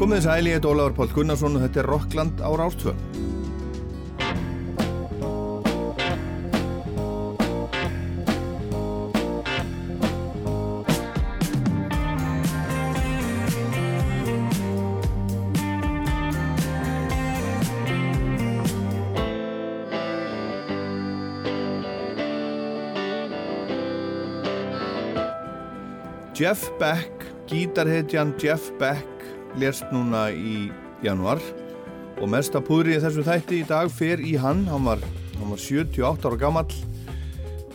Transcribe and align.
Komið 0.00 0.16
þess 0.16 0.28
að 0.32 0.38
æli, 0.40 0.48
ég 0.48 0.56
heit 0.56 0.64
Ólaður 0.64 0.94
Pál 0.96 1.10
Gunnarsson 1.12 1.56
og 1.58 1.64
þetta 1.66 1.80
er 1.82 1.88
Rockland 1.90 2.38
á 2.40 2.50
Rástfjörn. 2.56 3.02
Jeff 26.40 26.70
Beck, 26.80 27.28
gítarhetjan 27.52 28.32
Jeff 28.40 28.72
Beck 28.80 29.19
lérst 29.58 29.88
núna 29.94 30.28
í 30.30 30.68
januar 31.04 31.40
og 32.20 32.28
mesta 32.30 32.60
púðri 32.62 32.96
í 32.96 33.00
þessu 33.02 33.24
þætti 33.26 33.62
í 33.62 33.66
dag 33.68 33.90
fer 33.92 34.20
í 34.22 34.36
hann, 34.38 34.66
hann 34.70 34.86
var, 34.86 35.02
hann 35.38 35.52
var 35.52 35.60
78 35.62 36.28
ára 36.28 36.40
gammal 36.40 36.66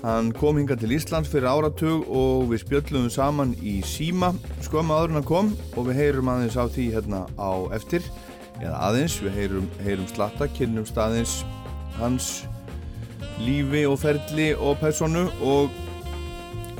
hann 0.04 0.30
kom 0.38 0.60
hinga 0.60 0.78
til 0.78 0.94
Íslands 0.96 1.32
fyrir 1.32 1.50
áratug 1.50 2.06
og 2.06 2.46
við 2.52 2.64
spjöllum 2.64 3.10
saman 3.12 3.56
í 3.60 3.80
síma 3.86 4.34
skömmu 4.66 4.96
aður 4.96 5.18
hann 5.18 5.28
kom 5.28 5.54
og 5.76 5.90
við 5.90 6.02
heyrum 6.04 6.30
aðeins 6.32 6.60
á 6.60 6.66
því 6.70 6.90
hérna 6.94 7.26
á 7.36 7.52
eftir 7.76 8.06
eða 8.62 8.78
aðeins, 8.88 9.18
við 9.20 9.40
heyrum, 9.40 9.72
heyrum 9.84 10.12
slatta 10.14 10.48
kynnum 10.56 10.86
staðins 10.88 11.42
hans 11.98 12.46
lífi 13.42 13.84
og 13.90 13.98
ferli 14.00 14.54
og 14.56 14.78
personu 14.80 15.26
og 15.44 15.74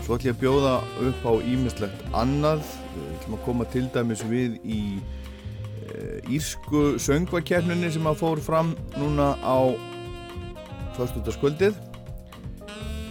Svo 0.06 0.20
ætlum 0.20 0.30
ég 0.30 0.36
að 0.36 0.42
bjóða 0.44 0.72
upp 1.02 1.24
á 1.26 1.34
ímislegt 1.50 2.02
annað. 2.14 2.62
Við 2.96 3.16
ætlum 3.18 3.38
að 3.38 3.46
koma 3.48 3.68
til 3.74 3.86
dæmis 3.94 4.24
við 4.30 4.60
í 4.64 4.80
e, 5.00 5.98
Írsku 6.36 6.86
söngvakefninni 7.02 7.92
sem 7.94 8.08
að 8.10 8.22
fór 8.24 8.42
fram 8.44 8.74
núna 8.96 9.34
á 9.44 9.60
fyrstutaskvöldið. 10.96 11.78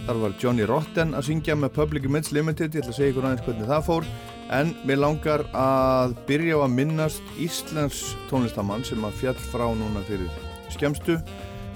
Þar 0.05 0.21
var 0.21 0.35
Johnny 0.41 0.65
Rotten 0.69 1.15
að 1.17 1.31
syngja 1.31 1.55
með 1.57 1.73
Public 1.79 2.05
Image 2.05 2.33
Limited. 2.35 2.75
Ég 2.75 2.83
ætla 2.83 2.93
að 2.93 2.99
segja 2.99 3.13
ykkur 3.13 3.25
aðeins 3.25 3.45
hvernig 3.47 3.69
það 3.71 3.87
fór. 3.87 4.09
En 4.53 4.75
mér 4.85 5.01
langar 5.01 5.41
að 5.57 6.13
byrja 6.27 6.59
á 6.61 6.65
að 6.67 6.75
minnast 6.75 7.33
Íslands 7.41 8.03
tónlistamann 8.29 8.85
sem 8.85 9.01
að 9.07 9.17
fjall 9.23 9.39
frá 9.49 9.65
núna 9.73 10.05
fyrir 10.05 10.29
skemstu. 10.75 11.17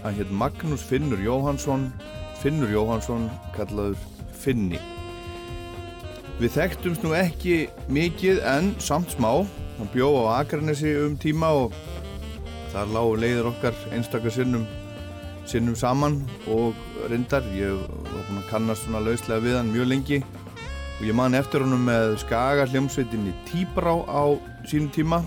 Hann 0.04 0.16
hétt 0.20 0.30
Magnús 0.30 0.86
Finnur 0.86 1.22
Jóhansson. 1.26 1.90
Finnur 2.44 2.70
Jóhansson 2.70 3.28
kallaður 3.58 3.98
Finni. 4.30 4.99
Við 6.40 6.54
þekktumst 6.56 7.02
nú 7.04 7.10
ekki 7.20 7.56
mikið 7.92 8.38
en 8.48 8.70
samt 8.80 9.12
smá. 9.12 9.42
Hann 9.76 9.90
bjó 9.92 10.08
á 10.24 10.40
Akranesi 10.40 10.94
um 11.02 11.18
tíma 11.20 11.50
og 11.52 11.74
þar 12.72 12.94
lágu 12.96 13.18
leiðir 13.20 13.50
okkar 13.50 13.76
einstakar 13.92 14.32
sinnum, 14.32 14.64
sinnum 15.44 15.76
saman 15.76 16.22
og 16.48 16.80
reyndar. 17.12 17.44
Ég 17.52 17.76
var 17.76 18.24
búin 18.30 18.40
að 18.40 18.46
kannast 18.54 18.86
svona 18.86 19.02
lauslega 19.04 19.44
við 19.44 19.58
hann 19.60 19.74
mjög 19.74 19.90
lengi 19.92 20.22
og 20.22 21.04
ég 21.10 21.18
man 21.20 21.36
eftir 21.36 21.66
honum 21.66 21.84
með 21.90 22.16
Skaga 22.24 22.70
hljómsveitinni 22.72 23.36
Tíbrá 23.52 23.98
á 24.08 24.32
sínum 24.64 24.88
tíma. 24.96 25.20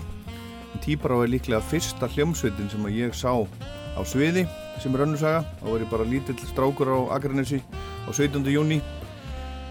Tíbrá 0.81 1.21
er 1.21 1.29
líklega 1.35 1.61
fyrsta 1.61 2.09
hljómsveitin 2.09 2.73
sem 2.73 2.89
ég 2.89 3.13
sá 3.13 3.37
á 3.37 4.01
sviði 4.01 4.47
sem 4.81 4.97
er 4.97 5.05
önnursaga. 5.05 5.45
Þá 5.61 5.69
var 5.69 5.85
ég 5.85 5.93
bara 5.93 6.09
lítill 6.09 6.41
strákur 6.49 6.89
á 6.89 7.13
Akranesi 7.19 7.61
á 7.61 8.09
17. 8.09 8.49
júni. 8.49 8.81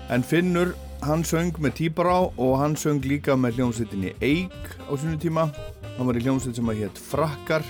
En 0.07 0.23
Finnur 0.23 0.77
hann 1.03 1.25
söng 1.27 1.57
með 1.59 1.75
Tíbará 1.81 2.17
og 2.31 2.53
hann 2.61 2.77
söng 2.79 3.03
líka 3.03 3.35
með 3.35 3.59
hljómsveitinni 3.59 4.13
Eik 4.23 4.77
á 4.87 4.93
svona 4.95 5.19
tíma. 5.19 5.49
Hann 5.97 6.07
var 6.07 6.19
í 6.19 6.23
hljómsveit 6.23 6.59
sem 6.59 6.71
að 6.71 6.85
hétt 6.85 7.01
Frakkar. 7.11 7.67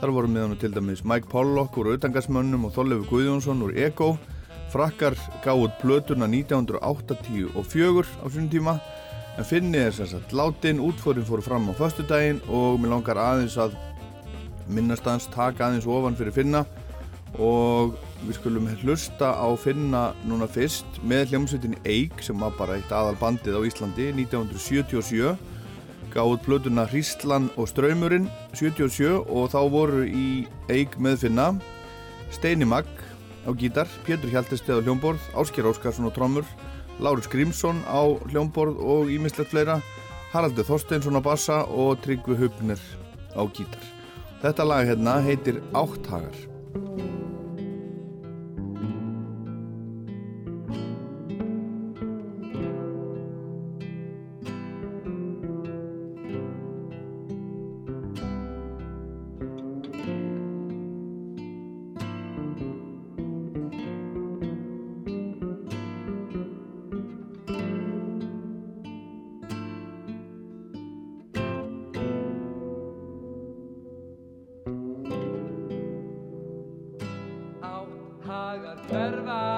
Þar 0.00 0.12
voru 0.12 0.28
með 0.28 0.44
hann 0.44 0.58
til 0.60 0.72
dæmis 0.74 1.04
Mike 1.06 1.30
Pollock 1.32 1.78
úr 1.80 1.94
Auðangarsmönnum 1.94 2.66
og 2.68 2.74
Þorlefi 2.76 3.08
Guðjónsson 3.08 3.64
úr 3.64 3.72
Ego 3.86 4.14
Frakkar 4.74 5.16
gáð 5.44 5.68
plötuna 5.80 6.28
1984 6.28 8.04
á 8.20 8.26
svona 8.28 8.52
tíma. 8.52 8.76
En 9.38 9.48
finnið 9.48 9.88
er 9.88 9.94
sérstaklega 9.96 10.40
látin 10.42 10.82
útfórin 10.82 11.26
fóru 11.26 11.42
fram 11.42 11.70
á 11.70 11.74
föstudaginn 11.78 12.42
og 12.50 12.82
mér 12.82 12.98
langar 12.98 13.18
aðeins 13.22 13.56
að 13.58 13.78
minnastans 14.68 15.30
taka 15.32 15.68
aðeins 15.70 15.88
ofan 15.88 16.18
fyrir 16.18 16.36
finna. 16.36 16.66
Og 17.38 17.96
við 18.24 18.38
skulum 18.38 18.68
hlusta 18.82 19.32
á 19.36 19.48
finna 19.60 20.02
núna 20.28 20.46
fyrst 20.50 20.98
með 21.04 21.32
hljómsveitinni 21.32 21.80
Eik 21.84 22.22
sem 22.24 22.40
var 22.40 22.54
bara 22.58 22.78
eitt 22.78 22.92
aðal 22.92 23.16
bandið 23.20 23.58
á 23.58 23.66
Íslandi 23.68 24.06
1977 24.14 25.34
gáð 26.14 26.34
plötuna 26.44 26.86
Hríslan 26.88 27.50
og 27.58 27.68
Ströymurinn 27.70 28.28
77 28.54 29.24
og 29.24 29.50
þá 29.52 29.60
voru 29.72 30.04
í 30.06 30.44
Eik 30.72 30.96
með 30.96 31.26
finna 31.26 31.48
Steini 32.34 32.68
Magg 32.68 32.88
á 33.44 33.50
gítar, 33.52 33.90
Pétur 34.06 34.32
Hjaltesteð 34.32 34.80
á 34.80 34.84
hljómborð, 34.86 35.20
Ásker 35.36 35.68
Óskarsson 35.68 36.08
á 36.08 36.12
trommur 36.14 36.48
Lárus 37.02 37.28
Grímsson 37.28 37.82
á 37.90 38.02
hljómborð 38.30 38.78
og 38.80 39.12
ímislegt 39.12 39.52
fleira 39.52 39.80
Haraldur 40.32 40.66
Þorsteinsson 40.66 41.18
á 41.18 41.22
bassa 41.22 41.62
og 41.66 42.00
Tryggvi 42.02 42.38
Hugner 42.38 42.80
á 43.34 43.42
gítar. 43.50 43.84
Þetta 44.42 44.66
lag 44.66 44.88
hérna 44.88 45.20
heitir 45.24 45.62
Átthagar 45.72 46.34
verdad. 78.94 79.53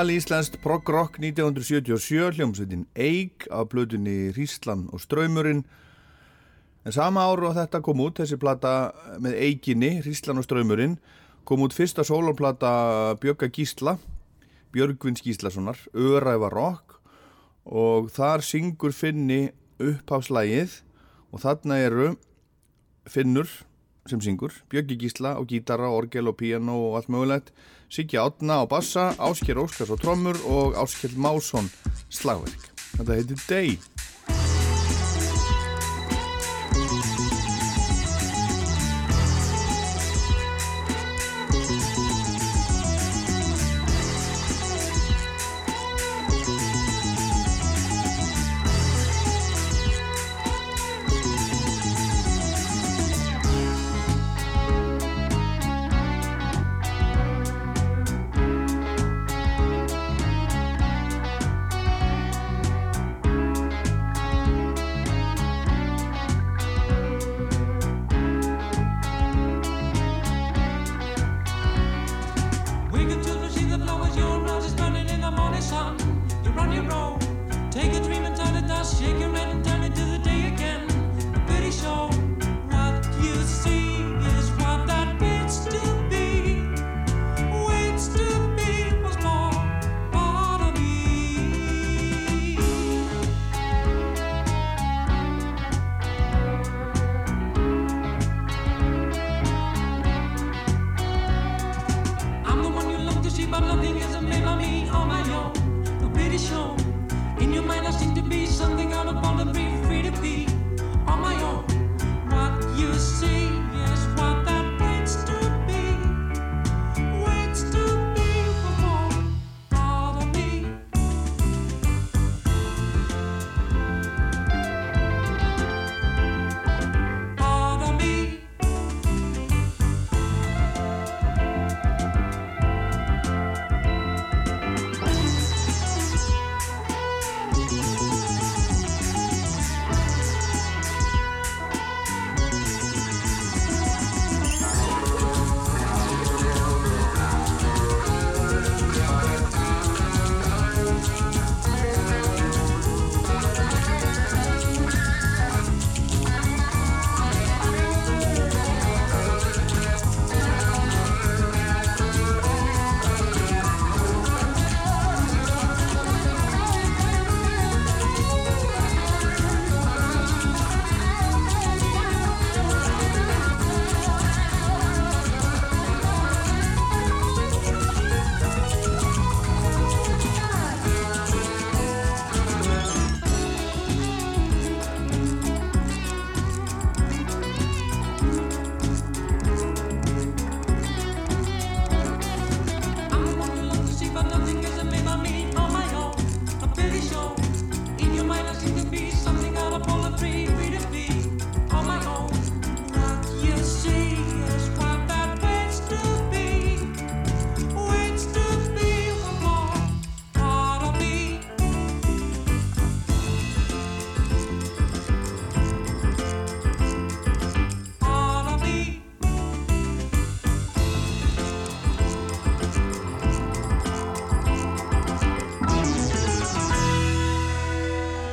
Alíslenskt 0.00 0.54
prog-rock 0.62 1.18
1977, 1.20 2.30
hljómsveitin 2.38 2.86
Eik 2.96 3.44
af 3.52 3.66
blöðunni 3.68 4.30
Ríslan 4.32 4.86
og 4.94 5.02
Ströymurinn. 5.02 5.58
En 6.88 6.94
sama 6.94 7.26
áru 7.28 7.50
á 7.52 7.58
þetta 7.58 7.82
kom 7.84 8.00
út, 8.00 8.16
þessi 8.16 8.38
plata 8.40 8.94
með 9.20 9.34
Eikinni, 9.44 9.90
Ríslan 10.00 10.40
og 10.40 10.46
Ströymurinn, 10.46 10.94
kom 11.44 11.60
út 11.66 11.76
fyrsta 11.76 12.00
sólónplata 12.08 12.70
Björga 13.20 13.50
Gísla, 13.52 13.98
Björgvins 14.72 15.20
Gíslasonar, 15.20 15.76
Öræfa 15.92 16.48
rock 16.48 16.96
og 17.68 18.08
þar 18.14 18.40
syngur 18.46 18.96
Finni 18.96 19.50
uppháfslægið 19.76 20.78
og 21.28 21.44
þarna 21.44 21.76
eru 21.76 22.14
Finnur 23.04 23.52
sem 24.08 24.24
syngur, 24.24 24.56
Björgi 24.72 24.96
Gísla 24.96 25.34
og 25.36 25.52
gítara, 25.52 25.92
orgel 25.92 26.32
og 26.32 26.38
piano 26.40 26.78
og 26.86 26.96
allt 27.02 27.12
mögulegt 27.12 27.52
Siggi 27.90 28.16
Átna 28.16 28.62
á 28.62 28.64
bassa, 28.70 29.10
Ásker 29.18 29.58
Óskars 29.58 29.90
á 29.90 29.96
trommur 29.98 30.38
og 30.46 30.78
Áskell 30.78 31.16
Másson 31.18 31.66
slagverk. 32.06 32.70
Þetta 32.94 33.16
heitir 33.18 33.40
Day. 33.48 33.72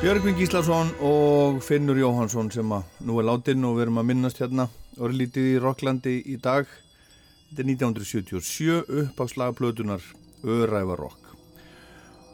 Björgvin 0.08 0.38
Gíslason 0.40 0.88
og 1.04 1.58
Finnur 1.60 1.98
Jóhansson 2.00 2.48
sem 2.48 2.70
að 2.72 2.86
nú 3.04 3.18
er 3.20 3.26
látin 3.28 3.66
og 3.68 3.74
við 3.76 3.84
erum 3.84 3.98
að 4.00 4.06
minnast 4.08 4.38
hérna 4.40 4.70
orðlítið 5.04 5.48
í 5.50 5.58
Rocklandi 5.60 6.14
í 6.32 6.38
dag. 6.40 6.70
Þetta 7.50 7.60
er 7.66 7.68
1977 7.74 9.02
upp 9.02 9.20
á 9.20 9.26
slagplötunar 9.28 10.06
Öræfa 10.48 10.96
Rock. 10.96 11.34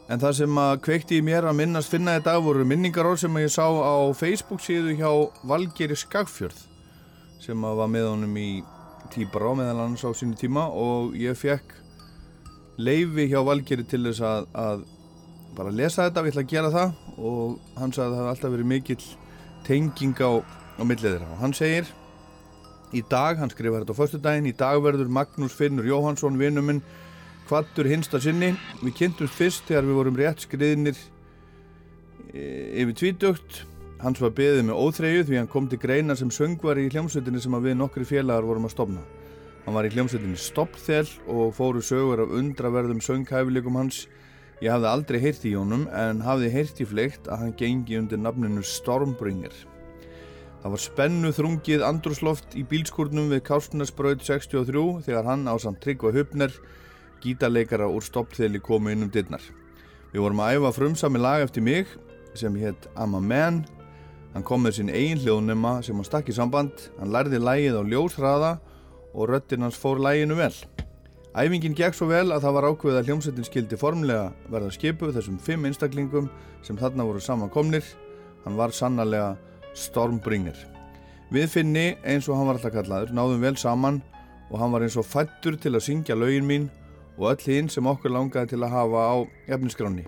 En 0.06 0.22
það 0.22 0.36
sem 0.38 0.60
að 0.62 0.76
kveikti 0.86 1.18
í 1.18 1.24
mér 1.26 1.48
að 1.50 1.58
minnast 1.64 1.90
finna 1.90 2.14
dag 2.22 2.38
voru 2.46 2.62
minningaról 2.62 3.16
sem 3.18 3.40
ég 3.42 3.50
sá 3.50 3.66
á 3.66 4.06
Facebook 4.14 4.62
síðu 4.62 4.94
hjá 5.00 5.10
Valgeri 5.42 5.98
Skagfjörð 5.98 6.60
sem 7.42 7.66
að 7.66 7.80
var 7.82 7.90
með 7.90 8.06
honum 8.12 8.38
í 8.38 8.50
Tíbrá 9.10 9.50
meðal 9.50 9.80
annars 9.88 10.06
á 10.06 10.14
sínu 10.14 10.38
tíma 10.38 10.68
og 10.70 11.18
ég 11.18 11.34
fekk 11.34 11.74
leifi 12.78 13.26
hjá 13.34 13.42
Valgeri 13.42 13.82
til 13.82 14.04
þess 14.06 14.22
að, 14.22 14.46
að 14.54 14.86
bara 15.58 15.74
lesa 15.74 16.06
þetta, 16.06 16.22
við 16.22 16.36
ætlum 16.36 16.46
að 16.46 16.54
gera 16.54 16.72
það 16.78 17.03
og 17.18 17.58
hann 17.78 17.92
sagði 17.94 18.06
að 18.06 18.14
það 18.14 18.20
hefði 18.20 18.32
alltaf 18.32 18.54
verið 18.54 18.70
mikill 18.72 19.04
tenging 19.66 20.22
á, 20.22 20.32
á 20.78 20.82
millið 20.82 21.06
þeirra. 21.08 21.30
Og 21.34 21.42
hann 21.42 21.56
segir 21.56 21.90
í 22.94 23.02
dag, 23.10 23.40
hann 23.40 23.52
skrifar 23.52 23.84
þetta 23.84 23.96
á 23.96 24.00
förstu 24.00 24.20
daginn 24.22 24.50
í 24.50 24.56
dag 24.56 24.82
verður 24.84 25.12
Magnús 25.12 25.56
Finnur 25.56 25.88
Jóhansson 25.88 26.38
vinnuminn 26.40 26.82
kvattur 27.48 27.88
hinsta 27.90 28.20
sinni. 28.22 28.54
Við 28.82 28.98
kynntumst 29.00 29.38
fyrst 29.38 29.68
þegar 29.68 29.88
við 29.88 30.00
vorum 30.00 30.18
rétt 30.20 30.46
skriðinir 30.46 30.98
e, 32.34 32.42
yfir 32.82 32.98
tvítökt 32.98 33.64
hans 34.04 34.20
var 34.20 34.34
beðið 34.36 34.66
með 34.68 34.80
óþreyju 34.80 35.26
því 35.28 35.38
hann 35.40 35.50
kom 35.50 35.68
til 35.70 35.80
greina 35.80 36.16
sem 36.18 36.32
söngvar 36.34 36.80
í 36.80 36.90
hljómsveitinni 36.92 37.40
sem 37.40 37.54
við 37.64 37.78
nokkri 37.78 38.06
félagar 38.08 38.44
vorum 38.44 38.66
að 38.68 38.74
stopna 38.74 39.04
hann 39.64 39.76
var 39.76 39.88
í 39.88 39.92
hljómsveitinni 39.94 40.40
Stoppþell 40.40 41.08
og 41.32 41.54
fóru 41.56 41.80
sögur 41.84 42.24
af 42.24 42.34
undraverðum 42.36 43.00
sönghæfileikum 43.04 43.78
hans 43.80 44.04
Ég 44.62 44.70
hafði 44.70 44.90
aldrei 44.90 45.20
heyrt 45.22 45.44
í 45.48 45.54
honum 45.58 45.88
en 45.90 46.22
hafði 46.22 46.50
heyrt 46.54 46.80
í 46.80 46.86
fleikt 46.86 47.26
að 47.26 47.40
hann 47.42 47.56
gengi 47.58 47.98
undir 47.98 48.20
nafninu 48.22 48.62
Stormbringer. 48.62 49.54
Það 50.62 50.72
var 50.72 50.80
spennu 50.80 51.32
þrungið 51.34 51.82
andrusloft 51.84 52.54
í 52.56 52.62
bílskurnum 52.68 53.28
við 53.34 53.42
Kárstunarsbröð 53.50 54.22
63 54.24 54.84
þegar 55.04 55.28
hann 55.28 55.44
á 55.50 55.54
samt 55.60 55.82
Tryggva 55.84 56.14
Hupner 56.14 56.54
gítarleikara 57.24 57.88
úr 57.90 58.04
stoppþeli 58.04 58.60
komu 58.64 58.92
inn 58.94 59.04
um 59.04 59.12
dittnar. 59.12 59.42
Við 60.12 60.22
vorum 60.22 60.42
að 60.44 60.58
æfa 60.58 60.74
frumsami 60.76 61.20
lag 61.20 61.44
eftir 61.44 61.64
mig 61.64 61.90
sem 62.38 62.54
hétt 62.60 62.88
I'm 62.94 63.16
a 63.18 63.20
Man. 63.20 63.64
Hann 64.34 64.46
kom 64.46 64.64
með 64.64 64.78
sín 64.78 64.92
eigin 64.92 65.20
hljóðnema 65.22 65.80
sem 65.82 65.98
hann 65.98 66.06
stakk 66.08 66.30
í 66.30 66.36
samband. 66.36 66.88
Hann 67.00 67.12
lærði 67.14 67.42
lægið 67.42 67.80
á 67.80 67.82
ljósraða 67.82 68.54
og 69.14 69.28
röttin 69.30 69.66
hans 69.66 69.78
fór 69.78 70.02
læginu 70.02 70.38
vel. 70.38 70.54
Æfingin 71.34 71.74
gekk 71.74 71.96
svo 71.98 72.06
vel 72.06 72.28
að 72.30 72.44
það 72.44 72.52
var 72.54 72.64
ákveð 72.70 72.96
að 73.00 73.08
hljómsettin 73.08 73.46
skildi 73.48 73.78
formlega 73.78 74.28
verða 74.52 74.70
skipu 74.70 75.08
þessum 75.10 75.40
fimm 75.42 75.64
einstaklingum 75.66 76.28
sem 76.62 76.78
þarna 76.78 77.06
voru 77.08 77.18
samankomnir. 77.18 77.82
Hann 78.44 78.54
var 78.54 78.70
sannarlega 78.70 79.32
Stormbringer. 79.74 80.54
Við 81.34 81.48
finni, 81.50 81.96
eins 82.06 82.28
og 82.28 82.38
hann 82.38 82.46
var 82.46 82.60
alltaf 82.60 82.76
kallaður, 82.76 83.10
náðum 83.18 83.42
vel 83.42 83.56
saman 83.58 83.98
og 84.46 84.60
hann 84.60 84.70
var 84.76 84.86
eins 84.86 84.94
og 85.00 85.08
fættur 85.10 85.58
til 85.58 85.74
að 85.74 85.82
syngja 85.88 86.14
laugin 86.14 86.46
mín 86.46 86.68
og 87.18 87.32
öll 87.32 87.48
hinn 87.48 87.70
sem 87.72 87.90
okkur 87.90 88.14
langaði 88.14 88.52
til 88.52 88.62
að 88.62 88.76
hafa 88.76 89.02
á 89.02 89.14
efniskráni. 89.56 90.06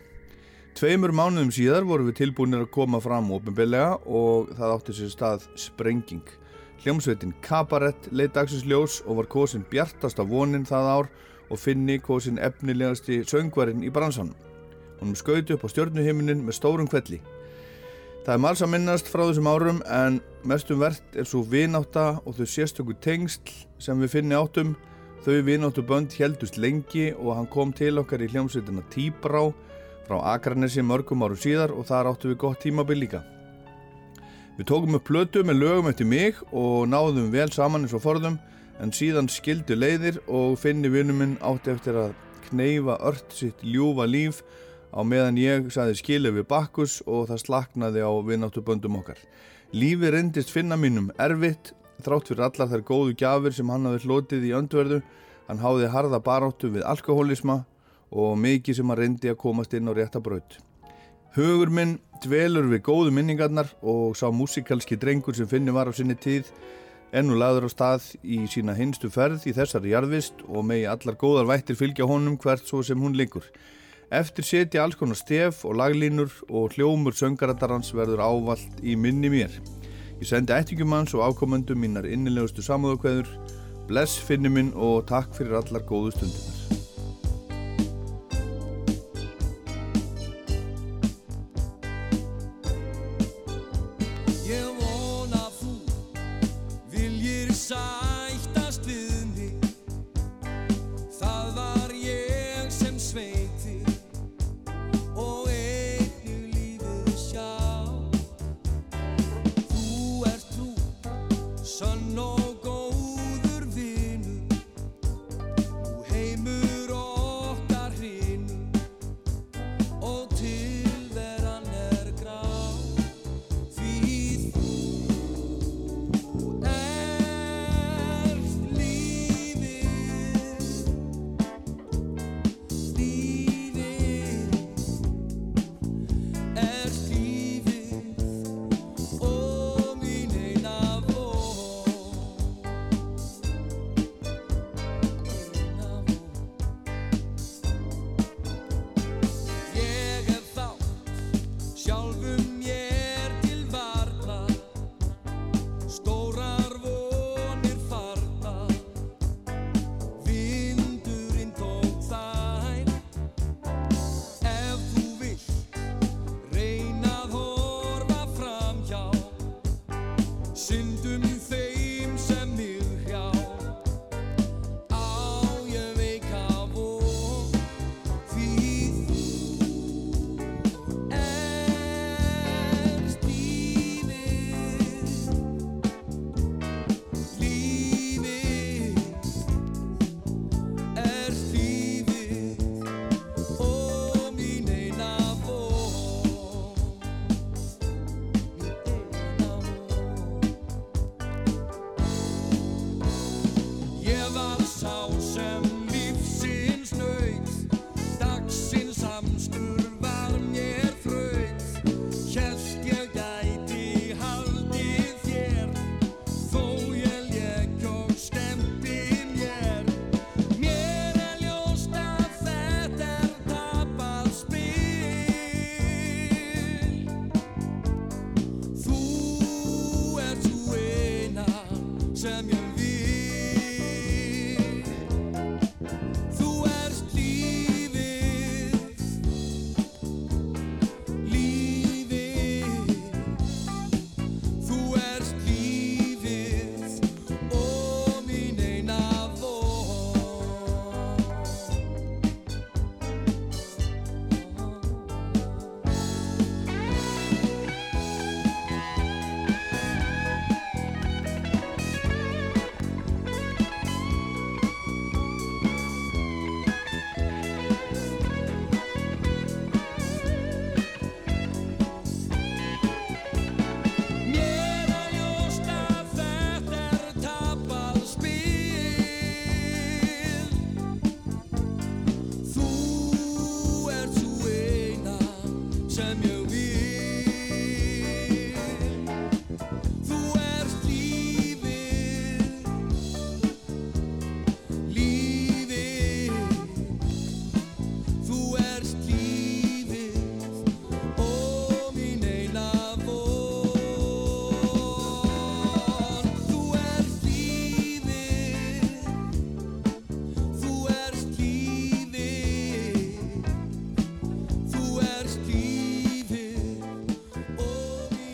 Tveimur 0.79 1.11
mánuðum 1.11 1.51
síðar 1.51 1.89
voru 1.89 2.07
við 2.07 2.21
tilbúinir 2.21 2.69
að 2.69 2.75
koma 2.79 3.03
fram 3.03 3.33
ofinbillega 3.35 3.97
og 4.07 4.55
það 4.55 4.77
átti 4.77 4.95
sér 5.01 5.11
stað 5.11 5.51
sprenging. 5.59 6.23
Hljómsveitin 6.85 7.35
Kabarett 7.43 8.09
leitt 8.13 8.35
dagsins 8.37 8.67
ljós 8.69 9.01
og 9.07 9.21
var 9.21 9.31
kosin 9.33 9.65
bjartast 9.71 10.21
af 10.23 10.29
vonin 10.31 10.67
það 10.69 10.91
ár 10.93 11.09
og 11.51 11.61
finni 11.61 11.99
kosin 12.03 12.41
efnilegasti 12.43 13.23
söngvarinn 13.25 13.85
í 13.87 13.93
bransan. 13.93 14.35
Hún 15.01 15.17
skauti 15.17 15.55
upp 15.55 15.65
á 15.65 15.69
stjórnuhiminin 15.73 16.45
með 16.45 16.59
stórum 16.59 16.89
kvelli. 16.91 17.21
Það 18.27 18.35
er 18.35 18.43
margs 18.43 18.63
að 18.65 18.73
minnast 18.73 19.07
frá 19.07 19.23
þessum 19.23 19.47
árum 19.47 19.77
en 19.93 20.17
mestum 20.43 20.81
verðt 20.83 21.21
er 21.21 21.29
svo 21.29 21.45
vináta 21.47 22.07
og 22.25 22.35
þau 22.35 22.49
sérstökur 22.51 22.99
tengsl 23.05 23.53
sem 23.79 24.01
við 24.03 24.17
finni 24.17 24.35
áttum. 24.35 24.75
Þau 25.23 25.43
vináttu 25.47 25.83
bönd 25.87 26.15
heldust 26.19 26.59
lengi 26.59 27.13
og 27.15 27.37
hann 27.37 27.49
kom 27.51 27.73
til 27.75 27.99
okkar 28.03 28.23
í 28.23 28.31
hljómsveitina 28.31 28.85
Tíbrá 28.91 29.49
frá 30.07 30.19
Akranesi 30.35 30.83
mörgum 30.87 31.25
árum 31.27 31.39
síðar 31.39 31.75
og 31.75 31.87
þar 31.89 32.13
áttu 32.13 32.31
við 32.31 32.43
gott 32.43 32.63
tímabil 32.63 33.03
líka. 33.03 33.23
Við 34.57 34.71
tókum 34.71 34.97
upp 34.97 35.05
plötu 35.05 35.43
með 35.45 35.59
lögum 35.61 35.91
eftir 35.91 36.07
mig 36.09 36.39
og 36.49 36.87
náðum 36.89 37.27
vel 37.29 37.51
saman 37.53 37.83
eins 37.85 37.93
og 37.93 38.01
forðum 38.01 38.39
en 38.81 38.93
síðan 38.93 39.29
skildu 39.29 39.77
leiðir 39.77 40.17
og 40.33 40.55
finni 40.57 40.89
vinnuminn 40.89 41.35
átti 41.45 41.75
eftir 41.75 41.99
að 42.01 42.15
kneifa 42.47 42.97
ört 43.05 43.37
sitt 43.37 43.61
ljúfa 43.61 44.07
líf 44.09 44.41
á 44.97 45.05
meðan 45.05 45.37
ég 45.37 45.69
saði 45.75 45.99
skilu 46.01 46.33
við 46.39 46.49
bakkus 46.49 47.03
og 47.05 47.29
það 47.29 47.43
slaknaði 47.43 48.05
á 48.09 48.13
viðnáttuböndum 48.31 48.97
okkar. 49.03 49.21
Lífi 49.77 50.13
reyndist 50.15 50.53
finna 50.55 50.79
mínum 50.81 51.11
erfitt, 51.21 51.75
þrátt 52.01 52.31
fyrir 52.33 52.47
allar 52.49 52.71
þær 52.73 52.87
góðu 52.89 53.17
gjafir 53.21 53.57
sem 53.57 53.73
hann 53.73 53.89
hafi 53.91 54.09
hlotið 54.09 54.47
í 54.49 54.55
öndverðu. 54.57 55.03
Hann 55.51 55.61
háði 55.61 55.91
harða 55.93 56.23
baráttu 56.25 56.73
við 56.73 56.87
alkoholisma 56.89 57.67
og 58.09 58.39
mikið 58.41 58.81
sem 58.81 58.89
hann 58.89 59.03
reyndi 59.03 59.35
að 59.35 59.43
komast 59.45 59.77
inn 59.77 59.91
á 59.91 59.93
rétta 59.93 60.23
braut. 60.25 60.57
Hugur 61.37 61.69
minn 61.69 61.99
dvelur 62.25 62.65
við 62.71 62.81
góðu 62.87 63.11
minningarnar 63.13 63.69
og 63.85 64.15
sá 64.17 64.31
músikalski 64.33 64.97
drengur 64.97 65.37
sem 65.37 65.49
finni 65.51 65.75
var 65.75 65.85
á 65.85 65.93
sinni 65.93 66.17
tíð 66.17 66.49
ennu 67.13 67.37
laður 67.37 67.67
á 67.69 67.71
stað 67.75 68.07
í 68.25 68.39
sína 68.49 68.73
hinstu 68.79 69.11
ferð 69.13 69.45
í 69.45 69.53
þessari 69.53 69.93
jarðvist 69.93 70.41
og 70.49 70.65
megi 70.65 70.87
allar 70.89 71.19
góðar 71.21 71.51
vættir 71.51 71.77
fylgja 71.77 72.09
honum 72.09 72.39
hvert 72.41 72.65
svo 72.65 72.81
sem 72.81 72.97
hún 73.05 73.19
liggur. 73.21 73.45
Eftir 74.09 74.49
setja 74.49 74.85
alls 74.87 74.97
konar 74.97 75.19
stef 75.21 75.61
og 75.69 75.77
laglínur 75.77 76.33
og 76.49 76.73
hljómur 76.73 77.13
söngarandarans 77.13 77.93
verður 77.93 78.25
ávalt 78.25 78.81
í 78.81 78.97
minni 78.97 79.29
mér. 79.29 79.53
Ég 80.17 80.31
sendi 80.31 80.57
ættingum 80.57 80.97
hans 80.97 81.13
og 81.13 81.27
ákomendum 81.27 81.85
mínar 81.85 82.09
innilegustu 82.09 82.65
samúðakveður. 82.65 83.29
Bless 83.93 84.17
finni 84.25 84.49
minn 84.49 84.73
og 84.73 85.05
takk 85.13 85.37
fyrir 85.37 85.61
allar 85.61 85.85
góðu 85.85 86.17
stundinar. 86.17 86.76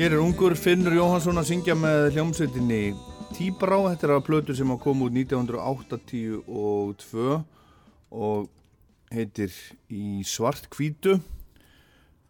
Hér 0.03 0.17
er 0.17 0.19
ungur 0.19 0.57
Finnur 0.59 0.97
Jóhansson 0.97 1.39
að 1.39 1.45
syngja 1.47 1.77
með 1.79 2.17
hljómsveitinni 2.17 2.79
Tíbrá. 3.37 3.77
Þetta 3.85 4.09
er 4.09 4.13
að 4.17 4.25
plötu 4.27 4.57
sem 4.59 4.73
kom 4.83 5.05
út 5.07 5.15
1982 5.15 6.41
og 8.11 8.49
heitir 9.15 9.55
Í 9.95 10.27
svart 10.27 10.67
kvítu. 10.75 11.21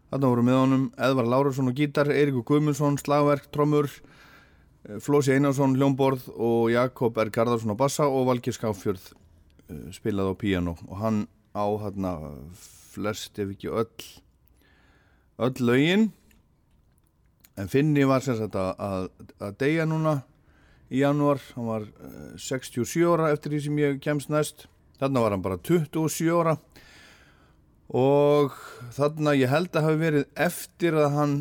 Þarna 0.05 0.31
voru 0.35 0.45
með 0.45 0.59
honum 0.59 0.85
Edvar 1.01 1.31
Lárusson 1.33 1.73
og 1.73 1.81
gítar, 1.81 2.13
Eirikur 2.13 2.45
Guðmundsson, 2.51 3.01
slagverk, 3.01 3.49
trommur, 3.49 3.89
eh, 4.85 5.01
Flósi 5.01 5.33
Einarsson, 5.33 5.73
hljómborð 5.73 6.29
og 6.37 6.69
Jakob 6.77 7.17
R. 7.17 7.33
Garðarsson 7.33 7.73
á 7.73 7.81
bassa 7.81 8.05
og 8.05 8.29
Valgir 8.29 8.53
Skáfjörð 8.53 9.15
eh, 9.17 9.89
spilaði 9.89 10.29
á 10.29 10.37
píano 10.37 10.77
og 10.85 10.97
hann 11.01 11.25
á 11.57 11.65
hérna 11.81 12.19
flest 12.93 13.41
ef 13.41 13.57
ekki 13.57 13.73
öll 13.73 14.11
öll 15.41 15.57
lögin 15.57 16.11
en 17.57 17.69
Finni 17.69 18.05
var 18.09 18.23
sem 18.25 18.37
sagt 18.37 18.55
að, 18.57 18.71
að, 18.81 19.09
að 19.43 19.57
deyja 19.61 19.87
núna 19.89 20.17
í 20.93 21.01
janúar, 21.01 21.41
hann 21.55 21.69
var 21.69 21.87
67 22.37 22.85
eh, 22.85 23.09
ára 23.09 23.31
eftir 23.33 23.53
því 23.53 23.61
sem 23.65 23.81
ég 23.81 23.99
kemst 24.03 24.31
næst. 24.33 24.67
Þarna 25.01 25.23
var 25.23 25.35
hann 25.35 25.45
bara 25.45 25.59
27 25.61 26.29
ára. 26.33 26.57
Og 27.93 28.53
þarna 28.95 29.35
ég 29.37 29.51
held 29.51 29.73
að 29.75 29.87
hafi 29.87 30.01
verið 30.01 30.27
eftir 30.39 30.97
að 30.97 31.17
hann 31.17 31.35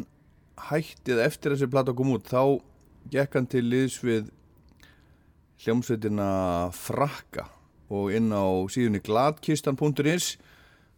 hættið 0.68 1.22
eftir 1.25 1.53
að 1.53 1.59
þessi 1.59 1.72
platta 1.72 1.94
kom 1.96 2.12
út 2.14 2.29
þá 2.29 2.61
gekk 3.12 3.37
hann 3.38 3.48
til 3.51 3.64
liðs 3.66 3.98
við 4.05 4.31
hljómsveitina 5.62 6.29
Frakka 6.75 7.46
og 7.92 8.12
inn 8.16 8.33
á 8.35 8.46
síðunni 8.72 9.03
gladkistan.is 9.05 10.37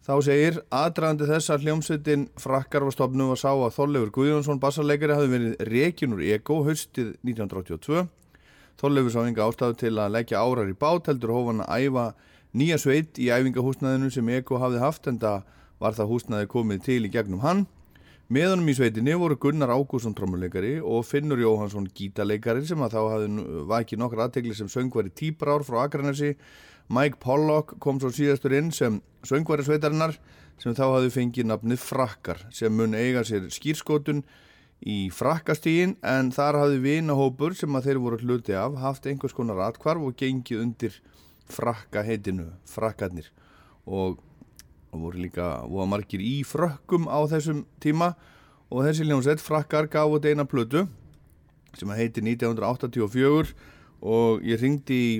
Þá 0.05 0.19
segir 0.21 0.57
aðdragandi 0.69 1.25
þess 1.25 1.49
að 1.49 1.63
hljómsveitin 1.65 2.23
frakkar 2.37 2.83
var 2.85 2.93
sá 2.93 3.49
að 3.49 3.71
Þorleifur 3.73 4.11
Guðjónsson 4.13 4.59
bassarleikari 4.61 5.15
hafi 5.17 5.31
verið 5.31 5.55
rekin 5.65 6.13
úr 6.13 6.21
EGO 6.21 6.59
haustið 6.67 7.15
1982. 7.25 8.03
Þorleifur 8.77 9.15
sá 9.15 9.23
enga 9.23 9.47
ástæðu 9.47 9.79
til 9.81 9.93
að 9.97 10.13
leggja 10.13 10.43
árar 10.45 10.69
í 10.69 10.75
bát 10.77 11.09
heldur 11.09 11.33
hófan 11.33 11.63
að 11.65 11.87
æfa 11.87 12.03
nýja 12.53 12.77
sveit 12.83 13.17
í 13.17 13.31
æfingahúsnaðinu 13.33 14.11
sem 14.13 14.29
EGO 14.35 14.61
hafði 14.61 14.83
haft 14.83 15.09
en 15.09 15.17
það 15.25 15.49
var 15.81 15.97
það 15.97 16.11
húsnaði 16.13 16.51
komið 16.53 16.85
til 16.85 16.99
í 17.09 17.11
gegnum 17.17 17.41
hann. 17.41 17.65
Meðanum 18.29 18.69
í 18.69 18.77
sveitinni 18.77 19.17
voru 19.17 19.39
Gunnar 19.41 19.73
Ágússon 19.73 20.13
trommuleikari 20.17 20.75
og 20.85 21.01
Finnur 21.09 21.41
Jóhansson 21.41 21.89
gítaleikari 21.97 22.61
sem 22.69 22.85
að 22.85 22.93
þá 22.93 23.01
hafði 23.15 23.49
vakið 23.73 24.01
nokkur 24.01 24.23
aðtegli 24.27 24.53
sem 24.57 24.69
söngvari 24.69 25.09
tíbrár 25.17 25.65
frá 25.65 25.81
Akranesi 25.87 26.35
Mike 26.89 27.17
Pollock 27.23 27.77
kom 27.81 27.99
svo 28.01 28.11
síðastur 28.13 28.53
inn 28.57 28.71
sem 28.75 28.99
söngværi 29.25 29.65
sveitarinnar 29.65 30.17
sem 30.61 30.75
þá 30.77 30.85
hafði 30.85 31.13
fengið 31.15 31.49
nafnið 31.49 31.81
Frakkar 31.81 32.43
sem 32.53 32.73
mun 32.73 32.93
eiga 32.97 33.23
sér 33.27 33.47
skýrskotun 33.53 34.23
í 34.85 35.09
frakkastígin 35.13 35.95
en 36.05 36.31
þar 36.35 36.59
hafði 36.61 36.81
vinahópur 36.83 37.55
sem 37.57 37.73
að 37.77 37.89
þeir 37.89 38.01
voru 38.03 38.19
hluti 38.21 38.55
af 38.57 38.77
haft 38.81 39.07
einhvers 39.09 39.33
konar 39.35 39.63
atkvarf 39.65 40.03
og 40.05 40.17
gengið 40.19 40.61
undir 40.61 40.99
frakka 41.49 42.03
heitinu, 42.05 42.49
frakkarnir. 42.69 43.29
Og, 43.85 44.19
og 44.91 45.03
voru 45.07 45.21
líka 45.25 45.49
voru 45.69 45.89
margir 45.89 46.23
í 46.23 46.39
frökkum 46.47 47.09
á 47.09 47.21
þessum 47.29 47.63
tíma. 47.81 48.13
Og 48.73 48.85
þessi 48.87 49.05
ljónsett 49.05 49.43
frakkar 49.43 49.89
gaf 49.91 50.09
út 50.11 50.25
eina 50.25 50.45
plötu 50.49 50.87
sem 51.75 51.89
að 51.91 52.01
heiti 52.01 52.23
1984 52.23 53.53
og 54.05 54.45
ég 54.47 54.61
ringdi 54.61 54.95
í 54.95 55.15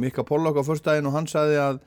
Mikka 0.00 0.24
Pollok 0.28 0.60
á 0.60 0.62
förstæðin 0.66 1.10
og 1.10 1.16
hann 1.16 1.28
sagði 1.30 1.58
að 1.60 1.82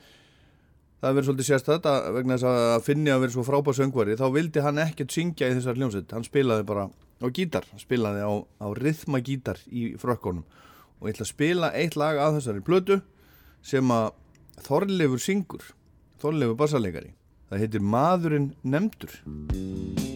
það 1.01 1.15
verður 1.15 1.27
svolítið 1.29 1.49
sérstætt 1.49 1.89
að 1.89 2.11
vegna 2.17 2.37
þess 2.37 2.49
að 2.51 2.85
finni 2.85 3.13
að 3.13 3.25
vera 3.25 3.35
svo 3.35 3.45
frábær 3.45 3.77
söngvari 3.77 4.19
þá 4.19 4.27
vildi 4.33 4.63
hann 4.65 4.81
ekkert 4.81 5.13
syngja 5.13 5.49
í 5.51 5.57
þessar 5.57 5.79
hljómsveit. 5.79 6.13
Hann 6.15 6.25
spilaði 6.25 6.65
bara 6.67 6.87
á 7.23 7.27
gítar 7.31 7.65
hann 7.71 7.81
spilaði 7.81 8.23
á, 8.25 8.31
á 8.59 8.67
rithmagítar 8.75 9.61
í 9.71 9.93
frökkonum 9.99 10.43
og 10.99 11.07
ég 11.07 11.15
ætla 11.15 11.27
að 11.27 11.31
spila 11.31 11.71
eitt 11.75 11.95
lag 11.99 12.19
að 12.19 12.39
þessari 12.39 12.65
blödu 12.65 13.01
sem 13.65 13.95
að 13.95 14.11
Þorleifur 14.65 15.19
syngur 15.19 15.71
Þorleifur 16.23 16.59
bassalegari 16.59 17.15
það 17.49 17.63
heitir 17.65 17.87
Maðurinn 17.95 18.51
nefndur 18.63 20.14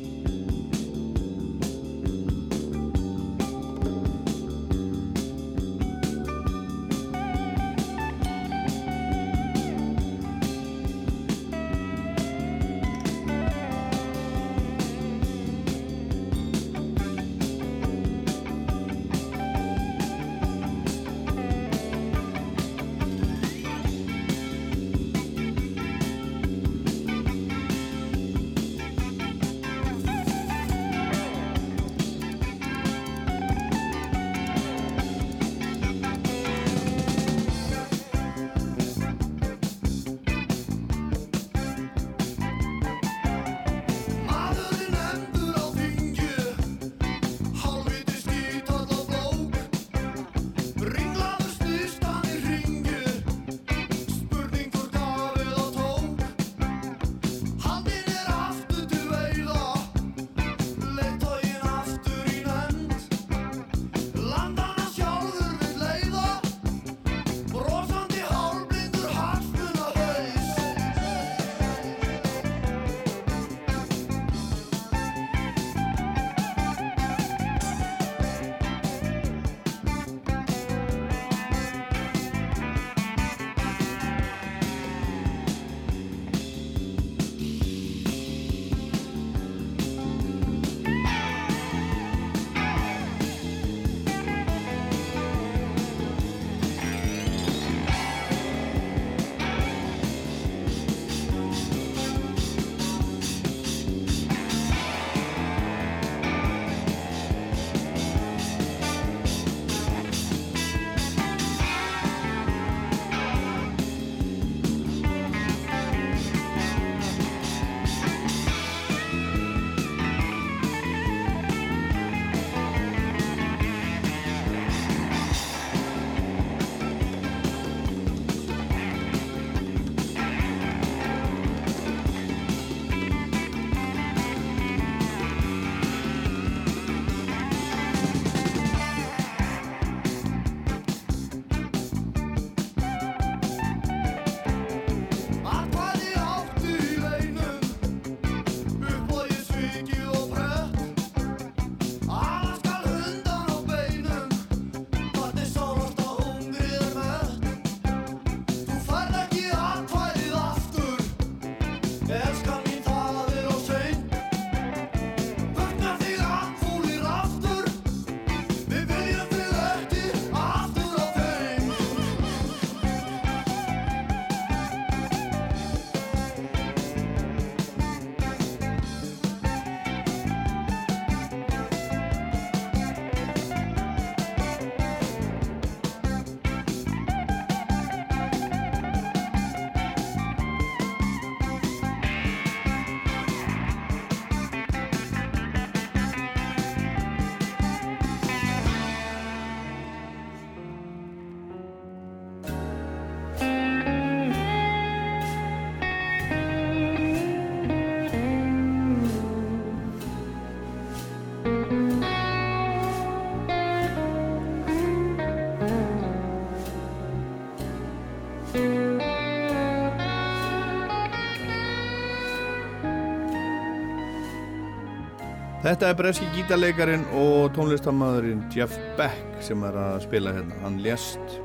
Þetta 225.70 225.90
er 225.92 225.98
breski 226.00 226.26
gítarleikarin 226.34 227.04
og 227.14 227.52
tónlistamæðurinn 227.54 228.40
Jeff 228.50 228.74
Beck 228.98 229.44
sem 229.46 229.62
er 229.68 229.76
að 229.78 230.00
spila 230.08 230.32
hérna. 230.34 230.56
Hann 230.64 230.80
lést 230.82 231.36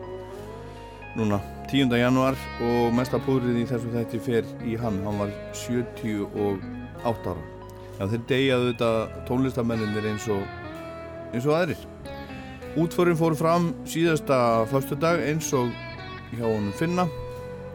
núna 1.13 1.43
10. 1.69 1.93
januar 2.01 2.39
og 2.65 2.95
mesta 2.97 3.21
púrið 3.21 3.59
í 3.61 3.67
þessu 3.69 3.91
þætti 3.93 4.21
fer 4.25 4.49
í 4.65 4.79
hann. 4.81 4.97
Hann 5.05 5.21
var 5.21 5.35
78 5.61 7.35
ára. 7.35 7.35
Já, 7.99 8.07
þeir 8.15 8.25
degjaðu 8.33 8.71
þetta 8.71 8.91
tónlistamæðinir 9.29 10.09
eins 10.15 10.31
og, 10.33 10.49
eins 11.35 11.45
og 11.45 11.59
aðrir. 11.59 11.85
Útförin 12.81 13.21
fór 13.21 13.37
fram 13.37 13.75
síðasta 13.85 14.39
fyrstu 14.73 14.97
dag 15.05 15.21
eins 15.21 15.53
og 15.53 15.69
hjá 16.33 16.49
honum 16.49 16.73
Finna 16.81 17.05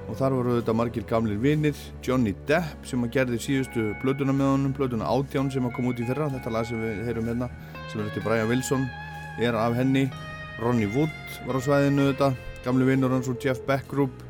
og 0.09 0.17
þar 0.17 0.35
voru 0.37 0.55
þetta 0.57 0.73
margir 0.73 1.05
gamlir 1.09 1.37
vinnir 1.41 1.77
Johnny 2.05 2.33
Depp 2.49 2.87
sem 2.87 3.03
að 3.05 3.13
gerði 3.13 3.41
síðustu 3.43 3.89
blötuna 4.01 4.33
með 4.33 4.53
honum, 4.55 4.73
blötuna 4.75 5.09
Átján 5.09 5.51
sem 5.53 5.65
að 5.67 5.75
koma 5.77 5.93
út 5.93 6.01
í 6.01 6.07
fyrra, 6.07 6.31
þetta 6.33 6.53
lag 6.53 6.65
sem 6.65 6.81
við 6.81 7.03
heyrum 7.05 7.29
hérna 7.29 7.49
sem 7.91 8.01
er 8.01 8.09
þetta 8.09 8.25
Brian 8.25 8.49
Wilson 8.49 8.87
er 9.39 9.55
af 9.55 9.77
henni, 9.77 10.07
Ronnie 10.59 10.89
Wood 10.95 11.37
var 11.45 11.59
á 11.59 11.61
svæðinu 11.61 12.09
þetta, 12.09 12.33
gamli 12.65 12.89
vinnur 12.89 13.13
hans 13.13 13.29
og 13.29 13.37
Jeff 13.43 13.61
Beck 13.69 13.87
Group 13.91 14.25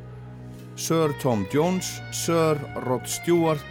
Sir 0.80 1.16
Tom 1.24 1.48
Jones, 1.54 2.00
Sir 2.12 2.60
Rod 2.86 3.08
Stewart 3.08 3.66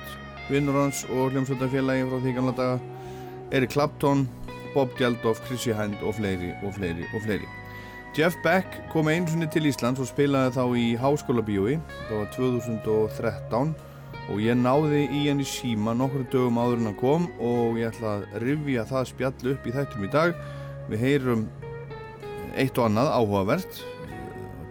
vinnur 0.49 0.77
hans 0.77 1.05
og 1.09 1.33
hljómsvöldafélagi 1.33 2.09
frá 2.09 2.19
því 2.25 2.35
gamla 2.37 2.57
daga. 2.57 2.81
Eric 3.53 3.73
Clapton, 3.73 4.27
Bob 4.75 4.93
Geldof, 4.99 5.41
Chrissy 5.49 5.73
Hind 5.73 5.97
og 6.03 6.19
fleiri 6.21 6.53
og 6.63 6.77
fleiri 6.77 7.09
og 7.15 7.25
fleiri 7.25 7.58
Jeff 8.19 8.35
Beck 8.43 8.81
kom 8.91 9.07
einu 9.07 9.31
sinni 9.31 9.47
til 9.47 9.69
Íslands 9.71 10.01
og 10.03 10.09
spilaði 10.09 10.51
þá 10.57 10.63
í 10.75 10.87
háskóla 10.99 11.43
bíói 11.47 11.77
það 12.09 12.17
var 12.17 12.33
2013 12.35 13.69
og 14.33 14.41
ég 14.43 14.59
náði 14.59 15.05
í 15.07 15.21
henni 15.29 15.47
síma 15.47 15.95
nokkru 15.95 16.25
dögum 16.33 16.59
áður 16.59 16.81
en 16.81 16.89
hann 16.89 16.97
kom 16.99 17.29
og 17.39 17.79
ég 17.79 17.93
ætla 17.93 18.17
að 18.17 18.41
rivja 18.43 18.83
það 18.89 19.07
spjall 19.13 19.53
upp 19.53 19.69
í 19.71 19.75
þættum 19.77 20.09
í 20.09 20.11
dag. 20.17 20.35
Við 20.91 21.05
heyrum 21.05 21.45
eitt 22.59 22.81
og 22.81 22.89
annað 22.89 23.13
áhugavert. 23.21 23.81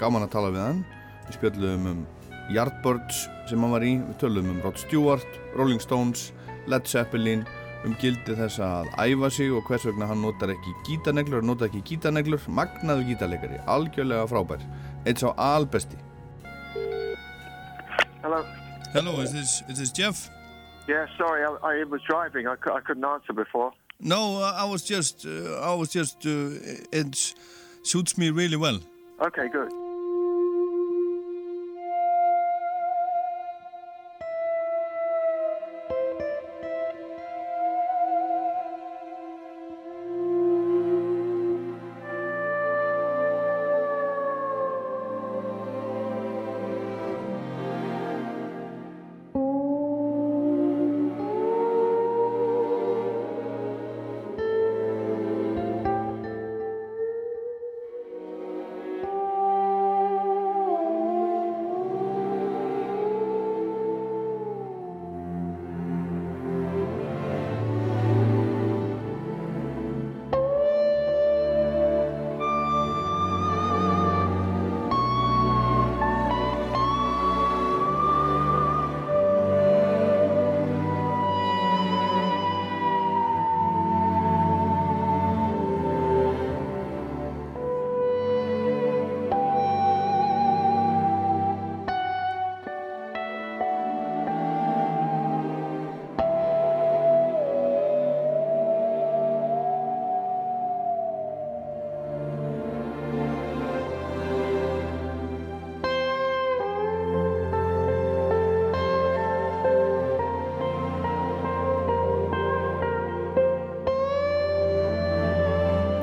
Gaman 0.02 0.28
að 0.28 0.34
tala 0.36 0.52
við 0.52 0.66
hann. 0.66 0.84
Við 1.30 1.40
spjallum 1.40 1.90
um 1.94 2.04
Yardbirds 2.52 3.24
sem 3.48 3.64
hann 3.64 3.78
var 3.78 3.88
í. 3.88 3.94
Við 4.10 4.20
tölum 4.26 4.52
um 4.58 4.60
Rod 4.66 4.84
Stewart, 4.84 5.40
Rolling 5.56 5.80
Stones 5.88 6.34
Led 6.68 6.84
Zeppelin 6.84 7.48
um 7.86 7.96
gildi 8.02 8.36
þess 8.38 8.60
að 8.64 8.90
æfa 9.04 9.30
sig 9.34 9.54
og 9.54 9.68
hvers 9.70 9.86
vegna 9.88 10.08
hann 10.10 10.22
notar 10.24 10.54
ekki 10.54 10.74
gítarneglur 10.88 11.42
og 11.44 11.50
notar 11.52 11.70
ekki 11.70 11.84
gítarneglur. 11.92 12.42
Magnaðu 12.60 13.08
gítarleikari, 13.12 13.60
algjörlega 13.70 14.28
frábær. 14.32 14.64
Eitt 15.06 15.24
sá 15.24 15.34
albesti. 15.36 16.00
Hello. 18.24 18.44
Hello, 18.94 19.20
is 19.22 19.32
this, 19.32 19.62
is 19.70 19.78
this 19.80 19.92
Jeff? 19.92 20.30
Yeah, 20.88 21.06
sorry, 21.18 21.44
I, 21.44 21.82
I 21.82 21.84
was 21.84 22.02
driving, 22.08 22.48
I, 22.48 22.54
I 22.54 22.80
couldn't 22.80 23.06
answer 23.06 23.34
before. 23.34 23.74
No, 24.00 24.42
uh, 24.42 24.54
I 24.56 24.66
was 24.66 24.84
just, 24.84 25.26
uh, 25.26 25.60
I 25.60 25.74
was 25.74 25.90
just, 25.90 26.26
uh, 26.26 26.50
it 26.92 27.34
suits 27.84 28.18
me 28.18 28.30
really 28.30 28.58
well. 28.58 28.80
Okay, 29.20 29.50
good 29.50 29.87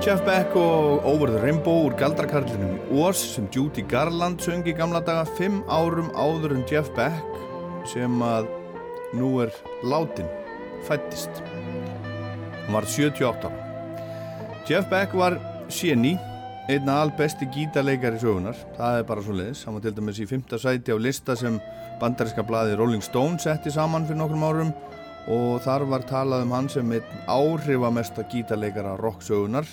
Jeff 0.05 0.21
Beck 0.27 0.53
og 0.53 1.07
Over 1.09 1.31
the 1.33 1.39
Rainbow 1.41 1.87
úr 1.87 1.95
galdrakarlinum 1.97 2.91
Ós 2.93 3.17
sem 3.17 3.47
Judy 3.49 3.81
Garland 3.89 4.43
söngi 4.45 4.75
gamla 4.77 5.01
daga 5.01 5.23
fimm 5.39 5.63
árum 5.65 6.11
áður 6.13 6.53
en 6.59 6.65
Jeff 6.69 6.91
Beck 6.93 7.39
sem 7.89 8.19
að 8.21 8.51
nú 9.17 9.31
er 9.41 9.55
látin 9.81 10.29
fættist 10.85 11.41
hann 11.41 12.77
var 12.77 12.85
78 12.85 13.49
ára. 13.49 13.63
Jeff 14.69 14.91
Beck 14.93 15.17
var 15.17 15.39
séni 15.73 16.19
einna 16.69 16.99
albesti 17.07 17.49
gítarleikar 17.57 18.19
í 18.19 18.21
sögunar 18.21 18.61
það 18.77 18.99
er 18.99 19.09
bara 19.09 19.25
svo 19.25 19.39
leiðis, 19.39 19.65
hann 19.65 19.79
var 19.79 19.87
til 19.87 19.95
dæmis 19.97 20.21
í 20.21 20.29
fymta 20.29 20.61
sæti 20.61 20.93
á 20.93 21.01
lista 21.01 21.33
sem 21.33 21.57
bandaríska 22.03 22.45
bladi 22.45 22.77
Rolling 22.77 23.01
Stone 23.01 23.41
setti 23.41 23.73
saman 23.73 24.05
fyrir 24.05 24.21
nokkrum 24.21 24.45
árum 24.45 24.75
og 25.33 25.65
þar 25.65 25.89
var 25.89 26.05
talað 26.05 26.45
um 26.45 26.55
hann 26.59 26.69
sem 26.69 26.93
einn 26.93 27.25
áhrifamesta 27.25 28.29
gítarleikara 28.29 28.99
rocksögunar 29.01 29.65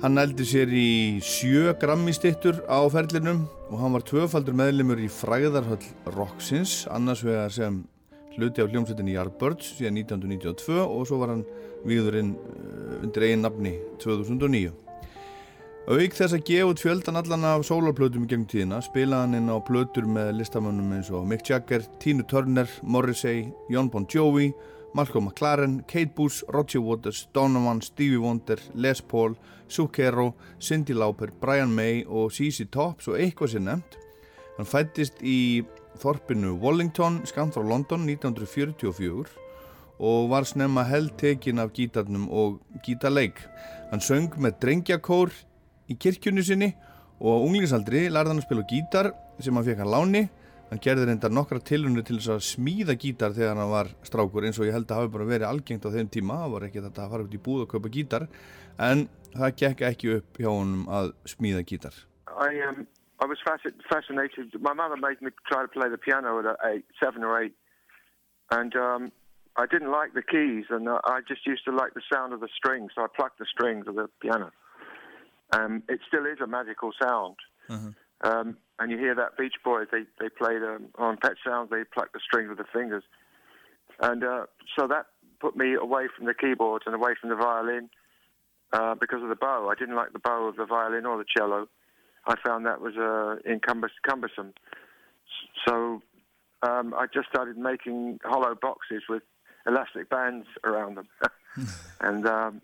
Hann 0.00 0.16
eldi 0.16 0.46
sér 0.48 0.70
í 0.72 1.20
sjö 1.20 1.74
grammistittur 1.76 2.62
á 2.64 2.80
ferlinum 2.88 3.42
og 3.68 3.82
hann 3.82 3.92
var 3.92 4.04
tvöfaldur 4.08 4.54
meðlimur 4.56 4.96
í 4.96 5.10
fræðarhöll 5.12 5.82
Roxins, 6.14 6.86
annars 6.88 7.20
vegar 7.20 7.52
sem 7.52 7.82
hluti 8.38 8.64
á 8.64 8.70
hljómsveitinni 8.70 9.18
Yardbirds 9.18 9.74
síðan 9.76 9.98
1992 10.00 10.78
og 10.80 11.04
svo 11.04 11.18
var 11.20 11.34
hann 11.34 11.44
viðurinn 11.84 12.32
eh, 12.32 12.94
undir 13.04 13.26
eigin 13.28 13.44
nafni 13.44 13.74
2009. 14.00 14.72
Auk 15.90 16.16
þess 16.16 16.32
að 16.32 16.48
gefa 16.48 16.72
út 16.72 16.80
fjöldan 16.80 17.20
allan 17.20 17.44
af 17.52 17.68
sólarplötum 17.68 18.24
í 18.24 18.32
gegnum 18.32 18.48
tíðina 18.48 18.80
spilaði 18.86 19.26
hann 19.26 19.36
inn 19.42 19.52
á 19.52 19.60
plötur 19.60 20.08
með 20.08 20.32
listamönnum 20.40 20.96
eins 20.96 21.12
og 21.12 21.28
Mick 21.28 21.44
Jagger, 21.52 21.84
Tina 22.00 22.24
Turner, 22.24 22.72
Morrissey, 22.80 23.50
Jon 23.68 23.92
Bon 23.92 24.08
Jovi, 24.08 24.48
Malcolm 24.94 25.28
McLaren, 25.28 25.80
Kate 25.86 26.12
Bush, 26.16 26.42
Roger 26.48 26.80
Waters, 26.80 27.28
Donovan, 27.32 27.80
Stevie 27.80 28.18
Wonder, 28.18 28.58
Les 28.74 29.00
Paul, 29.00 29.36
Zucchero, 29.68 30.34
Cyndi 30.58 30.94
Lauper, 30.94 31.30
Brian 31.40 31.74
May 31.74 32.04
og 32.08 32.32
CC 32.32 32.66
Tops 32.70 33.08
og 33.08 33.18
eitthvað 33.20 33.54
sér 33.54 33.64
nefnt. 33.66 33.98
Hann 34.56 34.68
fættist 34.68 35.22
í 35.22 35.62
þorpinu 36.00 36.56
Wallington, 36.60 37.20
skamt 37.28 37.54
frá 37.54 37.62
London 37.64 38.08
1944 38.08 39.38
og 40.00 40.30
var 40.32 40.46
snemma 40.48 40.86
heldtekinn 40.88 41.60
af 41.60 41.74
gítarnum 41.76 42.26
og 42.32 42.60
gítarleik. 42.84 43.42
Hann 43.90 44.02
söng 44.02 44.32
með 44.40 44.58
drengjakór 44.64 45.32
í 45.90 45.96
kirkjunni 46.00 46.44
sinni 46.46 46.70
og 47.20 47.36
á 47.36 47.44
unglingsaldri 47.44 48.06
lærði 48.08 48.32
hann 48.32 48.40
að 48.40 48.46
spila 48.48 48.68
gítar 48.70 49.10
sem 49.40 49.54
hann 49.54 49.66
fekk 49.66 49.82
hann 49.84 49.92
láni 49.92 50.22
Hann 50.70 50.78
gerði 50.78 51.08
reyndar 51.08 51.32
nokkra 51.34 51.58
tilunni 51.66 52.04
til 52.06 52.20
þess 52.20 52.30
að 52.30 52.44
smíða 52.46 52.94
gítar 53.02 53.32
þegar 53.34 53.56
hann 53.58 53.72
var 53.72 53.88
strákur 54.06 54.44
eins 54.46 54.58
og 54.60 54.68
ég 54.68 54.76
held 54.76 54.86
að 54.86 55.00
hafi 55.00 55.12
bara 55.16 55.24
verið 55.26 55.48
algengt 55.48 55.86
á 55.86 55.90
þeim 55.90 56.10
tíma. 56.14 56.36
Það 56.44 56.52
var 56.52 56.66
ekki 56.66 56.82
þetta 56.84 57.02
að 57.02 57.14
fara 57.14 57.24
út 57.26 57.34
í 57.34 57.40
búð 57.46 57.62
og 57.64 57.72
kaupa 57.72 57.90
gítar 57.96 58.26
en 58.86 59.02
það 59.34 59.56
gekk 59.62 59.82
ekki 59.88 60.12
upp 60.20 60.38
hjá 60.38 60.46
honum 60.46 60.84
að 60.86 61.10
smíða 61.32 61.64
gítar. 61.66 61.96
I, 62.30 62.62
um, 62.68 62.86
I 63.18 63.26
was 63.26 63.42
fascinated. 63.42 64.54
My 64.62 64.72
mother 64.78 64.94
made 64.94 65.18
me 65.20 65.34
try 65.50 65.66
to 65.66 65.72
play 65.74 65.90
the 65.90 65.98
piano 65.98 66.38
at 66.38 66.54
eight, 66.70 66.86
seven 67.02 67.26
or 67.26 67.34
eight 67.42 67.56
and 68.54 68.76
um, 68.76 69.10
I 69.58 69.66
didn't 69.66 69.90
like 69.90 70.14
the 70.14 70.22
keys 70.22 70.70
and 70.70 70.86
I 70.88 71.18
just 71.26 71.44
used 71.50 71.64
to 71.66 71.74
like 71.74 71.98
the 71.98 72.06
sound 72.06 72.32
of 72.32 72.38
the 72.38 72.52
strings 72.54 72.92
so 72.94 73.02
I 73.02 73.08
plucked 73.10 73.42
the 73.42 73.50
strings 73.50 73.88
of 73.88 73.96
the 73.96 74.06
piano. 74.22 74.52
Um, 75.50 75.82
it 75.88 75.98
still 76.06 76.30
is 76.30 76.38
a 76.38 76.46
magical 76.46 76.94
sound. 77.02 77.42
Uh 77.66 77.74
-huh. 77.74 77.94
Um, 78.22 78.56
and 78.78 78.90
you 78.90 78.98
hear 78.98 79.14
that 79.14 79.36
Beach 79.36 79.54
Boys, 79.64 79.86
they, 79.92 80.02
they 80.18 80.28
played 80.28 80.62
um, 80.62 80.88
on 80.98 81.16
Pet 81.16 81.32
Sounds, 81.44 81.70
they 81.70 81.84
plucked 81.84 82.12
the 82.12 82.20
strings 82.20 82.48
with 82.48 82.58
their 82.58 82.68
fingers. 82.72 83.04
And 84.00 84.24
uh, 84.24 84.46
so 84.78 84.86
that 84.88 85.06
put 85.40 85.56
me 85.56 85.74
away 85.74 86.06
from 86.16 86.26
the 86.26 86.34
keyboards 86.34 86.84
and 86.86 86.94
away 86.94 87.12
from 87.20 87.30
the 87.30 87.36
violin 87.36 87.90
uh, 88.72 88.94
because 88.94 89.22
of 89.22 89.28
the 89.28 89.36
bow. 89.36 89.68
I 89.70 89.74
didn't 89.74 89.96
like 89.96 90.12
the 90.12 90.18
bow 90.18 90.48
of 90.48 90.56
the 90.56 90.66
violin 90.66 91.06
or 91.06 91.18
the 91.18 91.24
cello. 91.36 91.68
I 92.26 92.34
found 92.44 92.66
that 92.66 92.80
was 92.80 92.96
uh, 92.96 93.36
cumbersome. 94.06 94.52
So 95.66 96.02
um, 96.62 96.94
I 96.96 97.06
just 97.12 97.28
started 97.28 97.56
making 97.56 98.20
hollow 98.24 98.54
boxes 98.60 99.02
with 99.08 99.22
elastic 99.66 100.10
bands 100.10 100.46
around 100.64 100.96
them. 100.96 101.08
and 102.00 102.26
um, 102.26 102.60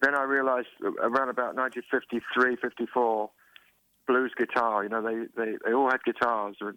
then 0.00 0.14
I 0.14 0.22
realized 0.24 0.68
around 0.82 1.28
about 1.28 1.56
1953, 1.56 2.56
54, 2.56 3.30
blues 4.06 4.32
guitar, 4.36 4.82
you 4.82 4.90
know, 4.90 5.02
they, 5.02 5.26
they, 5.36 5.56
they 5.64 5.72
all 5.72 5.90
had 5.90 6.02
guitars, 6.04 6.56
and 6.60 6.76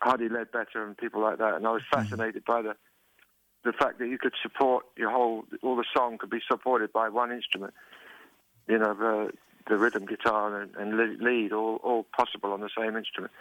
Hardy 0.00 0.28
Ledbetter 0.28 0.84
and 0.84 0.96
people 0.96 1.22
like 1.22 1.38
that. 1.38 1.54
And 1.54 1.66
I 1.66 1.72
was 1.72 1.82
mm-hmm. 1.82 2.02
fascinated 2.02 2.44
by 2.44 2.62
the 2.62 2.74
the 3.64 3.72
fact 3.72 3.98
that 3.98 4.08
you 4.08 4.18
could 4.18 4.34
support 4.42 4.84
your 4.94 5.10
whole, 5.10 5.44
all 5.62 5.74
the 5.74 5.86
song 5.96 6.18
could 6.18 6.28
be 6.28 6.40
supported 6.46 6.92
by 6.92 7.08
one 7.08 7.32
instrument. 7.32 7.72
You 8.68 8.78
know, 8.78 8.92
the, 8.92 9.30
the 9.68 9.78
rhythm 9.78 10.04
guitar 10.04 10.60
and, 10.60 10.74
and 10.76 11.20
lead, 11.20 11.52
all, 11.52 11.76
all 11.76 12.04
possible 12.14 12.52
on 12.52 12.60
the 12.60 12.68
same 12.78 12.94
instrument. 12.94 13.32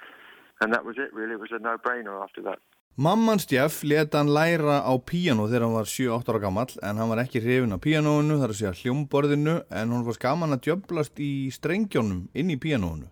And 0.61 0.73
that 0.73 0.85
was 0.85 0.95
it 0.97 1.13
really, 1.13 1.33
it 1.33 1.39
was 1.41 1.51
a 1.51 1.59
no-brainer 1.59 2.23
after 2.23 2.41
that. 2.43 2.59
Mammans 2.95 3.47
Jeff 3.49 3.82
leta 3.84 4.19
hann 4.19 4.29
læra 4.29 4.84
á 4.86 4.93
píano 5.01 5.47
þegar 5.49 5.63
hann 5.65 5.73
var 5.73 5.88
7-8 5.89 6.29
ára 6.29 6.39
gammal 6.43 6.73
en 6.77 6.99
hann 7.01 7.10
var 7.10 7.23
ekki 7.23 7.39
hrifin 7.41 7.73
á 7.73 7.82
píanónu 7.82 8.36
þar 8.38 8.51
að 8.53 8.60
segja 8.60 8.73
hljómborðinu 8.84 9.56
en 9.65 9.93
hann 9.95 10.03
var 10.06 10.13
skaman 10.13 10.53
að 10.53 10.62
djöblast 10.67 11.17
í 11.17 11.49
strengjónum 11.49 12.27
inn 12.38 12.51
í 12.53 12.60
píanónu 12.62 13.10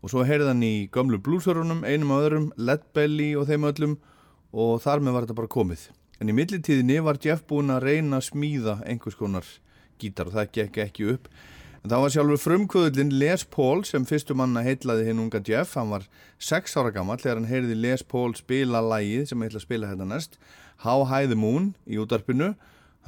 og 0.00 0.08
svo 0.08 0.24
heyrði 0.24 0.48
hann 0.48 0.64
í 0.64 0.88
gömlu 0.88 1.20
blúsörunum, 1.20 1.84
einum 1.84 2.14
og 2.16 2.24
öðrum, 2.24 2.48
Led 2.56 2.86
Belly 2.96 3.34
og 3.36 3.44
þeim 3.50 3.68
öllum 3.68 3.98
og 4.56 4.80
þar 4.80 5.04
með 5.04 5.12
var 5.12 5.26
þetta 5.26 5.38
bara 5.42 5.52
komið. 5.52 5.82
En 6.16 6.32
í 6.32 6.38
millitíðinni 6.40 6.96
var 7.04 7.20
Jeff 7.20 7.44
búin 7.44 7.76
að 7.76 7.90
reyna 7.90 8.22
að 8.22 8.30
smíða 8.30 8.78
einhvers 8.88 9.20
konar 9.20 9.44
gítar 10.00 10.32
og 10.32 10.38
það 10.38 10.54
gekk 10.56 10.80
ekki 10.86 11.10
upp 11.12 11.28
En 11.80 11.88
það 11.88 12.02
var 12.02 12.12
sjálfur 12.12 12.40
frumkvöðlinn 12.42 13.12
Les 13.16 13.42
Paul 13.48 13.86
sem 13.88 14.04
fyrstum 14.04 14.36
manna 14.36 14.60
heitlaði 14.60 15.06
hinn 15.06 15.22
unga 15.22 15.40
Jeff. 15.40 15.78
Hann 15.78 15.88
var 15.88 16.02
6 16.36 16.76
ára 16.76 16.90
gammal 16.92 17.16
þegar 17.22 17.38
hann 17.38 17.48
heyrði 17.48 17.76
Les 17.80 18.04
Paul 18.04 18.34
spila 18.36 18.82
lægið 18.84 19.30
sem 19.30 19.40
heitla 19.40 19.62
að 19.62 19.64
spila 19.64 19.88
þetta 19.88 20.08
næst. 20.10 20.36
How 20.84 21.06
High 21.08 21.30
the 21.30 21.38
Moon 21.40 21.72
í 21.88 21.96
útarpinu. 22.02 22.52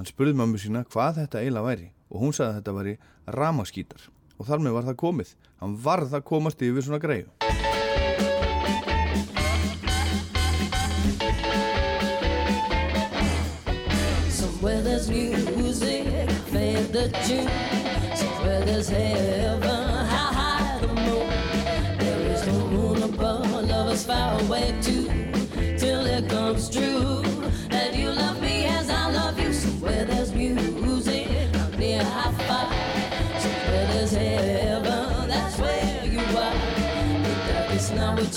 Hann 0.01 0.09
spurði 0.09 0.39
mammu 0.41 0.57
sína 0.57 0.87
hvað 0.89 1.21
þetta 1.21 1.43
eiginlega 1.43 1.69
væri 1.69 1.91
og 2.09 2.25
hún 2.25 2.33
sagði 2.33 2.49
að 2.49 2.59
þetta 2.63 2.77
væri 2.79 2.97
ramaskítar. 3.37 4.09
Og 4.41 4.49
þar 4.49 4.65
með 4.65 4.77
var 4.79 4.89
það 4.89 4.99
komið. 5.05 5.37
Hann 5.61 5.77
varð 5.85 6.17
að 6.17 6.27
komast 6.33 6.65
yfir 6.65 6.89
svona 6.89 7.03
greið. 7.05 7.29
Somewhere 14.33 14.81
there's 14.81 15.11
music, 15.13 16.09
fade 16.49 16.89
the 16.97 17.13
tune 17.29 17.82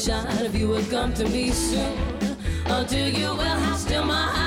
darkest 0.06 0.38
shine 0.38 0.46
if 0.46 0.56
you 0.56 0.68
would 0.70 0.90
come 0.90 1.14
to 1.14 1.28
me 1.30 1.50
soon. 1.52 1.98
Until 2.66 3.10
you 3.10 3.28
will 3.28 3.58
have 3.66 3.78
still 3.78 4.06
my 4.06 4.14
high, 4.14 4.45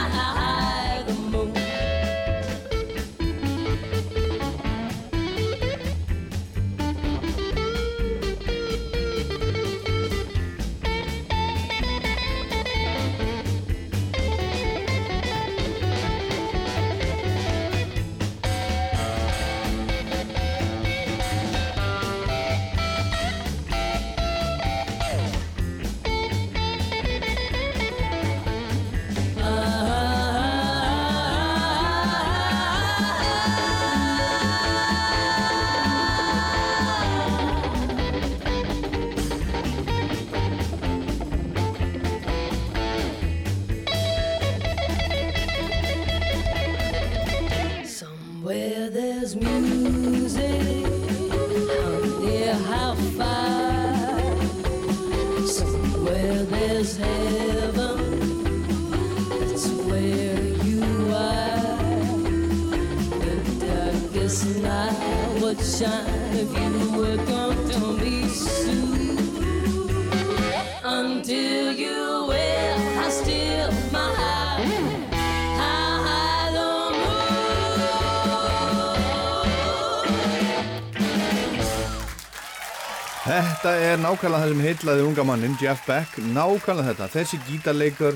Þetta 83.68 83.84
er 83.84 83.98
nákvæmlega 84.00 84.38
það 84.40 84.50
sem 84.50 84.60
heitlaði 84.64 85.02
unga 85.04 85.24
mannin 85.28 85.56
Jeff 85.60 85.82
Beck, 85.84 86.14
nákvæmlega 86.32 86.88
þetta. 86.88 87.08
Þessi 87.12 87.38
gítarleikar 87.44 88.14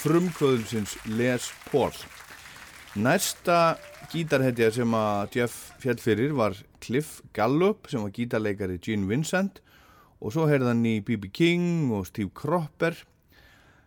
frumkvöðulsins 0.00 0.96
Les 1.14 1.46
Paul. 1.68 1.92
Næsta 2.98 3.76
gítarhetja 4.10 4.72
sem 4.74 4.96
að 4.98 5.38
Jeff 5.38 5.60
fjall 5.78 6.02
fyrir 6.02 6.34
var 6.34 6.58
Cliff 6.82 7.20
Gallup 7.38 7.86
sem 7.86 8.02
var 8.02 8.10
gítarleikari 8.16 8.80
Gene 8.82 9.06
Vincent. 9.06 9.62
Og 10.18 10.34
svo 10.34 10.48
heyrðan 10.50 10.82
í 10.90 10.96
B.B. 11.06 11.30
King 11.30 11.94
og 11.94 12.08
Steve 12.10 12.34
Cropper 12.34 12.98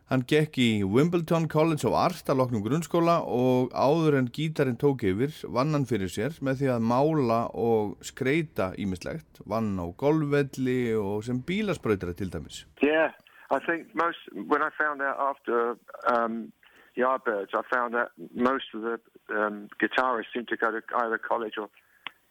Hann 0.07 0.21
gekk 0.23 0.55
í 0.63 0.67
Wimbledon 0.87 1.49
College 1.51 1.83
of 1.89 1.95
Art 1.99 2.29
að 2.31 2.37
loknum 2.39 2.61
grunnskóla 2.63 3.17
og 3.27 3.73
áður 3.75 4.15
en 4.21 4.29
gítarinn 4.31 4.77
tók 4.79 5.01
yfir 5.03 5.33
vann 5.51 5.75
hann 5.75 5.87
fyrir 5.89 6.07
sér 6.07 6.37
með 6.39 6.61
því 6.61 6.69
að 6.77 6.85
mála 6.91 7.39
og 7.51 7.97
skreita 8.07 8.69
ímislegt, 8.79 9.41
vann 9.43 9.73
á 9.75 9.83
golfvelli 9.99 10.95
og 10.95 11.25
sem 11.27 11.41
bílaspröytara 11.43 12.15
til 12.15 12.31
dæmis. 12.31 12.61
Yeah, 12.79 13.11
I 13.51 13.59
think 13.67 13.91
most, 13.99 14.31
when 14.31 14.63
I 14.63 14.71
found 14.79 15.03
out 15.03 15.19
after 15.19 15.75
um, 16.07 16.53
Yardbirds, 16.95 17.51
I 17.51 17.67
found 17.67 17.93
that 17.99 18.15
most 18.31 18.71
of 18.73 18.87
the 18.87 18.95
um, 19.35 19.67
guitarists 19.75 20.31
seemed 20.31 20.47
to 20.47 20.55
go 20.55 20.71
to 20.71 20.79
either 21.03 21.17
college 21.19 21.59
or 21.59 21.67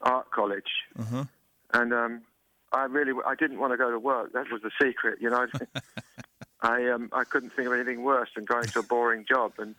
art 0.00 0.30
college. 0.32 0.72
Uh 0.96 1.04
-huh. 1.04 1.26
And 1.76 1.92
um, 1.92 2.24
I 2.72 2.88
really, 2.88 3.12
I 3.12 3.34
didn't 3.36 3.58
want 3.58 3.70
to 3.76 3.78
go 3.84 3.90
to 3.90 4.00
work, 4.00 4.32
that 4.32 4.48
was 4.48 4.62
the 4.62 4.72
secret, 4.80 5.20
you 5.20 5.28
know. 5.28 5.44
I 6.66 6.90
um, 6.90 7.08
I 7.12 7.24
couldn't 7.24 7.50
think 7.50 7.68
of 7.68 7.74
anything 7.74 8.02
worse 8.02 8.28
than 8.34 8.44
going 8.44 8.64
to 8.64 8.80
a 8.80 8.82
boring 8.82 9.24
job 9.28 9.52
and 9.58 9.74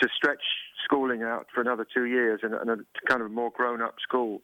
to 0.00 0.08
stretch 0.14 0.42
schooling 0.84 1.22
out 1.22 1.46
for 1.54 1.60
another 1.60 1.86
two 1.92 2.04
years 2.04 2.40
in, 2.42 2.52
in 2.54 2.68
a 2.68 2.76
kind 3.08 3.22
of 3.22 3.30
more 3.30 3.50
grown-up 3.50 3.96
school 4.02 4.42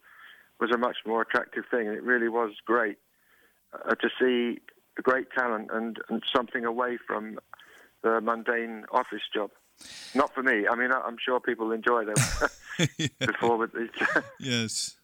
was 0.60 0.70
a 0.70 0.78
much 0.78 0.96
more 1.06 1.22
attractive 1.22 1.64
thing, 1.70 1.88
and 1.88 1.96
it 1.96 2.02
really 2.02 2.28
was 2.28 2.52
great 2.64 2.96
uh, 3.72 3.94
to 3.94 4.08
see 4.20 4.60
great 5.02 5.26
talent 5.36 5.68
and, 5.72 5.98
and 6.08 6.22
something 6.34 6.64
away 6.64 6.98
from 7.06 7.38
the 8.02 8.20
mundane 8.20 8.84
office 8.92 9.22
job. 9.34 9.50
Not 10.14 10.34
for 10.34 10.42
me. 10.42 10.66
I 10.70 10.76
mean, 10.76 10.90
I'm 10.92 11.16
sure 11.24 11.40
people 11.40 11.72
enjoy 11.72 12.04
them 12.04 12.14
yeah. 12.98 13.08
before, 13.26 13.66
but 13.66 13.70
yes. 14.38 14.96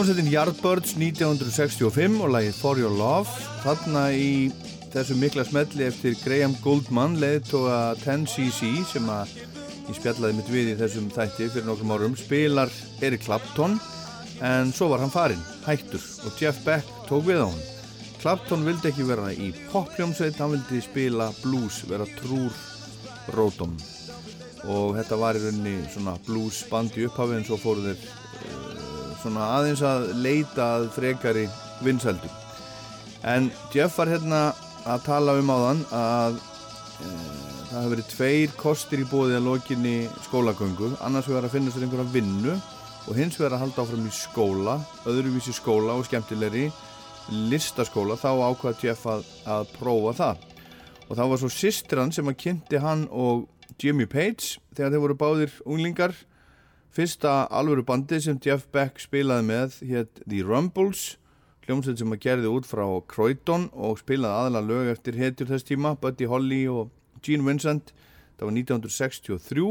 Hljómsveitin 0.00 0.30
Yardbirds 0.32 0.94
1965 0.96 2.22
og 2.24 2.30
lagið 2.32 2.54
For 2.56 2.78
Your 2.80 2.94
Love. 2.96 3.28
Þarna 3.60 4.06
í 4.16 4.48
þessu 4.94 5.12
mikla 5.20 5.44
smelli 5.44 5.84
eftir 5.84 6.14
Graham 6.22 6.54
Goldman 6.64 7.18
leiðtoga 7.20 7.98
10cc 8.00 8.70
sem 8.88 9.10
að 9.12 9.34
ég 9.90 9.98
spjallaði 9.98 10.38
mitt 10.38 10.48
við 10.48 10.70
í 10.72 10.76
þessum 10.78 11.10
þætti 11.12 11.50
fyrir 11.50 11.68
nokkrum 11.68 11.92
árum 11.92 12.14
spilar 12.16 12.72
Eric 13.04 13.26
Clapton. 13.26 13.76
En 14.40 14.72
svo 14.72 14.88
var 14.88 15.04
hann 15.04 15.12
farinn, 15.12 15.42
hættur 15.66 16.00
og 16.24 16.40
Jeff 16.40 16.64
Beck 16.64 16.88
tók 17.10 17.28
við 17.28 17.44
á 17.44 17.52
hann 17.52 17.60
Clapton 18.22 18.64
vildi 18.64 18.94
ekki 18.94 19.04
vera 19.10 19.28
í 19.36 19.50
popljómsveit 19.68 20.40
hann 20.40 20.54
vildi 20.54 20.80
spila 20.86 21.28
blues, 21.42 21.82
vera 21.92 22.08
trúr 22.22 22.56
rótum. 23.36 23.76
Og 24.64 24.96
þetta 24.96 25.20
var 25.20 25.36
í 25.36 25.44
rauninni 25.44 25.76
svona 25.92 26.16
blues 26.24 26.64
band 26.72 26.96
í 26.96 27.04
upphafi 27.04 27.36
en 27.36 27.46
svo 27.50 27.60
fóru 27.60 27.84
þeir 27.90 28.08
svona 29.22 29.50
aðeins 29.58 29.82
að 29.86 30.10
leita 30.20 30.74
að 30.78 30.90
frekari 30.96 31.48
vinsældum 31.84 32.40
en 33.22 33.50
Jeff 33.72 33.98
var 33.98 34.08
hérna 34.08 34.50
að 34.88 35.04
tala 35.04 35.36
um 35.40 35.52
áðan 35.52 35.80
að 35.92 36.38
e, 37.04 37.08
það 37.70 37.74
hefur 37.76 37.92
verið 37.94 38.10
tveir 38.14 38.54
kostir 38.60 39.02
í 39.02 39.08
bóði 39.08 39.36
að 39.36 39.48
lokinni 39.48 39.96
skólagöngu. 40.26 40.94
Annars 41.04 41.28
vegar 41.28 41.48
að 41.48 41.56
finna 41.56 41.72
sér 41.74 41.86
einhverja 41.86 42.14
vinnu 42.14 42.56
og 42.56 43.18
hins 43.18 43.36
vegar 43.38 43.58
að 43.58 43.66
halda 43.66 43.84
áfram 43.84 44.08
í 44.08 44.14
skóla 44.14 44.78
öðruvísi 45.08 45.54
skóla 45.56 45.98
og 45.98 46.08
skemmtilegri 46.08 46.70
listaskóla. 47.50 48.16
Þá 48.16 48.30
ákvað 48.48 48.86
Jeff 48.86 49.06
að, 49.10 49.28
að 49.44 49.76
prófa 49.76 50.16
það. 50.22 50.48
Og 51.10 51.18
þá 51.18 51.24
var 51.26 51.42
svo 51.42 51.52
systran 51.52 52.12
sem 52.14 52.28
að 52.30 52.40
kynnti 52.40 52.80
hann 52.80 53.06
og 53.10 53.48
Jimmy 53.80 54.06
Page 54.08 54.58
þegar 54.76 54.94
þeir 54.94 55.04
voru 55.04 55.18
báðir 55.18 55.54
unglingar 55.66 56.16
Fyrsta 56.90 57.46
alvöru 57.54 57.84
bandi 57.86 58.18
sem 58.18 58.38
Jeff 58.42 58.64
Beck 58.74 58.98
spilaði 58.98 59.46
með 59.46 59.74
hétt 59.86 60.22
The 60.24 60.40
Rumbles, 60.42 61.04
hljómsveit 61.62 62.00
sem 62.00 62.16
að 62.16 62.24
gerði 62.24 62.50
út 62.50 62.66
frá 62.66 62.82
Croydon 63.12 63.68
og 63.70 64.00
spilaði 64.00 64.40
aðalega 64.40 64.66
lög 64.66 64.90
eftir 64.96 65.18
hetjur 65.20 65.52
þess 65.52 65.68
tíma, 65.68 65.94
Buddy 66.02 66.26
Holly 66.26 66.64
og 66.66 66.90
Gene 67.22 67.46
Vincent. 67.46 67.92
Það 68.40 68.48
var 68.48 68.56
1963, 68.56 69.68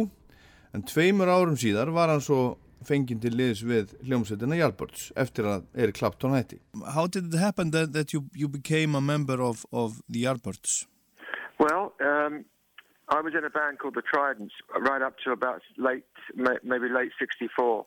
en 0.78 0.86
tveimur 0.88 1.32
árum 1.34 1.60
síðar 1.60 1.92
var 1.92 2.14
hann 2.14 2.24
svo 2.24 2.40
fenginn 2.88 3.20
til 3.20 3.34
liðs 3.36 3.66
við 3.68 3.98
hljómsveitina 4.08 4.56
Yardbirds 4.62 5.10
eftir 5.20 5.50
að 5.50 5.66
Eric 5.76 6.00
Clapton 6.00 6.38
hætti. 6.38 6.62
How 6.96 7.08
did 7.08 7.34
it 7.34 7.40
happen 7.42 7.76
that, 7.76 7.92
that 7.92 8.14
you, 8.14 8.30
you 8.34 8.48
became 8.48 8.96
a 8.96 9.02
member 9.02 9.42
of, 9.44 9.66
of 9.74 10.00
the 10.08 10.24
Yardbirds? 10.24 10.86
Well, 11.60 11.92
um, 12.00 12.46
I 13.10 13.22
was 13.22 13.34
in 13.36 13.44
a 13.44 13.50
band 13.50 13.80
called 13.80 13.96
the 13.96 14.02
Tridents 14.04 14.54
right 14.80 15.02
up 15.02 15.16
to 15.26 15.32
about 15.32 15.62
late, 15.78 16.04
maybe 16.36 16.90
late 16.90 17.12
'64, 17.20 17.86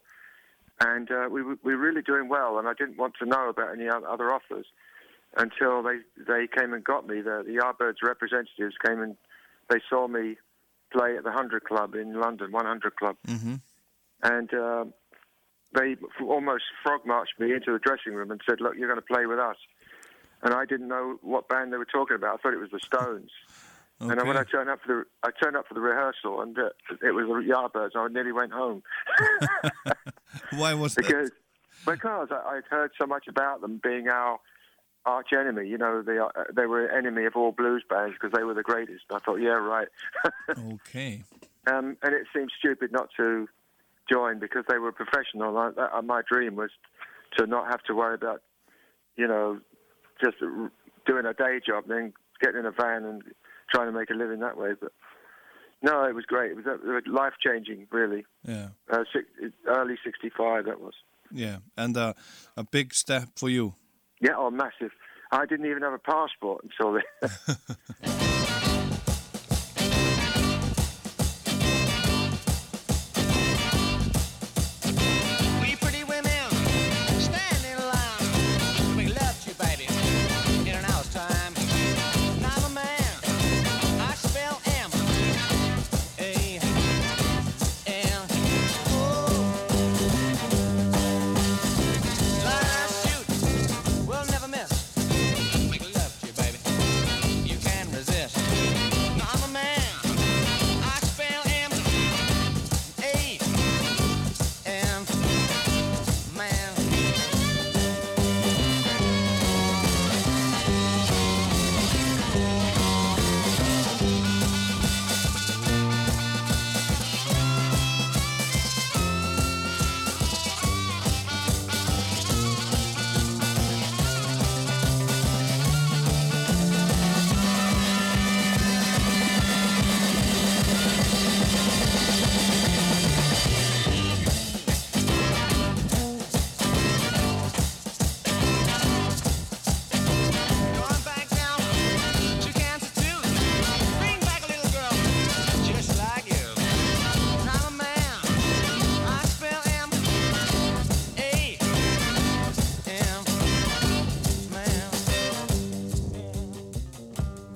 and 0.80 1.10
uh, 1.10 1.28
we 1.30 1.42
were- 1.42 1.58
we 1.62 1.74
were 1.76 1.80
really 1.82 2.02
doing 2.02 2.28
well. 2.28 2.58
And 2.58 2.66
I 2.68 2.72
didn't 2.74 2.96
want 2.98 3.14
to 3.20 3.26
know 3.26 3.48
about 3.48 3.72
any 3.72 3.88
other 3.88 4.32
offers 4.32 4.66
until 5.36 5.82
they 5.82 5.98
they 6.16 6.46
came 6.48 6.72
and 6.74 6.82
got 6.84 7.06
me. 7.06 7.20
The 7.20 7.42
the 7.46 7.56
Yardbirds 7.56 8.02
representatives 8.02 8.74
came 8.84 9.00
and 9.00 9.16
they 9.70 9.80
saw 9.88 10.08
me 10.08 10.36
play 10.92 11.16
at 11.16 11.24
the 11.24 11.32
Hundred 11.32 11.64
Club 11.64 11.94
in 11.94 12.20
London, 12.20 12.52
100 12.52 12.96
Club, 12.96 13.16
Mm-hmm. 13.26 13.54
and 14.22 14.52
uh, 14.54 14.84
they 15.74 15.96
almost 16.20 16.64
frog 16.82 17.06
marched 17.06 17.38
me 17.38 17.54
into 17.54 17.72
the 17.72 17.78
dressing 17.78 18.14
room 18.14 18.30
and 18.30 18.40
said, 18.48 18.60
"Look, 18.60 18.74
you're 18.76 18.88
going 18.88 19.00
to 19.00 19.14
play 19.14 19.26
with 19.26 19.38
us." 19.38 19.56
And 20.42 20.52
I 20.52 20.64
didn't 20.64 20.88
know 20.88 21.18
what 21.22 21.48
band 21.48 21.72
they 21.72 21.76
were 21.78 21.84
talking 21.86 22.16
about. 22.16 22.34
I 22.34 22.42
thought 22.42 22.52
it 22.52 22.58
was 22.58 22.72
the 22.72 22.80
Stones. 22.80 23.30
And 24.10 24.18
then 24.18 24.26
when 24.26 24.36
I 24.36 24.44
turned 24.44 24.68
up 24.68 24.80
for 24.84 24.88
the 24.88 25.04
I 25.22 25.30
turned 25.42 25.56
up 25.56 25.66
for 25.68 25.74
the 25.74 25.80
rehearsal, 25.80 26.40
and 26.40 26.58
uh, 26.58 26.70
it 27.02 27.12
was 27.12 27.26
the 27.26 27.52
Yardbirds. 27.52 27.90
I 27.94 28.08
nearly 28.08 28.32
went 28.32 28.52
home 28.52 28.82
Why 30.56 30.74
was 30.74 30.94
that? 30.94 31.06
because 31.06 31.30
because 31.86 32.28
I, 32.30 32.56
I'd 32.56 32.64
heard 32.70 32.92
so 33.00 33.06
much 33.06 33.26
about 33.28 33.60
them 33.60 33.80
being 33.82 34.08
our 34.08 34.38
arch 35.04 35.28
enemy. 35.32 35.68
You 35.68 35.78
know, 35.78 36.02
they 36.02 36.18
are, 36.18 36.46
they 36.54 36.66
were 36.66 36.88
enemy 36.88 37.24
of 37.24 37.34
all 37.36 37.52
blues 37.52 37.84
bands 37.88 38.14
because 38.14 38.36
they 38.36 38.44
were 38.44 38.54
the 38.54 38.62
greatest. 38.62 39.04
I 39.12 39.18
thought, 39.18 39.36
yeah, 39.36 39.50
right. 39.50 39.88
Okay. 40.74 41.24
um, 41.66 41.96
and 42.02 42.14
it 42.14 42.26
seemed 42.34 42.50
stupid 42.58 42.92
not 42.92 43.08
to 43.16 43.48
join 44.10 44.38
because 44.38 44.64
they 44.68 44.78
were 44.78 44.92
professional. 44.92 45.56
I, 45.58 45.70
that, 45.76 46.04
my 46.04 46.22
dream 46.30 46.56
was 46.56 46.70
to 47.36 47.46
not 47.46 47.66
have 47.68 47.82
to 47.84 47.94
worry 47.94 48.14
about, 48.14 48.42
you 49.16 49.26
know, 49.26 49.58
just 50.22 50.36
doing 51.06 51.26
a 51.26 51.34
day 51.34 51.60
job, 51.66 51.84
then 51.88 52.12
getting 52.40 52.60
in 52.60 52.66
a 52.66 52.72
van 52.72 53.04
and 53.04 53.22
trying 53.72 53.92
to 53.92 53.98
make 53.98 54.10
a 54.10 54.14
living 54.14 54.40
that 54.40 54.56
way. 54.56 54.72
But 54.80 54.92
no, 55.82 56.04
it 56.04 56.14
was 56.14 56.24
great. 56.24 56.52
It 56.52 56.56
was, 56.56 57.02
life 57.06 57.34
changing, 57.44 57.86
really. 57.90 58.24
Yeah. 58.46 58.68
Uh, 58.90 59.04
six, 59.12 59.26
early 59.66 59.96
'65, 60.04 60.66
that 60.66 60.80
was. 60.80 60.94
Yeah. 61.30 61.58
And 61.76 61.96
uh, 61.96 62.14
a 62.56 62.64
big 62.64 62.94
step 62.94 63.30
for 63.36 63.48
you. 63.48 63.74
Yeah, 64.20 64.32
oh, 64.36 64.50
massive. 64.50 64.92
I 65.32 65.46
didn't 65.46 65.66
even 65.66 65.82
have 65.82 65.94
a 65.94 65.98
passport 65.98 66.64
until 66.64 66.92
then. 66.92 68.18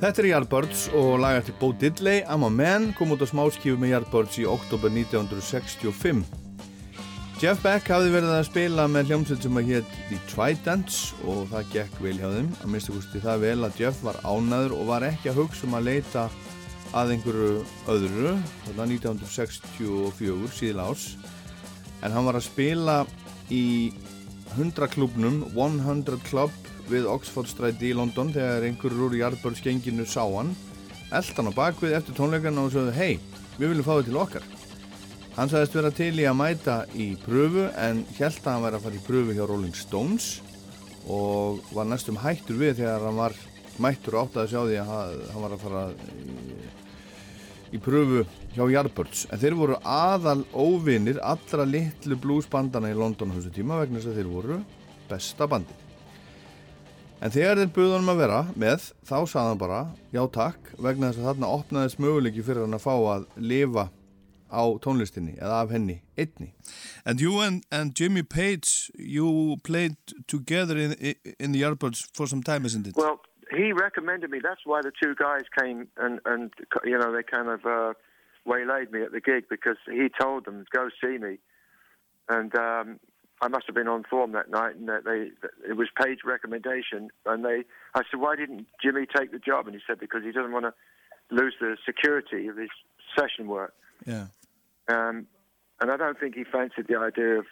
Þetta 0.06 0.22
er 0.22 0.26
Yardbirds 0.28 0.80
og 0.94 1.16
lag 1.18 1.36
eftir 1.40 1.54
Bo 1.58 1.72
Diddley, 1.74 2.20
I'm 2.30 2.44
a 2.46 2.50
Man, 2.52 2.92
kom 2.94 3.10
út 3.10 3.24
á 3.24 3.26
smáskífu 3.26 3.74
með 3.82 3.90
Yardbirds 3.90 4.36
í 4.38 4.44
oktober 4.46 4.92
1965. 4.94 6.20
Jeff 7.42 7.64
Beck 7.64 7.90
hafði 7.90 8.12
verið 8.12 8.34
að 8.36 8.44
spila 8.46 8.84
með 8.86 9.10
hljómsveit 9.10 9.42
sem 9.42 9.58
að 9.58 9.72
hétt 9.72 9.96
The 10.06 10.20
Tridents 10.30 11.00
og 11.26 11.48
það 11.50 11.72
gekk 11.72 11.98
vel 12.04 12.12
hjá 12.20 12.28
þeim. 12.36 12.52
Að 12.54 12.70
minnstu 12.70 12.94
gústi 12.94 13.22
það 13.24 13.42
vel 13.48 13.56
að 13.66 13.80
Jeff 13.82 14.04
var 14.06 14.20
ánaður 14.22 14.76
og 14.76 14.86
var 14.92 15.08
ekki 15.08 15.32
að 15.32 15.40
hugsa 15.40 15.66
um 15.66 15.74
að 15.80 15.88
leita 15.88 16.28
að 16.94 17.12
einhverju 17.16 17.50
öðru, 17.96 18.36
þarna 18.68 18.88
1964 18.92 20.54
síðan 20.60 20.84
ás. 20.86 21.08
En 22.06 22.14
hann 22.14 22.30
var 22.30 22.38
að 22.38 22.46
spila 22.46 23.00
í 23.50 23.90
100 24.54 24.86
klubnum, 24.94 25.42
100 25.58 26.22
Club 26.30 26.65
við 26.90 27.08
Oxford 27.10 27.50
Stræti 27.50 27.90
í 27.90 27.96
London 27.96 28.32
þegar 28.34 28.66
einhverjur 28.68 29.08
úr 29.08 29.16
Yardbirds 29.18 29.62
genginu 29.64 30.06
sá 30.08 30.22
hann. 30.24 30.52
Eldan 31.14 31.50
á 31.50 31.58
bakvið 31.58 31.96
eftir 31.98 32.16
tónleikarna 32.18 32.66
og 32.66 32.72
sögðu 32.74 32.94
hei, 32.96 33.18
við 33.56 33.72
viljum 33.72 33.86
fá 33.86 33.94
þið 33.96 34.08
til 34.08 34.20
okkar. 34.22 34.46
Hann 35.36 35.50
sagðist 35.52 35.76
vera 35.76 35.92
til 35.92 36.14
í 36.16 36.24
að 36.24 36.38
mæta 36.38 36.76
í 36.96 37.10
pröfu 37.20 37.66
en 37.76 38.04
held 38.16 38.38
að 38.40 38.48
hann 38.48 38.64
væri 38.64 38.78
að 38.78 38.86
fara 38.86 38.96
í 38.96 39.04
pröfu 39.04 39.36
hjá 39.36 39.44
Rolling 39.44 39.76
Stones 39.76 40.28
og 41.12 41.60
var 41.76 41.88
næstum 41.90 42.18
hættur 42.22 42.56
við 42.62 42.80
þegar 42.80 43.04
hann 43.04 43.20
var 43.20 43.36
mættur 43.82 44.16
og 44.16 44.24
átt 44.24 44.40
að 44.40 44.50
sjá 44.54 44.60
því 44.62 44.80
að 44.80 45.14
hann 45.34 45.44
var 45.44 45.54
að 45.54 45.64
fara 45.66 45.84
í, 45.92 46.58
í 47.76 47.82
pröfu 47.84 48.24
hjá 48.56 48.64
Yardbirds 48.72 49.26
en 49.28 49.42
þeir 49.42 49.58
voru 49.60 49.80
aðal 49.84 50.40
óvinnir 50.56 51.20
allra 51.20 51.68
litlu 51.68 52.16
bluesbandana 52.22 52.94
í 52.94 52.96
London 52.96 53.36
á 53.36 53.36
þessu 53.36 53.52
tíma 53.58 53.82
vegna 53.82 54.00
þess 54.00 54.14
að 54.14 54.22
þeir 54.22 54.32
voru 54.32 54.62
besta 55.10 55.50
bandið 55.52 55.85
En 57.26 57.32
þegar 57.34 57.58
þeir 57.58 57.70
buði 57.74 57.94
honum 57.96 58.10
að 58.12 58.18
vera 58.20 58.40
með, 58.54 58.82
þá 59.02 59.16
sagði 59.26 59.48
hann 59.50 59.58
bara 59.58 59.78
já 60.14 60.20
takk 60.30 60.68
vegna 60.78 61.08
þess 61.08 61.18
að 61.18 61.24
þarna 61.26 61.48
opnaðist 61.56 61.98
möguleiki 62.04 62.44
fyrir 62.46 62.62
hann 62.62 62.76
að 62.76 62.84
fá 62.84 62.92
að 62.94 63.24
lifa 63.42 63.84
á 64.46 64.62
tónlistinni 64.84 65.34
eða 65.40 65.56
af 65.64 65.72
henni 65.74 65.96
einni. 66.14 66.52
And 67.02 67.20
you 67.20 67.40
and, 67.42 67.64
and 67.72 67.98
Jimmy 67.98 68.22
Page, 68.22 68.92
you 68.94 69.56
played 69.64 69.96
together 70.28 70.78
in, 70.78 70.94
in 71.40 71.50
the 71.50 71.62
Yardbirds 71.62 72.06
for 72.14 72.28
some 72.28 72.44
time, 72.44 72.64
isn't 72.64 72.86
it? 72.86 72.94
Well, 72.94 73.18
he 73.50 73.72
recommended 73.72 74.30
me. 74.30 74.38
That's 74.38 74.62
why 74.64 74.82
the 74.82 74.92
two 75.02 75.16
guys 75.16 75.50
came 75.58 75.88
and, 75.96 76.20
and 76.26 76.52
you 76.84 76.96
know, 76.96 77.10
they 77.10 77.24
kind 77.24 77.48
of 77.48 77.66
uh, 77.66 77.94
waylaid 78.46 78.92
me 78.92 79.02
at 79.02 79.10
the 79.10 79.20
gig 79.20 79.48
because 79.50 79.78
he 79.86 80.06
told 80.20 80.44
them, 80.44 80.64
go 80.72 80.90
see 81.02 81.18
me. 81.18 81.38
And 82.28 82.54
um, 82.54 83.00
I 83.42 83.48
must 83.48 83.66
have 83.66 83.74
been 83.74 83.88
on 83.88 84.04
form 84.04 84.32
that 84.32 84.50
night, 84.50 84.76
and 84.76 84.88
that 84.88 85.04
they 85.04 85.30
it 85.68 85.74
was 85.76 85.88
Page 86.02 86.20
recommendation, 86.24 87.10
and 87.26 87.44
they 87.44 87.64
I 87.94 88.02
said, 88.10 88.20
why 88.20 88.36
didn't 88.36 88.66
Jimmy 88.82 89.06
take 89.14 89.32
the 89.32 89.38
job? 89.38 89.66
And 89.66 89.74
he 89.74 89.82
said 89.86 89.98
because 89.98 90.22
he 90.24 90.32
doesn't 90.32 90.52
want 90.52 90.64
to 90.64 90.74
lose 91.34 91.54
the 91.60 91.76
security 91.84 92.48
of 92.48 92.56
his 92.56 92.70
session 93.16 93.46
work. 93.46 93.74
Yeah. 94.06 94.26
Um, 94.88 95.26
and 95.80 95.90
I 95.90 95.96
don't 95.96 96.18
think 96.18 96.34
he 96.34 96.44
fancied 96.44 96.86
the 96.88 96.98
idea 96.98 97.38
of 97.38 97.46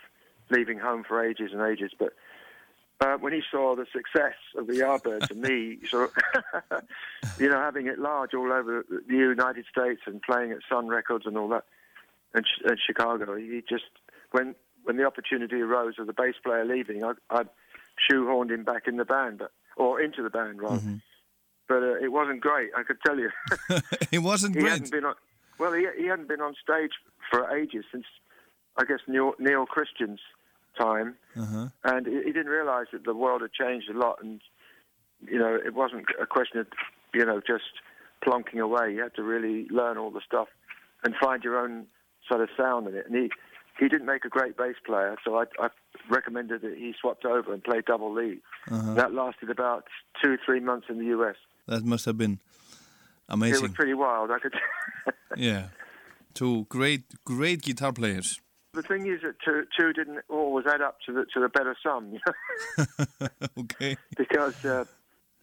leaving 0.51 0.79
home 0.79 1.05
for 1.07 1.25
ages 1.25 1.51
and 1.53 1.61
ages, 1.63 1.93
but. 1.99 2.13
Uh, 3.01 3.17
when 3.17 3.33
he 3.33 3.43
saw 3.51 3.75
the 3.75 3.87
success 3.93 4.37
of 4.57 4.69
the 4.69 4.75
Yardbirds 4.75 5.29
and 5.29 5.43
me, 5.43 5.79
sort 5.85 6.13
of, 6.71 6.83
you 7.41 7.51
know, 7.51 7.59
having 7.59 7.89
it 7.89 7.99
large 7.99 8.35
all 8.35 8.53
over 8.53 8.87
the 8.89 9.17
United 9.17 9.67
States 9.67 10.03
and 10.07 10.23
playing 10.23 10.53
at 10.53 10.59
Sun 10.71 10.87
Records 10.87 11.27
and 11.27 11.37
all 11.37 11.49
that, 11.49 11.65
and, 12.35 12.47
and 12.65 12.79
Chicago, 12.79 13.37
he 13.37 13.63
just 13.69 13.85
when 14.31 14.55
when 14.85 14.97
the 14.97 15.05
opportunity 15.05 15.61
arose 15.61 15.95
of 15.99 16.07
the 16.07 16.13
bass 16.13 16.35
player 16.43 16.65
leaving, 16.65 17.05
I, 17.05 17.13
I 17.31 17.45
shoehorned 18.11 18.51
him 18.51 18.65
back 18.65 18.87
in 18.87 18.97
the 18.97 19.05
band, 19.05 19.39
but, 19.39 19.51
or 19.77 20.01
into 20.01 20.23
the 20.23 20.31
band 20.31 20.61
rather. 20.61 20.77
Mm-hmm. 20.77 20.97
But 21.67 21.83
uh, 21.83 21.95
it 21.95 22.13
wasn't 22.13 22.41
great, 22.41 22.71
I 22.77 22.83
could 22.83 22.99
tell 23.05 23.19
you. 23.19 23.31
it 24.13 24.19
wasn't 24.19 24.55
he 24.55 24.61
great. 24.61 24.73
Hadn't 24.73 24.91
been 24.91 25.05
on, 25.05 25.15
well, 25.59 25.73
he, 25.73 25.87
he 25.99 26.07
hadn't 26.07 26.29
been 26.29 26.41
on 26.41 26.55
stage 26.63 26.93
for 27.31 27.57
ages 27.57 27.85
since, 27.91 28.05
I 28.77 28.85
guess, 28.85 29.01
Neil, 29.07 29.33
Neil 29.39 29.65
Christian's 29.67 30.21
time, 30.79 31.17
uh-huh. 31.37 31.69
and 31.85 32.07
he, 32.07 32.15
he 32.25 32.33
didn't 32.33 32.49
realise 32.49 32.89
that 32.93 33.05
the 33.05 33.15
world 33.15 33.41
had 33.41 33.53
changed 33.53 33.89
a 33.89 33.99
lot, 33.99 34.19
and 34.23 34.41
you 35.27 35.39
know, 35.39 35.55
it 35.55 35.75
wasn't 35.75 36.05
a 36.21 36.27
question 36.27 36.59
of, 36.59 36.67
you 37.15 37.25
know, 37.25 37.41
just 37.41 37.65
plonking 38.25 38.61
away. 38.61 38.93
You 38.93 39.03
had 39.03 39.15
to 39.17 39.23
really 39.23 39.67
learn 39.71 39.99
all 39.99 40.11
the 40.11 40.21
stuff 40.27 40.49
and 41.03 41.15
find 41.17 41.43
your 41.43 41.59
own 41.59 41.87
sort 42.29 42.41
of 42.41 42.49
sound 42.57 42.89
in 42.89 42.95
it. 42.95 43.07
And 43.07 43.15
he 43.15 43.31
he 43.79 43.89
didn't 43.89 44.07
make 44.07 44.25
a 44.25 44.29
great 44.29 44.57
bass 44.57 44.77
player, 44.87 45.17
so 45.25 45.37
I, 45.37 45.45
I 45.59 45.69
recommended 46.09 46.63
that 46.63 46.77
he 46.77 46.95
swapped 47.01 47.25
over 47.25 47.53
and 47.53 47.63
played 47.63 47.85
double 47.87 48.13
lead. 48.13 48.41
Uh-huh. 48.71 48.95
That 48.95 49.13
lasted 49.13 49.51
about 49.51 49.85
two, 50.23 50.37
three 50.45 50.61
months 50.61 50.87
in 50.89 50.99
the 50.99 51.07
US. 51.19 51.37
That 51.67 51.85
must 51.85 52.05
have 52.05 52.17
been 52.17 52.39
amazing. 53.29 53.57
It 53.57 53.63
was 53.63 53.73
pretty 53.73 53.95
wild. 53.95 54.31
I 54.31 54.39
could. 54.39 54.55
yeah, 55.37 55.69
two 56.35 56.67
great, 56.69 57.03
great 57.25 57.63
guitar 57.63 57.93
players. 57.93 58.41
The 58.75 58.83
thing 58.83 59.07
is 59.07 59.23
that 59.23 59.37
two, 59.45 59.65
two 59.79 59.93
didn't 59.93 60.21
always 60.29 60.67
add 60.67 60.81
up 60.81 60.99
to 61.07 61.13
the 61.13 61.25
to 61.35 61.41
the 61.41 61.49
better 61.49 61.77
sum. 61.83 62.13
You 62.13 62.21
know? 62.27 63.29
okay. 63.59 63.97
Because 64.17 64.65
uh, 64.65 64.85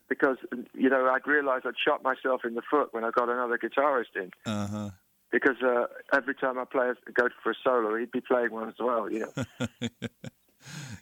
because 0.10 0.38
you 0.74 0.90
know 0.90 1.06
I'd 1.08 1.26
realised 1.26 1.66
I'd 1.66 1.74
shot 1.84 2.04
myself 2.04 2.42
in 2.46 2.56
the 2.56 2.62
foot 2.70 2.94
when 2.94 3.06
I 3.06 3.12
got 3.12 3.30
another 3.30 3.58
guitarist 3.58 4.16
in. 4.16 4.32
Uh 4.46 4.68
huh. 4.68 4.90
Because 5.32 5.62
uh, 5.64 5.86
every 6.14 6.36
time 6.36 6.60
I 6.60 6.66
play 6.66 6.90
a, 6.90 7.12
go 7.12 7.30
for 7.42 7.52
a 7.52 7.56
solo, 7.64 7.96
he'd 7.96 8.12
be 8.12 8.22
playing 8.22 8.52
one 8.52 8.68
as 8.68 8.76
well. 8.80 9.10
You 9.10 9.20
know. 9.20 9.46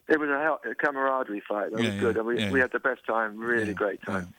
it 0.07 0.19
was 0.19 0.29
a, 0.29 0.39
hell, 0.39 0.59
a 0.69 0.75
camaraderie 0.75 1.41
fight. 1.47 1.71
That 1.71 1.81
Yeah, 1.81 1.89
was 1.91 1.99
good. 1.99 2.15
yeah, 2.15 2.19
and 2.19 2.27
we, 2.27 2.39
yeah. 2.39 2.51
we 2.51 2.59
had 2.59 2.71
the 2.71 2.79
best 2.79 3.05
time. 3.05 3.37
Really 3.37 3.73
great 3.73 4.01
time. 4.03 4.33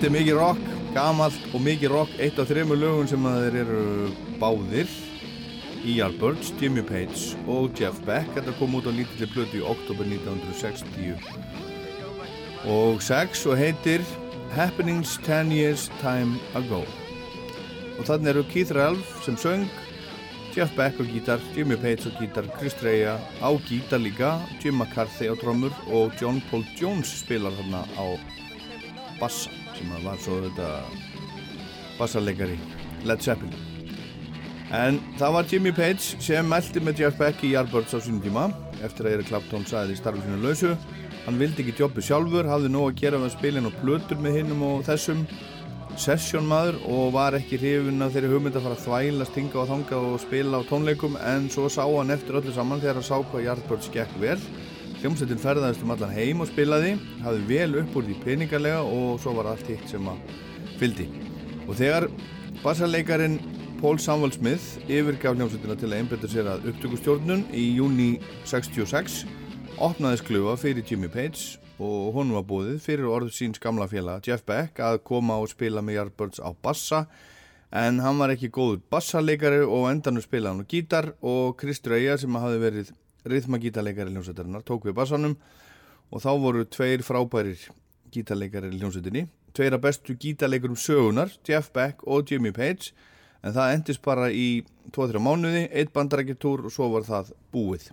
Þetta 0.00 0.14
er 0.14 0.14
mikið 0.16 0.38
rock, 0.38 0.60
gamalt 0.96 1.42
og 1.52 1.60
mikið 1.60 1.90
rock, 1.92 2.12
eitt 2.24 2.38
af 2.40 2.46
þremur 2.48 2.78
lögun 2.80 3.08
sem 3.10 3.26
að 3.28 3.42
þeir 3.42 3.56
eru 3.60 3.80
báðir 4.40 4.88
í 5.84 5.98
Yardbirds, 5.98 6.54
Jimmy 6.56 6.80
Page 6.88 7.36
og 7.44 7.76
Jeff 7.76 8.00
Beck. 8.06 8.30
Þetta 8.32 8.54
kom 8.56 8.78
út 8.78 8.88
á 8.88 8.96
lítilli 8.96 9.28
plötu 9.28 9.60
í 9.60 9.66
oktober 9.74 10.08
1960 10.08 11.20
og 12.72 13.04
6 13.04 13.44
og 13.52 13.60
heitir 13.60 14.00
Happenings 14.56 15.20
10 15.28 15.52
Years 15.52 15.92
Time 16.00 16.40
Ago. 16.56 16.80
Og 18.00 18.08
þannig 18.08 18.32
eru 18.32 18.48
Keith 18.48 18.72
Ralph 18.72 19.12
sem 19.28 19.36
söng, 19.36 19.68
Jeff 20.56 20.72
Beck 20.80 20.96
á 20.96 21.04
gítar, 21.04 21.44
Jimmy 21.52 21.76
Page 21.76 22.08
á 22.08 22.10
gítar, 22.16 22.48
Chris 22.56 22.72
Dreja 22.80 23.20
á 23.44 23.52
gítar 23.68 24.00
líka, 24.00 24.40
Jim 24.64 24.80
McCarthy 24.80 25.28
á 25.28 25.36
trommur 25.36 25.76
og 25.92 26.16
John 26.16 26.40
Paul 26.48 26.64
Jones 26.80 27.20
spilar 27.20 27.52
þarna 27.60 27.84
á 28.00 28.16
bassa 29.20 29.52
sem 29.80 29.92
að 29.96 30.06
var 30.06 30.20
svo 30.20 30.38
þetta 30.44 30.70
bassarleikari 31.98 32.58
Led 33.08 33.24
Zeppelin. 33.24 33.68
En 34.70 35.00
það 35.18 35.32
var 35.34 35.48
Jimmy 35.50 35.72
Page 35.74 36.22
sem 36.22 36.46
meldi 36.46 36.82
með 36.84 37.02
Jeff 37.02 37.18
Beck 37.18 37.42
í 37.42 37.54
Yardbirds 37.56 37.96
á 37.96 37.98
sínum 37.98 38.20
tíma 38.22 38.50
eftir 38.84 39.08
að 39.08 39.16
Eric 39.16 39.30
Clapton 39.32 39.64
sagði 39.66 39.96
í 39.96 39.98
starfi 39.98 40.22
sínu 40.22 40.42
lausu. 40.44 40.76
Hann 41.24 41.40
vildi 41.40 41.64
ekki 41.64 41.80
jobbu 41.82 42.04
sjálfur, 42.04 42.48
hafði 42.48 42.70
nóg 42.70 42.92
að 42.92 43.00
gera 43.02 43.18
með 43.20 43.34
spilin 43.34 43.68
og 43.68 43.74
plötur 43.80 44.20
með 44.22 44.38
hinnum 44.38 44.62
og 44.68 44.84
þessum 44.86 45.24
sessjónmaður 46.00 46.78
og 46.88 47.10
var 47.16 47.34
ekki 47.36 47.58
hrifin 47.60 48.04
af 48.04 48.14
þeirri 48.14 48.30
hugmynd 48.30 48.56
að 48.56 48.68
fara 48.68 48.78
að 48.78 48.84
þvæla, 48.86 49.26
stinga 49.28 49.58
og 49.60 49.68
þanga 49.72 50.02
og 50.06 50.20
spila 50.22 50.60
á 50.62 50.68
tónleikum 50.70 51.18
en 51.18 51.48
svo 51.52 51.66
sá 51.68 51.82
hann 51.82 52.14
eftir 52.14 52.38
öllu 52.38 52.54
saman 52.54 52.80
þegar 52.80 53.00
hann 53.00 53.08
sá 53.10 53.16
hvað 53.18 53.46
Yardbirds 53.48 53.90
gekk 53.92 54.14
vel. 54.22 54.38
Hljómsveitin 55.00 55.38
ferðaðist 55.40 55.80
um 55.80 55.94
allan 55.94 56.10
heim 56.12 56.42
og 56.44 56.50
spilaði, 56.50 56.90
hafði 57.24 57.44
vel 57.48 57.78
upp 57.80 57.94
úr 57.96 58.04
því 58.04 58.16
peningarlega 58.20 58.82
og 58.84 59.14
svo 59.22 59.32
var 59.38 59.46
allt 59.48 59.70
hitt 59.70 59.86
sem 59.88 60.10
að 60.12 60.34
fyldi. 60.76 61.06
Og 61.64 61.78
þegar 61.78 62.06
bassarleikarin 62.60 63.38
Paul 63.78 63.96
Samuel 63.96 64.34
Smith 64.36 64.76
yfirgaf 64.92 65.38
hljómsveitina 65.38 65.78
til 65.80 65.88
að 65.88 65.96
einbetta 66.02 66.28
sér 66.28 66.52
að 66.52 66.68
upptökustjórnun 66.74 67.46
í 67.56 67.64
júni 67.78 68.10
66 68.44 69.22
opnaði 69.80 70.20
sklufa 70.20 70.58
fyrir 70.60 70.84
Jimmy 70.84 71.08
Page 71.08 71.56
og 71.80 72.12
hún 72.18 72.36
var 72.36 72.44
búið 72.44 72.76
fyrir 72.84 73.08
orð 73.08 73.32
síns 73.32 73.62
gamla 73.62 73.88
félag 73.88 74.28
Jeff 74.28 74.44
Beck 74.44 74.84
að 74.84 75.00
koma 75.08 75.40
og 75.40 75.48
spila 75.48 75.80
með 75.80 75.96
Yardbirds 75.96 76.44
á 76.44 76.52
bassa 76.52 77.06
en 77.72 78.04
hann 78.04 78.20
var 78.20 78.36
ekki 78.36 78.52
góður 78.52 78.84
bassarleikari 78.92 79.64
og 79.64 79.88
endanum 79.94 80.20
spilaði 80.20 80.52
hann 80.52 80.68
á 80.68 80.72
gítar 80.76 81.14
og 81.24 81.56
Chris 81.56 81.80
Dreja 81.80 82.20
sem 82.20 82.36
hafði 82.36 82.66
verið 82.68 82.98
rithmagítarleikari 83.28 84.14
hljómsveitarinnar 84.14 84.64
tók 84.66 84.88
við 84.88 84.96
bassanum 84.98 85.36
og 86.10 86.22
þá 86.24 86.30
voru 86.42 86.64
tveir 86.64 87.04
frábærir 87.06 87.68
gítarleikari 88.14 88.72
hljómsveitinni. 88.74 89.26
Tveir 89.54 89.76
af 89.76 89.84
bestu 89.84 90.14
gítarleikurum 90.14 90.78
sögunar 90.78 91.32
Jeff 91.46 91.72
Beck 91.74 92.02
og 92.06 92.30
Jimmy 92.30 92.52
Page 92.52 92.94
en 93.42 93.54
það 93.56 93.74
endist 93.74 94.02
bara 94.04 94.28
í 94.30 94.62
2-3 94.92 95.22
mánuði, 95.22 95.66
eitt 95.72 95.92
bandarækjutúr 95.94 96.66
og 96.66 96.74
svo 96.74 96.90
var 96.94 97.06
það 97.08 97.32
búið. 97.54 97.90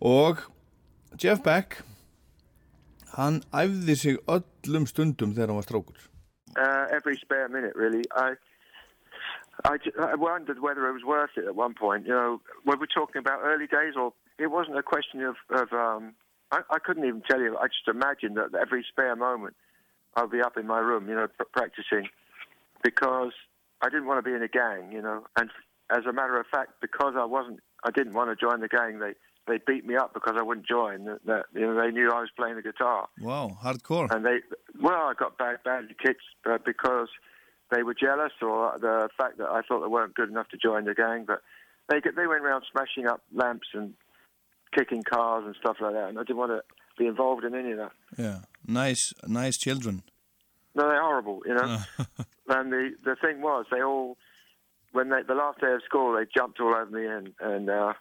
Og 0.00 0.42
Jeff 1.22 1.42
Beck 1.44 1.80
hann 3.16 3.40
æfði 3.54 3.96
sig 3.96 4.20
öllum 4.28 4.84
stundum 4.90 5.32
þegar 5.32 5.54
hann 5.54 5.62
var 5.62 5.68
strókur 5.70 6.06
uh, 6.56 6.86
every 6.90 7.16
spare 7.16 7.48
minute, 7.48 7.72
really. 7.76 8.04
I, 8.12 8.34
I, 9.66 9.76
I 10.00 10.14
wondered 10.14 10.60
whether 10.60 10.88
it 10.88 10.92
was 10.92 11.02
worth 11.04 11.30
it 11.36 11.44
at 11.44 11.54
one 11.56 11.74
point. 11.74 12.06
You 12.06 12.12
know, 12.12 12.40
were 12.64 12.76
we 12.76 12.86
talking 12.92 13.18
about 13.18 13.40
early 13.42 13.66
days, 13.66 13.94
or 13.98 14.12
it 14.38 14.50
wasn't 14.50 14.78
a 14.78 14.82
question 14.82 15.22
of, 15.22 15.36
of 15.50 15.72
um, 15.72 16.14
I, 16.52 16.60
I 16.70 16.78
couldn't 16.78 17.04
even 17.04 17.22
tell 17.28 17.40
you. 17.40 17.56
I 17.56 17.66
just 17.66 17.88
imagined 17.88 18.36
that 18.36 18.58
every 18.58 18.84
spare 18.88 19.16
moment 19.16 19.56
I'd 20.16 20.30
be 20.30 20.40
up 20.40 20.56
in 20.56 20.66
my 20.66 20.78
room, 20.78 21.08
you 21.08 21.14
know, 21.14 21.26
pr- 21.28 21.44
practicing, 21.52 22.08
because 22.82 23.32
I 23.82 23.88
didn't 23.88 24.06
want 24.06 24.18
to 24.24 24.28
be 24.30 24.34
in 24.34 24.42
a 24.42 24.48
gang, 24.48 24.92
you 24.92 25.02
know. 25.02 25.24
And 25.38 25.50
as 25.90 26.04
a 26.08 26.12
matter 26.12 26.38
of 26.38 26.46
fact, 26.46 26.72
because 26.80 27.14
I 27.18 27.24
wasn't, 27.24 27.60
I 27.84 27.90
didn't 27.90 28.14
want 28.14 28.30
to 28.30 28.36
join 28.36 28.60
the 28.60 28.68
gang. 28.68 28.98
They 28.98 29.14
they 29.48 29.58
beat 29.64 29.86
me 29.86 29.94
up 29.96 30.12
because 30.12 30.34
I 30.36 30.42
wouldn't 30.42 30.66
join. 30.66 31.04
That, 31.04 31.24
that 31.26 31.44
you 31.54 31.60
know, 31.60 31.80
they 31.80 31.90
knew 31.90 32.10
I 32.10 32.20
was 32.20 32.30
playing 32.36 32.56
the 32.56 32.62
guitar 32.62 33.08
Wow, 33.20 33.56
hardcore. 33.62 34.12
and 34.12 34.24
they 34.24 34.38
well 34.80 34.94
i 34.94 35.12
got 35.18 35.38
bad 35.38 35.58
badly 35.64 35.94
kicked 36.02 36.22
uh, 36.50 36.58
because 36.64 37.08
they 37.70 37.82
were 37.82 37.94
jealous 37.94 38.32
or 38.42 38.76
the 38.80 39.08
fact 39.18 39.38
that 39.38 39.48
i 39.48 39.60
thought 39.62 39.80
they 39.80 39.88
weren't 39.88 40.14
good 40.14 40.28
enough 40.30 40.48
to 40.48 40.56
join 40.56 40.84
the 40.84 40.94
gang 40.94 41.24
but 41.26 41.42
they 41.88 42.00
they 42.16 42.26
went 42.26 42.42
around 42.42 42.64
smashing 42.70 43.06
up 43.06 43.22
lamps 43.34 43.68
and 43.74 43.94
kicking 44.76 45.02
cars 45.02 45.44
and 45.46 45.54
stuff 45.60 45.76
like 45.80 45.92
that 45.94 46.08
and 46.08 46.18
i 46.18 46.22
didn't 46.22 46.36
want 46.36 46.50
to 46.52 46.62
be 46.98 47.06
involved 47.06 47.44
in 47.44 47.54
any 47.54 47.72
of 47.72 47.78
that 47.78 47.92
Yeah, 48.18 48.38
nice, 48.66 49.12
nice 49.26 49.56
children. 49.56 50.02
no 50.74 50.88
they're 50.88 51.00
horrible 51.02 51.42
you 51.46 51.54
know 51.54 51.78
and 52.48 52.72
the 52.72 52.90
the 53.04 53.16
thing 53.16 53.40
was 53.42 53.66
they 53.70 53.82
all 53.82 54.16
when 54.92 55.08
they 55.10 55.22
the 55.26 55.34
last 55.34 55.60
day 55.60 55.72
of 55.72 55.82
school 55.84 56.14
they 56.16 56.24
jumped 56.36 56.60
all 56.60 56.74
over 56.74 56.90
me 56.90 57.06
and 57.06 57.32
and 57.40 57.68
uh 57.68 57.92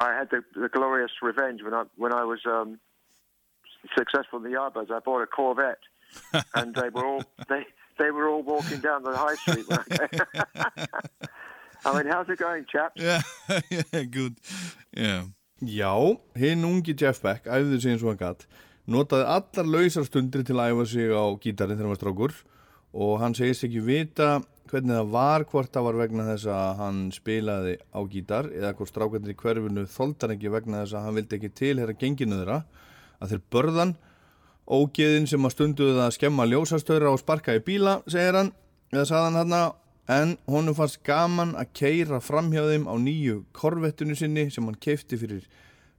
i 0.00 0.14
had 0.14 0.28
the, 0.30 0.42
the 0.54 0.68
glorious 0.68 1.10
revenge 1.22 1.62
when 1.62 1.74
i 1.74 1.84
when 1.96 2.12
i 2.12 2.24
was 2.24 2.40
um 2.46 2.78
successful 3.96 4.38
in 4.38 4.44
the 4.44 4.50
Yardbirds. 4.58 4.90
I 4.90 4.98
bought 4.98 5.22
a 5.22 5.26
Corvette, 5.26 5.78
and 6.54 6.74
they 6.74 6.90
were 6.90 7.06
all 7.06 7.22
they 7.48 7.64
they 7.98 8.10
were 8.10 8.28
all 8.28 8.42
walking 8.42 8.80
down 8.80 9.02
the 9.02 9.16
high 9.16 9.34
street. 9.34 9.66
I, 11.84 11.96
mean, 11.96 12.06
how's 12.06 12.28
it 12.28 12.38
going, 12.38 12.66
chaps? 12.70 13.00
Yeah, 13.00 13.22
yeah, 13.70 14.02
good. 14.04 14.36
Yeah. 14.92 15.24
Já, 15.60 15.92
hinn 16.34 16.64
ungi 16.64 16.94
Jeff 16.96 17.20
Beck 17.20 17.44
æfði 17.44 17.80
sig 17.80 17.92
eins 17.92 18.04
og 18.04 18.14
hann 18.14 18.20
gatt 18.22 18.46
notaði 18.88 19.26
allar 19.28 19.66
lausar 19.68 20.06
stundir 20.08 20.44
til 20.46 20.56
að 20.56 20.72
æfa 20.72 20.86
sig 20.88 21.12
á 21.12 21.24
gítarinn 21.36 21.76
þegar 21.76 21.84
hann 21.84 21.92
var 21.92 22.00
strákur 22.00 22.36
og 22.96 23.12
hann 23.20 23.36
segist 23.36 23.66
ekki 23.68 23.82
vita 23.84 24.30
hvernig 24.70 24.96
það 24.96 25.10
var 25.12 25.44
hvort 25.50 25.72
það 25.74 25.86
var 25.86 25.98
vegna 26.00 26.26
þess 26.30 26.48
að 26.54 26.80
hann 26.80 27.00
spilaði 27.12 27.74
á 27.92 28.00
gítar 28.08 28.48
eða 28.54 28.72
hvort 28.78 28.92
strákarnir 28.92 29.34
í 29.34 29.38
hverfinu 29.42 29.84
þoldan 29.90 30.34
ekki 30.36 30.54
vegna 30.54 30.82
þess 30.84 30.96
að 30.96 31.06
hann 31.06 31.18
vildi 31.20 31.38
ekki 31.38 31.52
tilhera 31.60 31.98
genginu 32.00 32.40
þeirra 32.40 32.58
að 33.20 33.34
þeir 33.34 33.44
börðan 33.52 33.94
ógeðin 34.70 35.26
sem 35.26 35.46
að 35.46 35.54
stunduðu 35.56 36.02
að 36.04 36.14
skemma 36.16 36.46
ljósastöra 36.46 37.10
og 37.10 37.20
sparka 37.20 37.56
í 37.58 37.62
bíla, 37.66 38.00
segir 38.06 38.38
hann 38.38 38.52
eða 38.94 39.06
sagði 39.10 39.30
hann 39.30 39.54
hann 39.54 39.72
en 40.10 40.36
honum 40.50 40.74
fannst 40.74 41.02
gaman 41.06 41.52
að 41.58 41.74
keira 41.78 42.18
framhjá 42.22 42.64
þeim 42.66 42.86
á 42.90 42.94
nýju 42.98 43.44
korvettinu 43.54 44.16
sinni 44.18 44.48
sem 44.50 44.66
hann 44.66 44.78
keifti 44.82 45.18
fyrir 45.20 45.44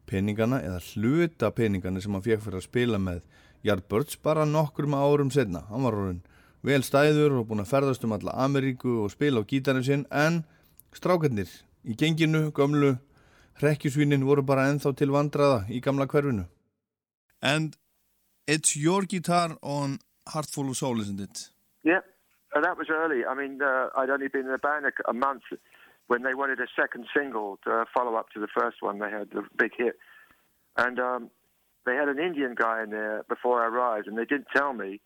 peningana 0.09 0.59
eða 0.65 0.81
hluta 0.91 1.51
peningana 1.55 2.01
sem 2.03 2.11
hann 2.15 2.25
fekk 2.25 2.43
fyrir 2.45 2.59
að 2.59 2.67
spila 2.67 2.99
með 2.99 3.21
Yardbirds 3.63 4.17
bara 4.25 4.47
nokkrum 4.49 4.95
árum 4.97 5.29
setna. 5.31 5.61
Hann 5.69 5.85
var 5.85 5.95
orðin 5.95 6.23
vel 6.65 6.81
stæður 6.83 7.39
og 7.39 7.47
búin 7.49 7.63
að 7.63 7.71
ferðast 7.71 8.03
um 8.05 8.15
alla 8.17 8.33
Ameríku 8.43 8.97
og 9.05 9.13
spila 9.13 9.45
á 9.45 9.47
gítarinn 9.47 9.85
sinn 9.85 10.07
en 10.09 10.41
strákarnir 10.97 11.49
í 11.85 11.95
genginu, 11.97 12.49
gömlu 12.51 12.95
hrekkjusvínin 13.61 14.25
voru 14.25 14.43
bara 14.45 14.67
ennþá 14.71 14.95
til 14.97 15.11
vandraða 15.13 15.63
í 15.69 15.79
gamla 15.79 16.09
hverfinu. 16.09 16.47
And 17.41 17.77
it's 18.47 18.75
your 18.75 19.03
guitar 19.03 19.57
on 19.61 19.99
Heartful 20.27 20.69
of 20.69 20.77
Soul, 20.77 20.99
isn't 21.01 21.19
it? 21.19 21.49
Yeah, 21.83 21.99
and 22.53 22.63
that 22.63 22.77
was 22.77 22.87
early. 22.89 23.25
I 23.25 23.33
mean, 23.33 23.61
uh, 23.61 23.89
I'd 23.95 24.09
only 24.09 24.27
been 24.27 24.45
in 24.45 24.51
the 24.51 24.57
band 24.57 24.85
a, 24.85 25.09
a 25.09 25.13
month 25.13 25.43
when 26.07 26.23
they 26.23 26.33
wanted 26.33 26.59
a 26.59 26.67
second 26.75 27.05
single 27.15 27.57
to 27.63 27.85
follow 27.93 28.15
up 28.15 28.29
to 28.31 28.39
the 28.39 28.47
first 28.47 28.77
one. 28.81 28.99
They 28.99 29.09
had 29.09 29.29
the 29.31 29.43
big 29.57 29.71
hit, 29.77 29.95
and 30.77 30.99
um, 30.99 31.29
they 31.85 31.95
had 31.95 32.09
an 32.09 32.19
Indian 32.19 32.55
guy 32.55 32.83
in 32.83 32.89
there 32.89 33.23
before 33.27 33.63
I 33.63 33.67
arrived, 33.67 34.07
and 34.07 34.17
they 34.17 34.25
didn't 34.25 34.47
tell 34.55 34.73
me. 34.73 34.99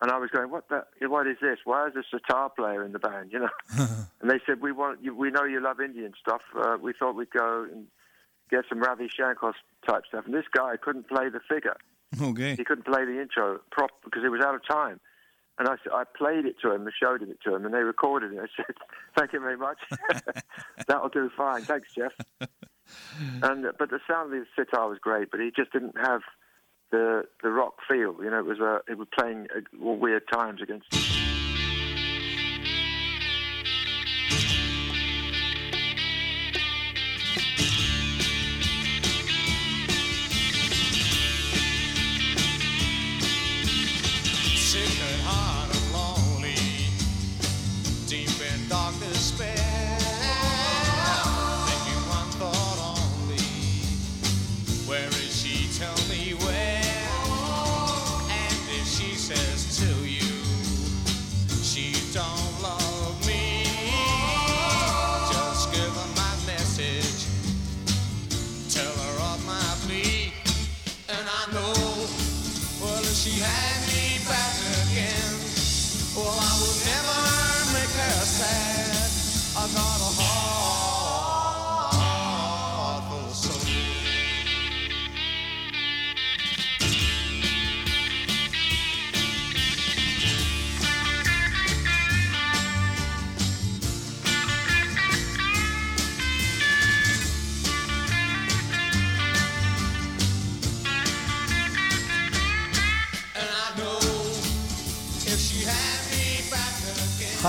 And 0.00 0.12
I 0.12 0.18
was 0.18 0.30
going, 0.30 0.50
"What 0.50 0.68
the? 0.68 0.84
What 1.08 1.26
is 1.26 1.36
this? 1.42 1.58
Why 1.64 1.88
is 1.88 1.94
this 1.94 2.04
sitar 2.10 2.50
player 2.50 2.84
in 2.84 2.92
the 2.92 3.00
band?" 3.00 3.32
You 3.32 3.40
know. 3.40 3.48
and 4.20 4.30
they 4.30 4.40
said, 4.46 4.60
"We 4.60 4.72
want. 4.72 5.02
You, 5.02 5.14
we 5.14 5.30
know 5.30 5.44
you 5.44 5.60
love 5.60 5.80
Indian 5.80 6.12
stuff. 6.20 6.42
Uh, 6.56 6.76
we 6.80 6.92
thought 6.96 7.16
we'd 7.16 7.30
go 7.30 7.66
and 7.70 7.86
get 8.48 8.64
some 8.68 8.78
Ravi 8.80 9.08
Shankar 9.08 9.54
type 9.88 10.04
stuff." 10.08 10.24
And 10.24 10.34
this 10.34 10.46
guy 10.56 10.76
couldn't 10.80 11.08
play 11.08 11.28
the 11.28 11.40
figure 11.48 11.76
Okay. 12.20 12.56
he 12.56 12.64
couldn't 12.64 12.86
play 12.86 13.04
the 13.04 13.20
intro 13.20 13.60
prop 13.70 13.90
because 14.04 14.24
it 14.24 14.30
was 14.30 14.40
out 14.40 14.54
of 14.54 14.66
time. 14.66 15.00
And 15.58 15.68
I, 15.68 15.74
I 15.92 16.04
played 16.16 16.46
it 16.46 16.56
to 16.62 16.72
him 16.72 16.82
and 16.82 16.92
showed 16.98 17.20
it 17.20 17.38
to 17.44 17.54
him, 17.54 17.64
and 17.64 17.74
they 17.74 17.80
recorded 17.80 18.32
it. 18.32 18.38
I 18.38 18.46
said, 18.56 18.76
"Thank 19.16 19.32
you 19.32 19.40
very 19.40 19.56
much. 19.56 19.78
That'll 20.86 21.08
do 21.08 21.30
fine. 21.36 21.62
Thanks, 21.62 21.88
Jeff." 21.94 22.12
and 23.42 23.66
but 23.78 23.90
the 23.90 23.98
sound 24.08 24.32
of 24.32 24.40
the 24.40 24.46
sitar 24.56 24.88
was 24.88 24.98
great, 25.00 25.30
but 25.30 25.40
he 25.40 25.50
just 25.54 25.72
didn't 25.72 25.98
have 25.98 26.20
the 26.92 27.24
the 27.42 27.50
rock 27.50 27.74
feel. 27.88 28.16
You 28.22 28.30
know, 28.30 28.38
it 28.38 28.46
was 28.46 28.60
uh, 28.60 28.78
it 28.88 28.96
was 28.98 29.08
playing 29.18 29.48
at 29.54 29.64
weird 29.78 30.22
times 30.32 30.62
against. 30.62 31.17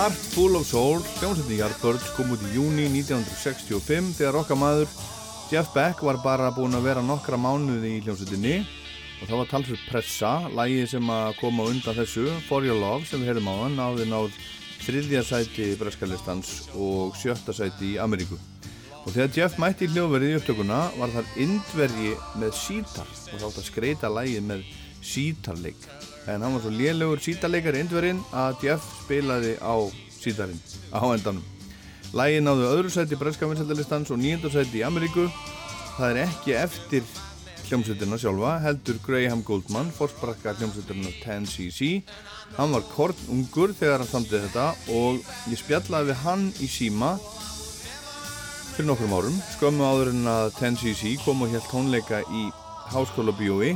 Heart 0.09 0.29
Full 0.33 0.55
of 0.57 0.65
Soul, 0.65 1.03
hljómsveitin 1.19 1.59
Yardbirds 1.59 2.07
kom 2.17 2.31
út 2.33 2.41
í 2.47 2.55
júni 2.55 2.87
1965 2.89 4.15
þegar 4.17 4.39
okkar 4.39 4.57
maður 4.57 4.95
Jeff 5.51 5.69
Beck 5.75 6.01
var 6.01 6.17
bara 6.23 6.47
búinn 6.55 6.73
að 6.73 6.87
vera 6.87 7.03
nokkra 7.05 7.37
mánuði 7.37 7.91
í 7.91 7.99
hljómsveitinni 8.07 8.55
og 8.63 9.27
það 9.27 9.35
var 9.35 9.51
talsveit 9.51 9.85
pressa, 9.91 10.31
lægi 10.49 10.87
sem 10.95 11.13
að 11.13 11.37
koma 11.43 11.67
undan 11.69 11.99
þessu, 11.99 12.25
For 12.47 12.65
Your 12.65 12.81
Love 12.81 13.05
sem 13.05 13.21
við 13.21 13.35
heyrðum 13.35 13.51
á 13.53 13.55
hann, 13.59 13.77
náði 13.77 14.09
náð 14.09 14.41
þriðja 14.87 15.25
sæti 15.29 15.71
Breskalistans 15.77 16.55
og 16.73 17.13
sjötta 17.19 17.53
sæti 17.53 17.93
í 17.93 18.01
Ameríku. 18.01 18.41
Og 19.03 19.13
þegar 19.13 19.35
Jeff 19.37 19.61
mætti 19.61 19.85
í 19.85 19.93
hljóðverið 19.93 20.33
í 20.33 20.39
upptökuna 20.41 20.87
var 20.97 21.13
þar 21.19 21.35
indvergi 21.45 22.15
með 22.41 22.57
sítar 22.65 23.17
og 23.29 23.43
þátt 23.43 23.61
að 23.61 23.69
skreita 23.69 24.15
lægið 24.17 24.49
með 24.55 24.65
sítarleik. 25.05 25.91
En 26.29 26.43
hann 26.45 26.53
var 26.53 26.61
svo 26.61 26.73
lélugur 26.73 27.21
sítarleikar 27.23 27.77
indvergin 27.79 28.19
að 28.35 28.67
Jeff 28.67 28.85
spilaði 29.03 29.55
á 29.57 29.73
sítarinn 30.13 30.59
á 30.93 31.01
endanum. 31.09 31.45
Lægið 32.13 32.43
náðu 32.45 32.67
öðru 32.69 32.91
sæti 32.93 33.17
Breska 33.17 33.49
vinsættalistans 33.49 34.11
og 34.13 34.21
nýjönda 34.21 34.51
sæti 34.53 34.81
í 34.81 34.85
Ameríku. 34.85 35.27
Það 35.97 36.11
er 36.11 36.21
ekki 36.27 36.55
eftir 36.57 37.03
hljómsveitina 37.69 38.17
sjálfa, 38.17 38.55
heldur 38.63 38.97
Graham 39.05 39.43
Goldman, 39.45 39.91
fórsprakka 39.93 40.55
hljómsveitina 40.57 41.11
10cc. 41.21 41.89
Hann 42.57 42.73
var 42.73 42.85
kornungur 42.95 43.75
þegar 43.77 44.01
hann 44.01 44.09
samtið 44.09 44.47
þetta 44.47 44.69
og 44.95 45.21
ég 45.51 45.61
spjallaði 45.61 46.09
við 46.09 46.23
hann 46.23 46.47
í 46.57 46.69
síma 46.69 47.13
fyrir 48.73 48.89
nokkrum 48.89 49.13
árum, 49.17 49.37
skömmu 49.57 49.85
áður 49.85 50.13
en 50.15 50.33
að 50.33 50.49
10cc 50.61 51.17
kom 51.25 51.45
og 51.45 51.53
helt 51.53 51.69
tónleika 51.69 52.21
í 52.31 52.49
Háskóla 52.93 53.33
Bíói 53.37 53.75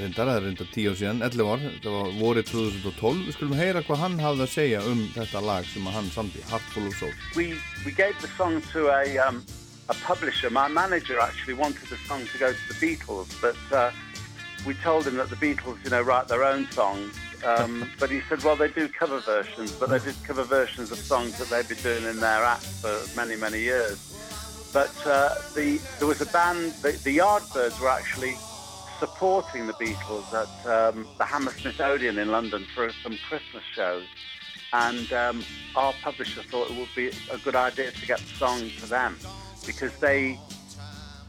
reyndar, 0.00 0.30
það 0.30 0.38
er 0.38 0.46
reyndar 0.46 0.72
10 0.74 0.88
ár 0.90 0.98
síðan 1.00 1.22
11 1.26 1.52
ár, 1.52 1.66
þetta 1.66 1.94
var 1.96 2.10
vorið 2.20 2.50
2012 2.52 3.26
við 3.26 3.36
skulum 3.36 3.60
heyra 3.60 3.84
hvað 3.86 4.02
hann 4.04 4.18
hafði 4.22 4.46
að 4.46 4.56
segja 4.56 4.82
um 4.86 5.04
þetta 5.14 5.44
lag 5.44 5.70
sem 5.70 5.92
hann 5.98 6.10
Heartful 6.50 6.86
of 6.86 6.98
Soul 6.98 7.14
we 7.34 7.54
we 7.84 7.92
gave 7.92 8.18
the 8.20 8.32
song 8.36 8.60
to 8.72 8.88
a 8.88 9.18
um, 9.18 9.44
a 9.88 9.94
publisher. 9.94 10.50
My 10.50 10.68
manager 10.68 11.20
actually 11.20 11.54
wanted 11.54 11.88
the 11.88 11.96
song 11.96 12.26
to 12.32 12.38
go 12.38 12.52
to 12.52 12.68
the 12.68 12.74
Beatles, 12.74 13.40
but 13.40 13.56
uh, 13.76 13.90
we 14.66 14.74
told 14.74 15.06
him 15.06 15.16
that 15.16 15.30
the 15.30 15.36
Beatles, 15.36 15.82
you 15.84 15.90
know, 15.90 16.02
write 16.02 16.28
their 16.28 16.44
own 16.44 16.68
songs. 16.70 17.14
Um, 17.44 17.88
but 18.00 18.10
he 18.10 18.20
said, 18.28 18.42
well, 18.42 18.56
they 18.56 18.68
do 18.68 18.88
cover 18.88 19.20
versions, 19.20 19.72
but 19.72 19.90
they 19.90 19.98
did 19.98 20.16
cover 20.24 20.42
versions 20.42 20.90
of 20.90 20.98
songs 20.98 21.38
that 21.38 21.48
they've 21.48 21.68
been 21.68 21.82
doing 21.82 22.10
in 22.10 22.20
their 22.20 22.44
act 22.44 22.64
for 22.64 23.00
many, 23.14 23.36
many 23.36 23.60
years. 23.60 24.12
But 24.72 24.94
uh, 25.06 25.34
the 25.54 25.80
there 25.98 26.08
was 26.08 26.20
a 26.20 26.26
band, 26.26 26.72
the, 26.82 26.92
the 27.04 27.18
Yardbirds 27.18 27.80
were 27.80 27.88
actually 27.88 28.36
supporting 28.98 29.66
the 29.66 29.72
Beatles 29.74 30.32
at 30.32 30.66
um, 30.66 31.06
the 31.18 31.24
Hammersmith 31.24 31.80
Odeon 31.80 32.18
in 32.18 32.30
London 32.30 32.66
for 32.74 32.90
some 33.02 33.16
Christmas 33.28 33.62
shows. 33.74 34.04
And 34.72 35.12
um, 35.12 35.44
our 35.74 35.92
publisher 36.02 36.42
thought 36.42 36.70
it 36.70 36.76
would 36.76 36.88
be 36.94 37.10
a 37.30 37.38
good 37.38 37.56
idea 37.56 37.90
to 37.92 38.06
get 38.06 38.18
the 38.18 38.34
song 38.34 38.70
to 38.80 38.86
them 38.86 39.16
because 39.64 39.96
they, 39.98 40.38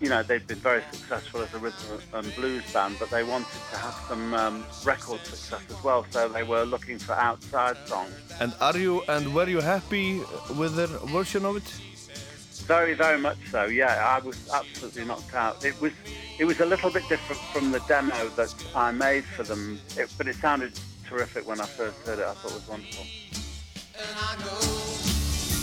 you 0.01 0.09
know, 0.09 0.23
they've 0.23 0.45
been 0.45 0.57
very 0.57 0.83
successful 0.91 1.41
as 1.41 1.53
a 1.53 1.59
rhythm 1.59 1.99
and 2.13 2.35
blues 2.35 2.63
band, 2.73 2.97
but 2.99 3.09
they 3.09 3.23
wanted 3.23 3.61
to 3.71 3.77
have 3.77 3.93
some 4.07 4.33
um, 4.33 4.65
record 4.83 5.19
success 5.25 5.61
as 5.69 5.83
well. 5.83 6.05
So 6.09 6.27
they 6.27 6.43
were 6.43 6.65
looking 6.65 6.99
for 6.99 7.13
outside 7.13 7.77
songs. 7.85 8.13
And 8.39 8.53
are 8.59 8.77
you, 8.77 9.03
and 9.07 9.33
were 9.33 9.47
you 9.47 9.61
happy 9.61 10.21
with 10.57 10.75
their 10.75 10.87
version 10.87 11.45
of 11.45 11.57
it? 11.57 11.69
Very, 12.65 12.95
very 12.95 13.19
much 13.19 13.37
so. 13.49 13.65
Yeah, 13.65 14.17
I 14.17 14.19
was 14.25 14.49
absolutely 14.53 15.05
knocked 15.05 15.33
out. 15.33 15.63
It 15.63 15.79
was, 15.79 15.93
it 16.39 16.45
was 16.45 16.59
a 16.59 16.65
little 16.65 16.91
bit 16.91 17.07
different 17.09 17.41
from 17.51 17.71
the 17.71 17.79
demo 17.87 18.29
that 18.29 18.53
I 18.75 18.91
made 18.91 19.25
for 19.25 19.43
them, 19.43 19.79
it, 19.97 20.11
but 20.17 20.27
it 20.27 20.35
sounded 20.35 20.79
terrific 21.05 21.47
when 21.47 21.59
I 21.59 21.65
first 21.65 21.97
heard 22.05 22.19
it. 22.19 22.25
I 22.25 22.33
thought 22.33 22.51
it 22.51 22.55
was 22.55 22.67
wonderful. 22.67 23.05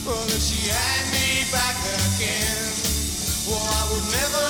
Well, 0.07 0.27
if 0.27 0.43
she 0.43 0.69
had 0.69 1.05
me 1.13 1.45
back 1.51 1.77
again, 2.17 2.73
well, 3.49 3.63
I 3.63 3.83
would 3.93 4.07
never 4.13 4.47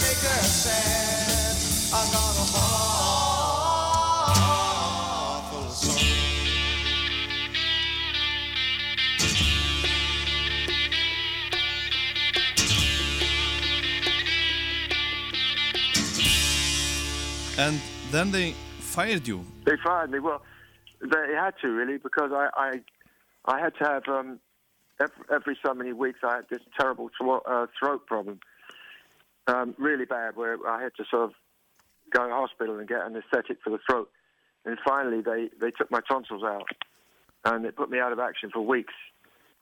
make 0.00 0.18
her 0.18 0.42
sad. 0.44 2.25
And 17.58 17.80
then 18.10 18.30
they 18.32 18.52
fired 18.80 19.26
you. 19.26 19.44
They 19.64 19.76
fired 19.82 20.10
me. 20.10 20.18
Well, 20.18 20.42
they 21.00 21.34
had 21.34 21.54
to 21.62 21.68
really 21.68 21.98
because 21.98 22.30
I 22.32 22.48
I, 22.56 22.72
I 23.46 23.60
had 23.60 23.72
to 23.80 23.84
have 23.84 24.02
um, 24.08 24.38
every, 25.00 25.24
every 25.32 25.58
so 25.64 25.74
many 25.74 25.92
weeks 25.92 26.20
I 26.22 26.36
had 26.36 26.44
this 26.50 26.60
terrible 26.78 27.10
thro- 27.18 27.42
uh, 27.46 27.66
throat 27.78 28.06
problem, 28.06 28.40
um, 29.46 29.74
really 29.78 30.04
bad, 30.04 30.36
where 30.36 30.56
I 30.68 30.82
had 30.82 30.92
to 30.96 31.04
sort 31.10 31.24
of 31.24 31.32
go 32.12 32.26
to 32.28 32.34
hospital 32.34 32.78
and 32.78 32.88
get 32.88 33.00
an 33.00 33.16
anaesthetic 33.16 33.58
for 33.64 33.70
the 33.70 33.78
throat. 33.88 34.10
And 34.64 34.76
finally, 34.86 35.22
they 35.22 35.48
they 35.60 35.70
took 35.70 35.90
my 35.90 36.00
tonsils 36.08 36.42
out, 36.44 36.66
and 37.44 37.64
it 37.64 37.76
put 37.76 37.88
me 37.90 37.98
out 38.00 38.12
of 38.12 38.18
action 38.18 38.50
for 38.52 38.60
weeks. 38.60 38.94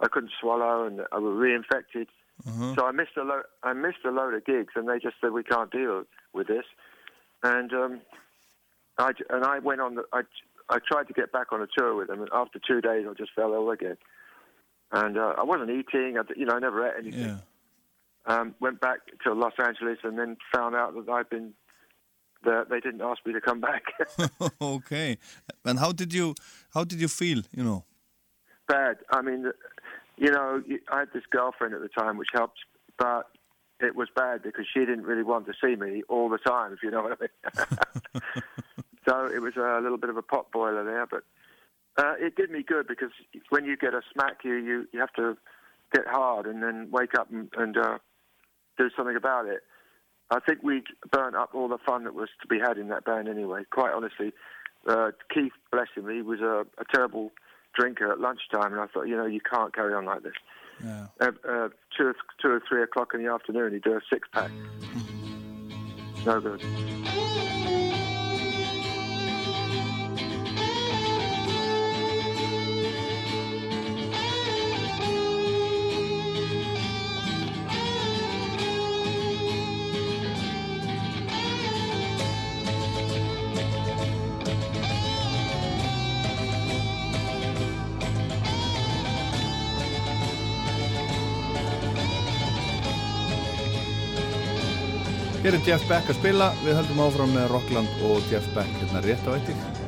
I 0.00 0.08
couldn't 0.08 0.32
swallow, 0.40 0.84
and 0.86 1.02
I 1.12 1.18
was 1.18 1.34
reinfected. 1.36 2.06
So 2.74 2.84
I 2.86 2.90
missed 2.90 3.16
a 3.16 3.22
lo- 3.22 3.42
I 3.62 3.72
missed 3.74 4.04
a 4.04 4.10
load 4.10 4.34
of 4.34 4.44
gigs, 4.44 4.72
and 4.74 4.88
they 4.88 4.98
just 4.98 5.14
said 5.20 5.30
we 5.30 5.44
can't 5.44 5.70
deal 5.70 6.02
with 6.32 6.48
this. 6.48 6.64
And 7.44 7.72
um, 7.74 8.00
I 8.98 9.12
and 9.28 9.44
I 9.44 9.58
went 9.58 9.80
on. 9.82 9.96
The, 9.96 10.04
I 10.12 10.22
I 10.70 10.78
tried 10.90 11.08
to 11.08 11.12
get 11.12 11.30
back 11.30 11.52
on 11.52 11.60
a 11.60 11.66
tour 11.76 11.94
with 11.94 12.08
them, 12.08 12.20
and 12.20 12.30
after 12.32 12.58
two 12.58 12.80
days, 12.80 13.06
I 13.08 13.12
just 13.12 13.32
fell 13.36 13.52
ill 13.52 13.70
again. 13.70 13.98
And 14.90 15.18
uh, 15.18 15.34
I 15.36 15.44
wasn't 15.44 15.70
eating. 15.70 16.16
I, 16.18 16.22
you 16.36 16.46
know, 16.46 16.54
I 16.54 16.58
never 16.58 16.88
ate 16.88 16.94
anything. 16.98 17.20
Yeah. 17.20 17.38
Um, 18.26 18.54
went 18.60 18.80
back 18.80 19.00
to 19.24 19.34
Los 19.34 19.52
Angeles, 19.58 19.98
and 20.02 20.18
then 20.18 20.38
found 20.52 20.74
out 20.74 20.94
that 20.94 21.12
I'd 21.12 21.28
been. 21.28 21.52
That 22.44 22.68
they 22.68 22.78
didn't 22.80 23.00
ask 23.00 23.24
me 23.24 23.32
to 23.32 23.40
come 23.40 23.60
back. 23.60 23.84
okay. 24.60 25.16
And 25.64 25.78
how 25.78 25.92
did 25.92 26.12
you 26.12 26.34
how 26.74 26.84
did 26.84 27.00
you 27.00 27.08
feel, 27.08 27.42
you 27.52 27.64
know? 27.64 27.84
Bad. 28.68 28.96
I 29.10 29.22
mean, 29.22 29.50
you 30.18 30.30
know, 30.30 30.62
I 30.92 30.98
had 31.00 31.08
this 31.14 31.22
girlfriend 31.30 31.74
at 31.74 31.80
the 31.80 31.88
time, 31.88 32.18
which 32.18 32.28
helped, 32.34 32.58
but 32.98 33.30
it 33.80 33.96
was 33.96 34.08
bad 34.14 34.42
because 34.42 34.66
she 34.72 34.80
didn't 34.80 35.04
really 35.04 35.22
want 35.22 35.46
to 35.46 35.52
see 35.62 35.76
me 35.76 36.02
all 36.08 36.28
the 36.28 36.38
time, 36.38 36.72
if 36.72 36.82
you 36.82 36.90
know 36.90 37.02
what 37.02 37.18
I 37.20 37.22
mean. 37.22 38.42
so 39.08 39.26
it 39.26 39.40
was 39.40 39.56
a 39.56 39.80
little 39.82 39.98
bit 39.98 40.10
of 40.10 40.16
a 40.16 40.22
pot 40.22 40.50
boiler 40.52 40.84
there, 40.84 41.06
but 41.06 41.22
uh, 41.96 42.14
it 42.18 42.36
did 42.36 42.50
me 42.50 42.62
good 42.62 42.86
because 42.86 43.10
when 43.50 43.64
you 43.64 43.76
get 43.76 43.94
a 43.94 44.02
smack, 44.12 44.38
you 44.44 44.54
you, 44.54 44.88
you 44.92 45.00
have 45.00 45.12
to 45.14 45.36
get 45.92 46.06
hard 46.06 46.46
and 46.46 46.62
then 46.62 46.88
wake 46.90 47.14
up 47.14 47.30
and, 47.30 47.48
and 47.56 47.76
uh, 47.76 47.98
do 48.78 48.90
something 48.96 49.16
about 49.16 49.46
it. 49.46 49.62
I 50.30 50.40
think 50.40 50.62
we 50.62 50.82
burnt 51.12 51.36
up 51.36 51.50
all 51.54 51.68
the 51.68 51.78
fun 51.78 52.04
that 52.04 52.14
was 52.14 52.28
to 52.42 52.48
be 52.48 52.58
had 52.58 52.78
in 52.78 52.88
that 52.88 53.04
band 53.04 53.28
anyway. 53.28 53.62
Quite 53.70 53.92
honestly, 53.92 54.32
uh, 54.88 55.10
Keith, 55.32 55.52
bless 55.70 55.88
him, 55.94 56.08
he 56.08 56.22
was 56.22 56.40
a, 56.40 56.64
a 56.78 56.84
terrible 56.92 57.32
drinker 57.78 58.10
at 58.10 58.20
lunchtime, 58.20 58.72
and 58.72 58.80
I 58.80 58.86
thought, 58.86 59.04
you 59.04 59.16
know, 59.16 59.26
you 59.26 59.40
can't 59.40 59.74
carry 59.74 59.94
on 59.94 60.04
like 60.04 60.22
this. 60.22 60.34
Yeah. 60.84 61.06
Uh, 61.20 61.32
uh, 61.48 61.68
two, 61.96 62.08
or- 62.08 62.16
two 62.42 62.48
or 62.48 62.62
three 62.68 62.82
o'clock 62.82 63.12
in 63.14 63.24
the 63.24 63.32
afternoon, 63.32 63.72
he'd 63.72 63.82
do 63.82 63.92
a 63.92 64.00
six 64.12 64.28
pack. 64.32 64.50
No 66.26 66.40
good. 66.40 67.83
Hér 95.44 95.58
er 95.58 95.66
Jeff 95.68 95.82
Beck 95.84 96.08
að 96.08 96.16
spila, 96.16 96.46
við 96.64 96.78
höldum 96.78 97.02
áfram 97.04 97.34
með 97.36 97.50
Rockland 97.52 98.04
og 98.08 98.32
Jeff 98.32 98.48
Beck 98.56 98.78
hérna 98.80 99.04
rétt 99.04 99.28
á 99.28 99.36
eittir. 99.36 99.83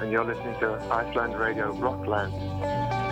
And 0.00 0.12
you're 0.12 0.24
listening 0.24 0.58
to 0.60 0.74
Iceland 0.92 1.36
Radio 1.38 1.72
Rockland. 1.72 3.07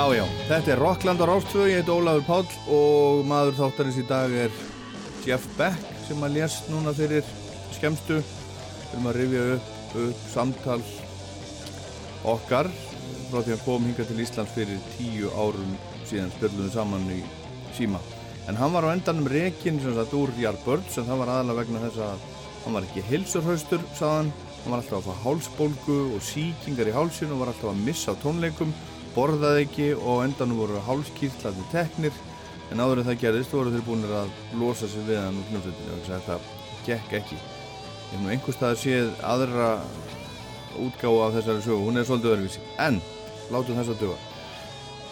Já, 0.00 0.06
já, 0.16 0.24
þetta 0.48 0.70
er 0.72 0.78
Rockland 0.80 1.20
á 1.20 1.28
Rástfjö, 1.28 1.64
ég 1.68 1.82
heit 1.82 1.90
Ólafur 1.92 2.22
Páll 2.24 2.52
og 2.72 3.18
maður 3.28 3.58
þáttarins 3.58 3.98
í 4.00 4.04
dag 4.08 4.32
er 4.32 4.54
Jeff 5.26 5.44
Beck 5.58 5.90
sem 6.06 6.22
að 6.24 6.38
lést 6.38 6.70
núna 6.72 6.94
fyrir 6.96 7.26
skemstu 7.74 8.16
erum 8.16 9.08
að 9.10 9.18
rifja 9.18 9.42
upp, 9.58 9.66
upp 10.00 10.22
samtal 10.32 10.78
okkar 12.32 12.70
frá 13.28 13.42
því 13.44 13.52
að 13.58 13.64
kom 13.66 13.90
hinga 13.90 14.06
til 14.08 14.22
Íslands 14.24 14.54
fyrir 14.54 14.80
tíu 14.94 15.28
árum 15.36 15.74
síðan 16.08 16.32
við 16.46 16.70
saman 16.72 17.04
í 17.12 17.18
síma. 17.76 18.00
En 18.48 18.56
hann 18.56 18.72
var 18.72 18.88
á 18.88 18.94
endanum 18.96 19.28
rekin 19.28 19.82
sem 19.84 19.92
sagt 19.98 20.16
úr 20.16 20.32
Yardbirds 20.40 20.96
en 20.96 21.10
það 21.10 21.26
var 21.26 21.34
aðalega 21.34 21.60
vegna 21.60 21.82
þess 21.84 22.06
að 22.06 22.24
hann 22.62 22.78
var 22.78 22.88
ekki 22.88 23.04
hilsurhaustur 23.10 23.84
saðan, 23.92 24.32
hann. 24.32 24.48
Var 24.64 24.80
alltaf 24.80 25.02
að 25.02 25.10
fá 25.10 25.20
hálsbólgu 25.26 26.00
og 26.16 26.24
síkingar 26.24 26.88
í 26.88 26.96
hálsinu 26.96 27.36
og 27.36 27.44
var 27.44 27.52
alltaf 27.52 27.74
að 27.74 27.84
missa 27.84 28.16
tónleikum 28.24 28.72
borðaði 29.14 29.64
ekki 29.66 29.88
og 29.96 30.22
á 30.22 30.24
endanum 30.26 30.60
voru 30.62 30.82
hálskýrtlaði 30.86 31.66
teknir 31.72 32.16
en 32.70 32.82
áður 32.82 33.02
en 33.02 33.08
það 33.08 33.22
gerðist 33.24 33.54
voru 33.54 33.72
þeir 33.74 33.86
búinir 33.86 34.12
að 34.14 34.34
losa 34.60 34.88
sig 34.90 35.06
við 35.08 35.18
hann 35.18 35.40
úr 35.40 35.48
hljómsveitinu 35.50 35.96
og 35.96 36.04
þetta 36.06 36.36
gekk 36.86 37.16
ekki. 37.20 37.38
Ég 37.40 38.12
hef 38.12 38.22
nú 38.22 38.32
einhvers 38.34 38.58
staðar 38.58 38.80
séð 38.80 39.10
aðra 39.26 39.70
útgáfa 40.80 41.26
af 41.26 41.36
þessari 41.38 41.64
sögu. 41.66 41.86
Hún 41.86 41.98
er 41.98 42.06
svolítið 42.06 42.34
öðruvísi. 42.36 42.62
En 42.78 43.00
látum 43.50 43.78
þess 43.80 43.94
að 43.94 44.04
duga. 44.04 44.18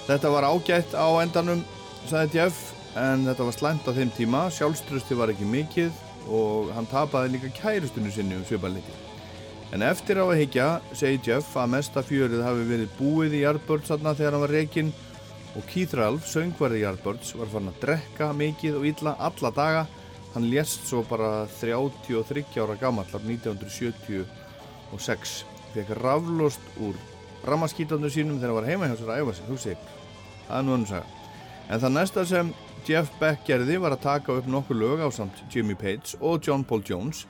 Þetta 0.09 0.33
var 0.35 0.49
ágætt 0.49 0.95
á 0.95 1.09
endanum 1.23 1.65
sagði 2.09 2.39
Jeff 2.39 2.63
en 2.99 3.27
þetta 3.27 3.51
var 3.51 3.59
slæmt 3.59 3.91
á 3.91 3.93
þeim 3.99 4.15
tíma. 4.15 4.47
Sjálfströsti 4.55 5.19
var 5.19 5.35
ekki 5.35 5.51
mikið 5.51 6.07
og 6.29 6.73
hann 6.77 6.89
tapaði 6.91 7.37
líka 7.37 7.53
kærustunni 7.59 8.15
sinni 8.15 8.39
um 8.39 8.47
sviparleiti 8.47 9.08
En 9.69 9.83
eftir 9.85 10.17
á 10.17 10.25
að 10.25 10.39
higgja, 10.41 10.81
segi 10.97 11.19
Jeff 11.27 11.53
að 11.61 11.75
mesta 11.75 12.01
fjörið 12.01 12.41
hafi 12.41 12.63
verið 12.71 12.95
búið 12.97 13.35
í 13.37 13.43
Yardbirds 13.43 13.91
þarna 13.91 14.17
þegar 14.17 14.33
hann 14.35 14.45
var 14.47 14.55
reikinn 14.57 14.93
og 15.59 15.63
Keith 15.69 15.95
Ralph, 15.99 16.25
söngvarði 16.25 16.79
Yardbirds, 16.87 17.29
var 17.37 17.51
farin 17.53 17.73
að 17.73 17.81
drekka 17.83 18.27
mikið 18.37 18.75
og 18.79 18.85
illa 18.89 19.13
alla 19.29 19.51
daga. 19.53 19.83
Hann 20.33 20.49
lést 20.49 20.83
svo 20.89 21.01
bara 21.09 21.31
33 21.59 22.61
ára 22.63 22.77
gammal 22.81 23.09
af 23.13 23.21
1976. 23.21 25.45
Fekk 25.75 25.91
raflost 26.01 26.65
úr 26.81 26.97
ramaskítandu 27.45 28.09
sínum 28.13 28.41
þegar 28.41 28.53
hann 28.53 28.61
var 28.61 28.71
heima 28.71 28.89
hjá 28.89 28.97
sér 28.97 29.13
að 29.13 29.21
æfa 29.21 29.33
sig, 29.37 29.47
hugsi 29.53 29.69
ykkur. 29.75 29.93
Það 30.49 30.59
er 30.59 30.65
nú 30.65 30.71
önnum 30.79 30.89
saga. 30.89 31.09
En 31.69 31.81
það 31.83 31.97
næsta 31.99 32.21
sem 32.25 32.47
Jeff 32.89 33.09
Beck 33.21 33.41
gerði 33.45 33.77
var 33.83 33.93
að 33.93 34.07
taka 34.07 34.29
upp 34.39 34.47
nokkur 34.49 34.81
lög 34.81 34.99
á 35.05 35.09
samt 35.13 35.37
Jimmy 35.53 35.77
Page 35.77 36.17
og 36.21 36.41
John 36.41 36.65
Paul 36.65 36.81
Jones 36.81 37.27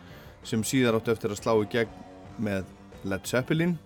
sem 0.47 0.62
síðar 0.62 0.95
átt 1.01 1.11
eftir 1.11 1.30
að 1.34 1.43
slá 1.43 1.53
í 1.59 1.66
gegn 1.72 1.91
með 2.43 2.66
Led 3.09 3.26
Zeppelin, 3.26 3.76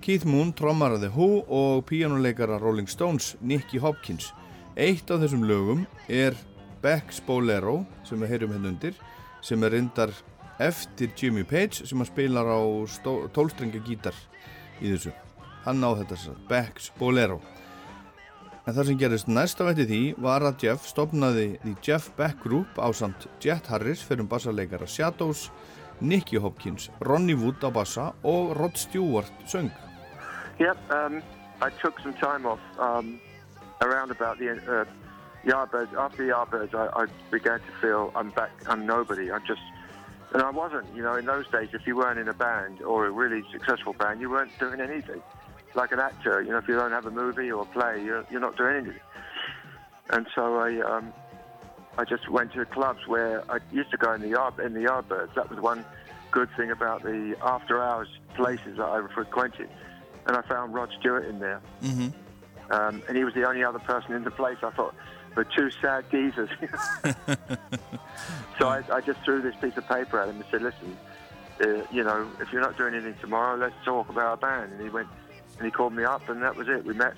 Keith 0.00 0.26
Moon, 0.26 0.52
trommara 0.54 0.98
The 0.98 1.10
Who 1.14 1.42
og 1.48 1.84
píjánuleikara 1.88 2.60
Rolling 2.62 2.88
Stones, 2.88 3.36
Nicky 3.40 3.78
Hopkins. 3.82 4.32
Eitt 4.78 5.10
af 5.10 5.22
þessum 5.24 5.44
lögum 5.48 5.84
er 6.06 6.36
Beck's 6.82 7.18
Bolero 7.26 7.82
sem 8.06 8.20
við 8.22 8.34
heyrum 8.34 8.54
hérna 8.54 8.72
undir, 8.72 8.94
sem 9.42 9.62
er 9.66 9.74
reyndar 9.74 10.14
eftir 10.62 11.10
Jimmy 11.18 11.44
Page 11.46 11.86
sem 11.86 11.98
að 12.02 12.12
spilar 12.12 12.46
á 12.46 12.58
tólstrenga 13.34 13.82
gítar 13.86 14.14
í 14.78 14.92
þessu. 14.92 15.14
Hann 15.66 15.82
á 15.82 15.90
þetta 15.98 16.18
sér, 16.18 16.38
Beck's 16.48 16.92
Bolero. 16.98 17.40
En 18.68 18.76
það 18.76 18.90
sem 18.90 18.98
gerist 19.00 19.28
næsta 19.32 19.64
vetti 19.64 19.86
því 19.88 20.02
var 20.20 20.44
að 20.44 20.66
Jeff 20.66 20.86
stopnaði 20.90 21.54
The 21.62 21.74
Jeff 21.82 22.10
Beck 22.18 22.42
Group 22.44 22.76
á 22.76 22.92
samt 22.92 23.24
Jet 23.40 23.66
Harris 23.72 24.02
fyrir 24.04 24.26
um 24.26 24.28
bassarleikara 24.28 24.86
Shadows, 24.86 25.46
Nicky 26.00 26.36
Hopkins, 26.36 26.90
Ronnie 27.00 27.34
Wood 27.34 27.62
á 27.62 27.70
bassa 27.70 28.12
og 28.22 28.56
Rod 28.60 28.76
Stewart 28.76 29.32
söng. 29.46 29.70
Yep, 30.58 30.78
um, 30.90 31.22
I 31.62 31.70
took 31.82 31.98
some 32.00 32.14
time 32.14 32.46
off 32.46 32.60
um, 32.78 33.20
around 33.80 34.10
about 34.10 34.38
the 34.38 34.50
uh, 34.50 34.84
Yardbirds. 35.44 35.94
After 35.94 36.26
the 36.26 36.32
Yardbirds, 36.32 36.74
I, 36.74 37.02
I 37.02 37.06
began 37.30 37.60
to 37.60 37.72
feel 37.80 38.12
I'm 38.14 38.30
back, 38.30 38.50
I'm 38.66 38.86
nobody. 38.86 39.30
I 39.30 39.38
just, 39.46 39.62
and 40.32 40.42
I 40.42 40.50
wasn't. 40.50 40.86
You 40.94 41.02
know, 41.02 41.14
in 41.14 41.26
those 41.26 41.46
days, 41.48 41.68
if 41.72 41.86
you 41.86 41.96
weren't 41.96 42.18
in 42.18 42.28
a 42.28 42.34
band 42.34 42.82
or 42.82 43.06
a 43.06 43.10
really 43.10 43.44
successful 43.52 43.92
band, 43.92 44.20
you 44.20 44.30
weren't 44.30 44.56
doing 44.58 44.80
anything. 44.80 45.22
Like 45.74 45.92
an 45.92 46.00
actor, 46.00 46.42
you 46.42 46.50
know, 46.50 46.58
if 46.58 46.66
you 46.68 46.74
don't 46.74 46.92
have 46.92 47.06
a 47.06 47.10
movie 47.10 47.50
or 47.52 47.62
a 47.62 47.66
play, 47.66 48.02
you're, 48.04 48.24
you're 48.30 48.40
not 48.40 48.56
doing 48.56 48.76
anything. 48.76 49.00
And 50.10 50.26
so 50.34 50.56
I, 50.56 50.80
um, 50.80 51.12
I 51.98 52.04
just 52.04 52.28
went 52.30 52.52
to 52.52 52.64
clubs 52.64 53.06
where 53.08 53.42
I 53.50 53.58
used 53.72 53.90
to 53.90 53.96
go 53.96 54.12
in 54.12 54.20
the 54.22 54.28
yard 54.28 54.60
in 54.60 54.72
the 54.72 54.80
Yardbirds. 54.80 55.34
That 55.34 55.50
was 55.50 55.58
one 55.58 55.84
good 56.30 56.48
thing 56.56 56.70
about 56.70 57.02
the 57.02 57.36
after 57.42 57.82
hours 57.82 58.08
places 58.36 58.76
that 58.76 58.86
I 58.86 59.04
frequented. 59.12 59.68
And 60.26 60.36
I 60.36 60.42
found 60.42 60.74
Rod 60.74 60.90
Stewart 61.00 61.26
in 61.26 61.40
there. 61.40 61.60
Mhm. 61.82 62.12
Um, 62.70 63.02
and 63.08 63.16
he 63.16 63.24
was 63.24 63.34
the 63.34 63.48
only 63.48 63.64
other 63.64 63.80
person 63.80 64.12
in 64.12 64.22
the 64.22 64.30
place. 64.30 64.58
I 64.62 64.70
thought, 64.70 64.94
but 65.34 65.50
two 65.50 65.70
sad 65.82 66.04
geezers. 66.10 66.50
so 68.60 68.68
I, 68.68 68.82
I 68.92 69.00
just 69.00 69.20
threw 69.24 69.42
this 69.42 69.56
piece 69.56 69.76
of 69.76 69.88
paper 69.88 70.20
at 70.20 70.28
him 70.28 70.36
and 70.36 70.44
said, 70.52 70.62
listen, 70.62 70.96
uh, 71.60 71.82
you 71.90 72.04
know, 72.04 72.28
if 72.40 72.52
you're 72.52 72.60
not 72.62 72.76
doing 72.76 72.94
anything 72.94 73.16
tomorrow, 73.20 73.56
let's 73.56 73.74
talk 73.84 74.08
about 74.08 74.34
a 74.34 74.36
band. 74.36 74.72
And 74.74 74.80
he 74.82 74.88
went, 74.88 75.08
and 75.56 75.64
he 75.64 75.72
called 75.72 75.94
me 75.94 76.04
up, 76.04 76.28
and 76.28 76.42
that 76.42 76.54
was 76.54 76.68
it. 76.68 76.84
We 76.84 76.94
met, 76.94 77.14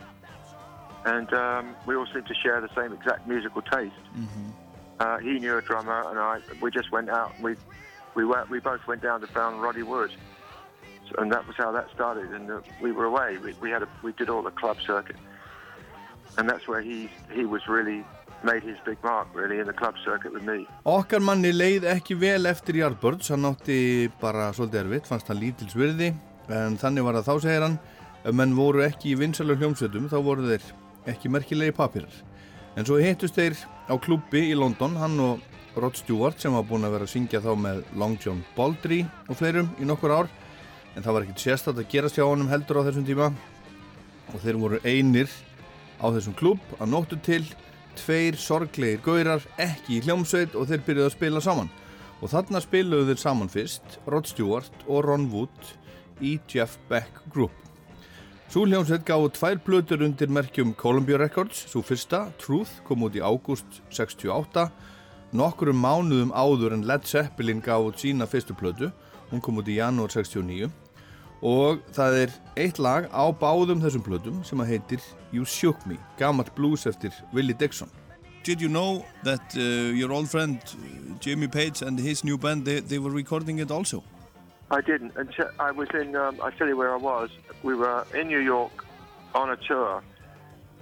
and 1.05 1.31
um, 1.35 1.77
we 1.85 1.97
all 1.97 2.07
seemed 2.07 2.27
to 2.29 2.35
share 2.35 2.61
the 2.63 2.71
same 2.75 2.93
exact 2.95 3.27
musical 3.27 3.61
taste. 3.61 3.93
Uh, 5.01 5.19
he 5.19 5.39
knew 5.39 5.57
a 5.57 5.63
drummer, 5.63 6.01
and 6.11 6.19
I. 6.19 6.41
We 6.61 6.71
just 6.71 6.93
went 6.93 7.09
out. 7.09 7.33
We 7.41 7.57
we 8.15 8.25
went. 8.27 8.51
We 8.51 8.61
both 8.61 8.87
went 8.87 9.03
down 9.03 9.23
to 9.23 9.27
found 9.27 9.63
Roddy 9.63 9.83
Wood, 9.83 10.13
so, 11.09 11.15
and 11.21 11.33
that 11.33 11.47
was 11.47 11.57
how 11.57 11.73
that 11.73 11.89
started. 11.95 12.29
And 12.37 12.51
uh, 12.51 12.61
we 12.83 12.93
were 12.93 13.07
away. 13.07 13.39
We, 13.39 13.55
we 13.63 13.71
had 13.71 13.83
a, 13.83 13.89
we 14.03 14.13
did 14.13 14.29
all 14.29 14.43
the 14.43 14.51
club 14.51 14.77
circuit, 14.87 15.17
and 16.37 16.49
that's 16.51 16.69
where 16.69 16.83
he 16.83 17.09
he 17.33 17.47
was 17.47 17.67
really 17.67 18.05
made 18.43 18.63
his 18.63 18.77
big 18.85 18.99
mark 19.03 19.29
really 19.35 19.59
in 19.59 19.67
the 19.67 19.73
club 19.73 19.95
circuit 20.05 20.33
with 20.33 20.43
me. 20.43 20.67
Okkar 20.85 21.21
manni 21.25 21.53
leið 21.53 21.87
ekki 21.95 22.17
vel 22.21 22.49
eftir 22.53 22.77
Yardbirds, 22.83 23.33
hann 23.33 23.49
átti 23.49 24.11
bara 24.21 24.51
svolítið 24.57 24.85
erfitt, 24.85 25.09
fannst 25.09 25.33
hann 25.33 25.41
lítils 25.41 25.77
virði, 25.77 26.13
en 26.49 26.77
þannig 26.81 27.09
var 27.09 27.21
það 27.21 27.29
þá 27.29 27.47
segir 27.47 27.67
hann, 27.67 27.79
ef 28.25 28.37
menn 28.37 28.57
voru 28.57 28.85
ekki 28.85 29.15
í 29.15 29.19
vinsalur 29.21 29.61
hljómsveitum 29.61 30.09
þá 30.13 30.19
voru 30.25 30.49
þeir 30.49 30.73
ekki 31.13 31.33
merkilegi 31.33 31.77
papirar. 31.77 32.13
En 32.79 32.87
svo 32.87 33.01
hittust 33.03 33.35
þeir 33.35 33.57
á 33.91 33.95
klubbi 33.99 34.45
í 34.53 34.59
London, 34.59 34.95
hann 35.01 35.19
og 35.23 35.41
Rod 35.81 35.97
Stewart 35.99 36.39
sem 36.43 36.55
var 36.55 36.67
búinn 36.67 36.87
að 36.87 36.95
vera 36.97 37.07
að 37.09 37.13
syngja 37.15 37.43
þá 37.43 37.51
með 37.59 37.81
Long 37.99 38.19
John 38.23 38.45
Baldry 38.57 39.01
og 39.29 39.39
fleirum 39.39 39.71
í 39.83 39.87
nokkur 39.89 40.15
ár, 40.15 40.31
en 40.95 41.03
það 41.03 41.17
var 41.17 41.27
ekkert 41.27 41.45
sérstætt 41.45 41.81
að 41.81 41.91
gerast 41.91 42.19
hjá 42.19 42.27
honum 42.27 42.51
heldur 42.51 42.83
á 42.83 42.87
þessum 42.87 43.07
tíma. 43.09 43.31
Og 44.31 44.43
þeir 44.45 44.61
voru 44.63 44.81
einir 44.87 45.31
á 45.99 46.07
þessum 46.15 46.37
klubb 46.39 46.77
að 46.79 46.93
nóttu 46.93 47.19
til 47.27 47.43
tveir 47.99 48.39
sorglegir 48.39 49.03
gaurar 49.05 49.47
ekki 49.59 49.99
í 49.99 50.05
hljómsveit 50.07 50.55
og 50.55 50.71
þeir 50.71 50.85
byrjuðu 50.87 51.11
að 51.11 51.17
spila 51.17 51.43
saman. 51.45 51.73
Og 52.21 52.31
þarna 52.31 52.63
spiluðu 52.63 53.11
þeir 53.11 53.23
saman 53.25 53.51
fyrst 53.51 53.99
Rod 54.11 54.31
Stewart 54.31 54.87
og 54.87 55.03
Ron 55.09 55.27
Wood 55.33 55.75
í 56.21 56.37
Jeff 56.53 56.79
Beck 56.91 57.23
Group 57.33 57.70
Sú 58.51 58.65
hljómsveit 58.67 59.05
gáðu 59.07 59.29
tvær 59.31 59.61
plötur 59.63 60.01
undir 60.03 60.27
merkjum 60.27 60.73
Columbia 60.75 61.21
Records 61.21 61.69
svo 61.71 61.85
fyrsta, 61.87 62.25
Truth, 62.35 62.81
kom 62.83 63.05
út 63.07 63.15
í 63.15 63.23
ágúst 63.23 63.77
68 63.95 64.65
nokkrum 65.39 65.79
mánuðum 65.79 66.33
áður 66.35 66.75
en 66.75 66.83
Led 66.83 67.07
Zeppelin 67.07 67.63
gáðu 67.63 67.93
sína 68.03 68.27
fyrstu 68.27 68.57
plötu 68.59 68.91
hún 69.31 69.39
kom 69.39 69.63
út 69.63 69.71
í 69.71 69.79
janúar 69.79 70.11
69 70.11 70.67
og 71.47 71.87
það 71.95 72.19
er 72.25 72.35
eitt 72.59 72.83
lag 72.83 73.07
á 73.15 73.31
báðum 73.31 73.87
þessum 73.87 74.03
plötum 74.03 74.43
sem 74.43 74.59
að 74.59 74.75
heitir 74.75 75.07
You 75.31 75.47
Shook 75.47 75.87
Me, 75.87 76.03
gamalt 76.19 76.51
blues 76.59 76.91
eftir 76.91 77.15
Willie 77.31 77.55
Dixon. 77.55 77.87
Did 78.43 78.59
you 78.61 78.69
know 78.69 79.05
that 79.23 79.55
uh, 79.55 79.95
your 79.95 80.11
old 80.11 80.27
friend 80.29 80.59
uh, 80.59 81.15
Jimmy 81.21 81.47
Page 81.47 81.87
and 81.87 82.01
his 82.01 82.25
new 82.25 82.37
band, 82.37 82.65
they, 82.65 82.81
they 82.81 82.99
were 82.99 83.15
recording 83.15 83.61
it 83.61 83.71
also? 83.71 84.03
I 84.71 84.81
didn't. 84.81 85.13
Until 85.17 85.47
I 85.59 85.71
was 85.73 85.89
in. 85.95 86.15
Um, 86.15 86.41
I 86.43 86.51
tell 86.51 86.69
you 86.69 86.77
where 86.77 86.93
I 86.93 86.97
was. 86.97 87.31
We 87.63 87.75
were 87.75 88.07
in 88.15 88.29
New 88.29 88.39
York 88.39 88.85
on 89.35 89.51
a 89.51 89.57
tour. 89.57 90.03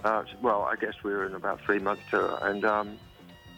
Uh, 0.03 0.23
well, 0.41 0.61
I 0.63 0.75
guess 0.75 0.93
we 1.03 1.11
were 1.11 1.25
in 1.25 1.33
about 1.33 1.59
three 1.65 1.79
month 1.79 1.99
tour, 2.09 2.39
and 2.41 2.63
um, 2.65 2.97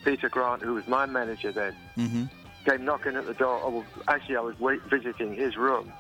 Peter 0.04 0.30
Grant, 0.30 0.64
who 0.64 0.74
was 0.74 0.88
my 0.88 1.06
manager 1.06 1.52
then, 1.52 1.76
Mm-hmm. 1.98 2.24
came 2.70 2.86
knocking 2.86 3.16
at 3.16 3.26
the 3.28 3.34
door. 3.34 3.62
Oh, 3.64 3.70
well, 3.70 3.86
actually, 4.08 4.38
I 4.38 4.42
was 4.42 4.58
wait, 4.60 4.82
visiting 4.90 5.36
his 5.36 5.56
room, 5.58 5.92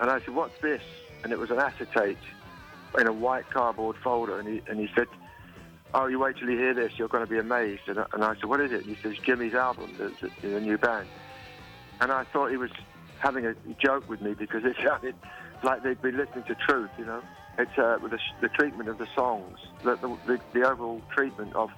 and 0.00 0.10
I 0.10 0.18
said, 0.20 0.34
"What's 0.34 0.60
this?" 0.60 0.82
And 1.24 1.32
it 1.32 1.38
was 1.38 1.50
an 1.50 1.58
acetate 1.58 2.18
in 2.98 3.08
a 3.08 3.12
white 3.12 3.48
cardboard 3.50 3.96
folder, 4.02 4.38
and 4.38 4.48
he 4.48 4.60
and 4.68 4.78
he 4.80 4.88
said, 4.96 5.06
"Oh, 5.94 6.06
you 6.06 6.18
wait 6.18 6.36
till 6.38 6.50
you 6.50 6.58
hear 6.58 6.74
this. 6.74 6.92
You're 6.96 7.08
going 7.08 7.24
to 7.24 7.30
be 7.30 7.38
amazed." 7.38 7.82
And 7.86 8.00
I, 8.00 8.06
and 8.12 8.24
I 8.24 8.34
said, 8.34 8.44
"What 8.46 8.60
is 8.60 8.72
it?" 8.72 8.84
And 8.84 8.96
He 8.96 9.02
says, 9.02 9.12
"Jimmy's 9.24 9.54
album, 9.54 9.94
the, 9.96 10.30
the 10.42 10.60
new 10.60 10.76
band." 10.76 11.08
And 12.00 12.12
I 12.12 12.24
thought 12.24 12.50
he 12.50 12.56
was 12.58 12.70
having 13.18 13.46
a 13.46 13.54
joke 13.84 14.08
with 14.08 14.20
me 14.20 14.34
because 14.34 14.64
it 14.64 14.76
sounded 14.84 15.14
like 15.62 15.82
they'd 15.82 16.00
been 16.00 16.16
listening 16.16 16.44
to 16.44 16.54
Truth, 16.54 16.90
you 16.98 17.04
know. 17.04 17.22
It's 17.58 17.78
uh, 17.78 17.96
with 18.02 18.10
the, 18.12 18.18
the 18.42 18.48
treatment 18.48 18.88
of 18.90 18.98
the 18.98 19.06
songs, 19.14 19.58
the, 19.82 19.96
the, 19.96 20.08
the, 20.26 20.40
the 20.52 20.68
overall 20.68 21.00
treatment 21.14 21.54
of 21.54 21.70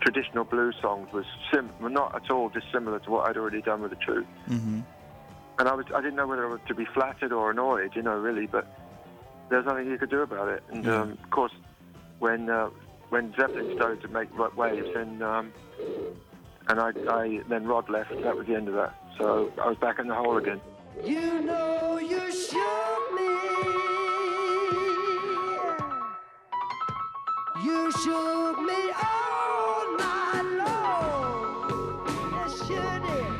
traditional 0.00 0.44
blues 0.44 0.74
songs 0.82 1.08
was 1.12 1.24
sim- 1.52 1.70
not 1.80 2.14
at 2.16 2.30
all 2.30 2.48
dissimilar 2.48 2.98
to 3.00 3.10
what 3.10 3.28
I'd 3.28 3.36
already 3.36 3.62
done 3.62 3.82
with 3.82 3.90
the 3.90 3.96
Truth. 3.96 4.26
Mm-hmm. 4.48 4.80
And 5.60 5.68
I 5.68 5.74
was 5.74 5.86
I 5.94 6.00
didn't 6.00 6.16
know 6.16 6.26
whether 6.26 6.46
I 6.46 6.50
was 6.50 6.60
to 6.68 6.74
be 6.74 6.84
flattered 6.94 7.32
or 7.32 7.50
annoyed, 7.50 7.92
you 7.96 8.02
know, 8.02 8.16
really, 8.16 8.46
but 8.46 8.66
there's 9.50 9.66
nothing 9.66 9.86
you 9.88 9.98
could 9.98 10.10
do 10.10 10.22
about 10.22 10.48
it. 10.48 10.62
And 10.70 10.84
Yeah. 10.84 11.02
um, 11.02 11.18
of 11.22 11.30
course, 11.30 11.52
when 12.18 12.48
uh, 12.50 12.70
when 13.08 13.32
Zeppelin 13.38 13.70
started 13.74 14.00
to 14.02 14.08
make 14.08 14.28
waves, 14.56 14.88
and 14.94 15.22
um, 15.22 15.52
and 16.68 16.80
I, 16.80 16.90
I 17.08 17.40
then 17.48 17.66
Rod 17.66 17.88
left. 17.88 18.10
That 18.22 18.36
was 18.36 18.46
the 18.46 18.54
end 18.54 18.68
of 18.68 18.74
that. 18.74 18.94
So 19.18 19.50
I 19.60 19.68
was 19.68 19.76
back 19.78 19.98
in 19.98 20.06
the 20.06 20.14
hole 20.14 20.36
again. 20.36 20.60
You 21.04 21.40
know 21.42 21.98
you 21.98 22.32
shook 22.32 23.12
me. 23.14 23.34
You 27.64 27.90
shook 27.90 28.60
me 28.60 28.92
all 29.02 29.96
night 29.98 30.44
long. 30.62 32.06
Yes, 32.32 32.68
you 32.70 32.76
did. 32.76 33.37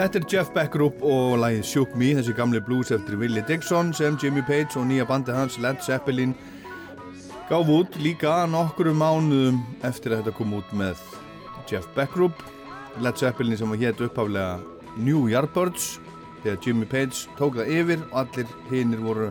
Þetta 0.00 0.16
er 0.16 0.24
Jeff 0.32 0.48
Beck 0.54 0.70
Group 0.72 1.02
og 1.04 1.34
lagið 1.42 1.66
Shook 1.68 1.90
Me, 2.00 2.14
þessi 2.16 2.32
gamli 2.32 2.56
blues 2.64 2.88
eftir 2.94 3.18
Willie 3.20 3.42
Dixon 3.44 3.90
sem 3.92 4.14
Jimmy 4.22 4.40
Page 4.48 4.78
og 4.80 4.86
nýja 4.88 5.04
bandi 5.04 5.34
hans 5.36 5.58
Led 5.60 5.82
Zeppelin 5.84 6.32
gaf 7.50 7.68
út 7.68 7.98
líka 8.00 8.38
nokkru 8.48 8.94
mánuðum 8.96 9.58
eftir 9.84 10.14
að 10.14 10.22
þetta 10.22 10.34
kom 10.38 10.56
út 10.56 10.72
með 10.72 11.02
Jeff 11.68 11.84
Beck 11.98 12.16
Group 12.16 12.40
Led 13.04 13.20
Zeppelin 13.20 13.60
sem 13.60 13.68
var 13.68 13.82
hétt 13.82 14.00
upphaflega 14.00 14.96
New 14.96 15.28
Yardbirds 15.28 15.98
þegar 16.46 16.64
Jimmy 16.64 16.88
Page 16.88 17.36
tók 17.36 17.60
það 17.60 17.76
yfir 17.76 18.08
og 18.08 18.18
allir 18.22 18.58
hinnir 18.72 19.04
voru, 19.04 19.28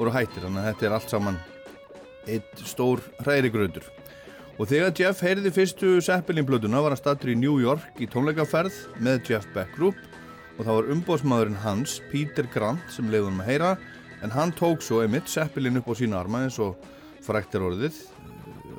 voru 0.00 0.16
hættir. 0.18 0.42
Þannig 0.42 0.64
að 0.64 0.70
þetta 0.72 0.88
er 0.90 0.98
allt 0.98 1.14
saman 1.14 1.38
eitt 2.26 2.66
stór 2.66 3.06
hrærigrautur 3.22 3.86
Og 4.62 4.68
þegar 4.70 4.92
Jeff 4.94 5.20
heyrði 5.26 5.50
fyrstu 5.50 5.88
Zeppelin-blötuna 6.06 6.78
var 6.84 6.94
hann 6.94 7.00
stattur 7.00 7.32
í 7.32 7.34
New 7.34 7.56
York 7.58 7.96
í 7.98 8.06
tónleikaferð 8.06 8.76
með 9.02 9.32
Jeff 9.32 9.48
Beck 9.56 9.72
Group 9.74 9.98
og 10.54 10.60
það 10.60 10.76
var 10.76 10.90
umbóðsmaðurinn 10.94 11.58
hans, 11.64 11.96
Peter 12.12 12.46
Grant, 12.52 12.84
sem 12.86 13.08
leiði 13.10 13.24
hann 13.26 13.40
að 13.42 13.48
heyra 13.48 13.72
en 14.22 14.30
hann 14.30 14.54
tók 14.54 14.84
svo 14.86 15.00
einmitt 15.02 15.26
Zeppelin 15.26 15.80
upp 15.80 15.90
á 15.90 15.98
sína 15.98 16.20
arma 16.20 16.44
eins 16.44 16.60
og 16.62 16.78
fræktir 17.26 17.66
orðið. 17.66 17.98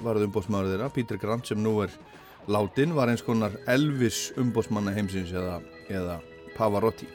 Varð 0.08 0.30
umbóðsmaður 0.30 0.72
þeirra, 0.72 0.90
Peter 0.96 1.20
Grant 1.20 1.52
sem 1.52 1.60
nú 1.60 1.76
er 1.84 1.92
látin, 2.48 2.96
var 2.96 3.12
eins 3.12 3.26
konar 3.28 3.60
Elvis 3.68 4.30
umbóðsmanna 4.40 4.96
heimsins 4.96 5.36
eða, 5.36 5.60
eða 5.92 6.22
Pavarotti. 6.56 7.12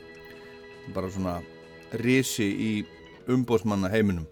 Bara 0.92 1.08
svona 1.14 1.38
risi 2.04 2.52
í 2.52 2.72
umbóðsmanna 3.32 3.88
heiminum 3.96 4.28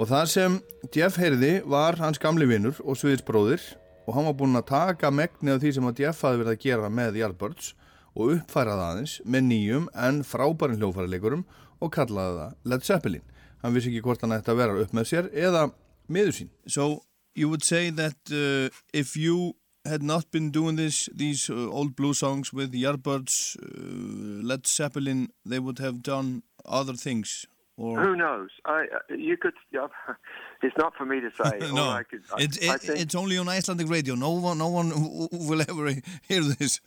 Og 0.00 0.08
það 0.08 0.28
sem 0.32 0.54
Jeff 0.96 1.18
heyrði 1.20 1.50
var 1.68 1.98
hans 2.00 2.16
gamli 2.20 2.46
vinnur 2.48 2.78
og 2.88 2.96
sviðisbróðir 2.96 3.60
og 4.06 4.14
hann 4.16 4.24
var 4.30 4.36
búinn 4.38 4.56
að 4.56 4.70
taka 4.70 5.10
megnið 5.12 5.58
af 5.58 5.60
því 5.60 5.72
sem 5.76 5.88
að 5.90 6.00
Jeff 6.00 6.24
hafi 6.24 6.38
verið 6.40 6.54
að 6.54 6.62
gera 6.62 6.88
með 6.88 7.18
Yardbirds 7.20 7.66
og 8.14 8.32
uppfæra 8.38 8.78
það 8.78 8.86
aðeins 8.86 9.18
með 9.28 9.44
nýjum 9.50 9.90
en 10.06 10.22
frábærin 10.24 10.80
hljófarleikurum 10.80 11.44
og 11.84 11.92
kallaði 11.92 12.38
það 12.38 12.72
Led 12.72 12.88
Zeppelin. 12.88 13.28
Hann 13.60 13.76
vissi 13.76 13.92
ekki 13.92 14.02
hvort 14.06 14.24
hann 14.24 14.34
ætti 14.38 14.54
að 14.54 14.62
vera 14.62 14.80
upp 14.86 14.96
með 14.96 15.08
sér 15.12 15.30
eða 15.36 15.66
miður 16.08 16.36
sín. 16.38 16.50
So 16.64 17.04
you 17.36 17.52
would 17.52 17.62
say 17.68 17.90
that 17.90 18.32
uh, 18.32 18.72
if 18.96 19.14
you 19.20 19.52
had 19.84 20.02
not 20.02 20.30
been 20.32 20.50
doing 20.50 20.80
this, 20.80 21.10
these 21.12 21.50
uh, 21.52 21.68
old 21.68 21.94
blues 21.94 22.24
songs 22.24 22.54
with 22.54 22.72
Yardbirds, 22.72 23.56
uh, 23.60 24.40
Led 24.48 24.66
Zeppelin, 24.66 25.28
they 25.44 25.58
would 25.58 25.78
have 25.78 26.02
done 26.02 26.42
other 26.64 26.94
things. 26.94 27.44
Or 27.80 27.98
Who 27.98 28.14
knows? 28.14 28.50
I 28.66 28.84
uh, 28.94 29.14
you 29.14 29.38
could. 29.38 29.54
Yeah, 29.72 29.86
it's 30.62 30.76
not 30.76 30.94
for 30.96 31.06
me 31.06 31.18
to 31.20 31.30
say. 31.42 31.72
No, 31.72 31.88
I 31.88 32.02
could, 32.02 32.22
I, 32.30 32.42
it, 32.42 32.62
I 32.68 32.76
think, 32.76 33.00
it's 33.00 33.14
only 33.14 33.38
on 33.38 33.48
Icelandic 33.48 33.88
radio. 33.88 34.14
No 34.14 34.32
one, 34.32 34.58
no 34.58 34.68
one 34.68 34.90
will 35.32 35.62
ever 35.62 35.94
hear 36.28 36.42
this. 36.42 36.80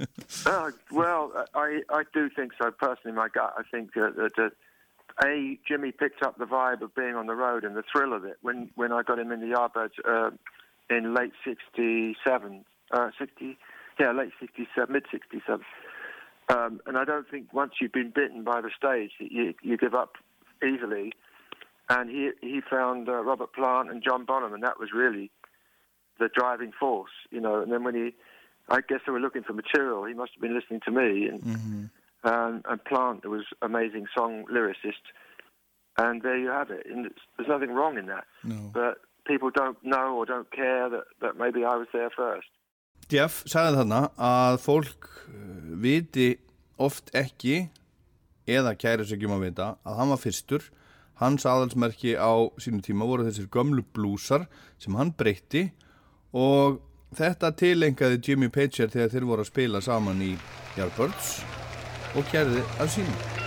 Uh, 0.45 0.69
well, 0.91 1.31
I, 1.55 1.81
I 1.89 2.03
do 2.13 2.29
think 2.29 2.51
so 2.61 2.69
personally. 2.69 3.17
My 3.17 3.27
gut, 3.27 3.55
I 3.57 3.63
think 3.71 3.95
that, 3.95 4.15
that, 4.17 4.35
that 4.37 4.51
a 5.25 5.57
Jimmy 5.67 5.91
picked 5.91 6.21
up 6.21 6.37
the 6.37 6.45
vibe 6.45 6.83
of 6.83 6.93
being 6.93 7.15
on 7.15 7.25
the 7.25 7.33
road 7.33 7.63
and 7.63 7.75
the 7.75 7.83
thrill 7.91 8.13
of 8.13 8.23
it 8.23 8.37
when 8.43 8.69
when 8.75 8.91
I 8.91 9.01
got 9.01 9.17
him 9.17 9.31
in 9.31 9.39
the 9.39 9.47
Yardbirds 9.47 9.97
uh, 10.07 10.29
in 10.95 11.15
late 11.15 11.33
'67, 11.43 12.65
uh, 12.91 13.09
'60, 13.17 13.57
yeah, 13.99 14.11
late 14.11 14.31
'67, 14.39 14.93
mid 14.93 15.05
'67. 15.11 15.65
Um, 16.49 16.81
and 16.85 16.99
I 16.99 17.05
don't 17.05 17.27
think 17.27 17.51
once 17.51 17.73
you've 17.81 17.93
been 17.93 18.11
bitten 18.11 18.43
by 18.43 18.61
the 18.61 18.69
stage 18.77 19.13
that 19.19 19.31
you 19.31 19.55
you 19.63 19.75
give 19.75 19.95
up 19.95 20.17
easily. 20.63 21.11
And 21.89 22.09
he 22.09 22.31
he 22.41 22.61
found 22.61 23.09
uh, 23.09 23.21
Robert 23.23 23.53
Plant 23.53 23.91
and 23.91 24.01
John 24.03 24.25
Bonham, 24.25 24.53
and 24.53 24.63
that 24.63 24.79
was 24.79 24.89
really 24.93 25.29
the 26.19 26.29
driving 26.33 26.71
force, 26.79 27.11
you 27.29 27.41
know. 27.41 27.61
And 27.61 27.71
then 27.71 27.83
when 27.83 27.93
he, 27.95 28.13
I 28.69 28.79
guess 28.87 28.99
they 29.05 29.11
were 29.11 29.19
looking 29.19 29.43
for 29.43 29.53
material. 29.53 30.05
He 30.05 30.13
must 30.13 30.31
have 30.35 30.41
been 30.41 30.55
listening 30.55 30.79
to 30.85 30.91
me, 30.91 31.27
and 31.27 31.89
um, 32.23 32.61
and 32.69 32.83
Plant 32.85 33.25
was 33.27 33.45
amazing 33.61 34.05
song 34.15 34.45
lyricist, 34.51 35.03
and 35.97 36.21
there 36.21 36.37
you 36.37 36.47
have 36.49 36.71
it. 36.71 36.85
And 36.89 37.05
it's, 37.07 37.19
there's 37.37 37.49
nothing 37.49 37.71
wrong 37.71 37.97
in 37.97 38.05
that, 38.07 38.25
No. 38.45 38.71
but 38.73 38.99
people 39.27 39.51
don't 39.51 39.77
know 39.83 40.15
or 40.17 40.25
don't 40.25 40.49
care 40.51 40.89
that 40.89 41.03
that 41.21 41.37
maybe 41.37 41.65
I 41.65 41.75
was 41.75 41.87
there 41.91 42.09
first. 42.15 42.47
Jeff 43.09 43.43
sagði 43.51 43.81
þarna 43.83 44.01
að 44.17 44.61
fólk 44.63 45.09
uh, 45.27 45.33
viti 45.83 46.29
oft 46.79 47.11
ekki 47.13 47.65
eða 48.47 48.75
kæri 48.79 49.05
sig 49.05 49.17
ekki 49.17 49.29
um 49.29 49.37
að 49.37 49.45
vita 49.47 49.67
að 49.85 49.99
hann 49.99 50.13
var 50.13 50.21
fyrstur. 50.21 50.65
Hans 51.21 51.45
aðalsmerki 51.45 52.15
á 52.17 52.33
sínu 52.61 52.81
tíma 52.83 53.07
voru 53.07 53.27
þessir 53.27 53.51
gömlu 53.53 53.85
blúsar 53.95 54.47
sem 54.81 54.97
hann 54.97 55.13
breytti 55.15 55.67
og 56.33 56.81
þetta 57.15 57.53
tilengaði 57.59 58.19
Jimmy 58.25 58.49
Pager 58.49 58.89
þegar 58.89 59.13
þeir 59.13 59.29
voru 59.29 59.45
að 59.45 59.53
spila 59.53 59.83
saman 59.85 60.25
í 60.25 60.33
Yardbirds 60.79 61.37
og 62.17 62.27
kærði 62.33 62.65
af 62.81 62.93
sínu 62.97 63.42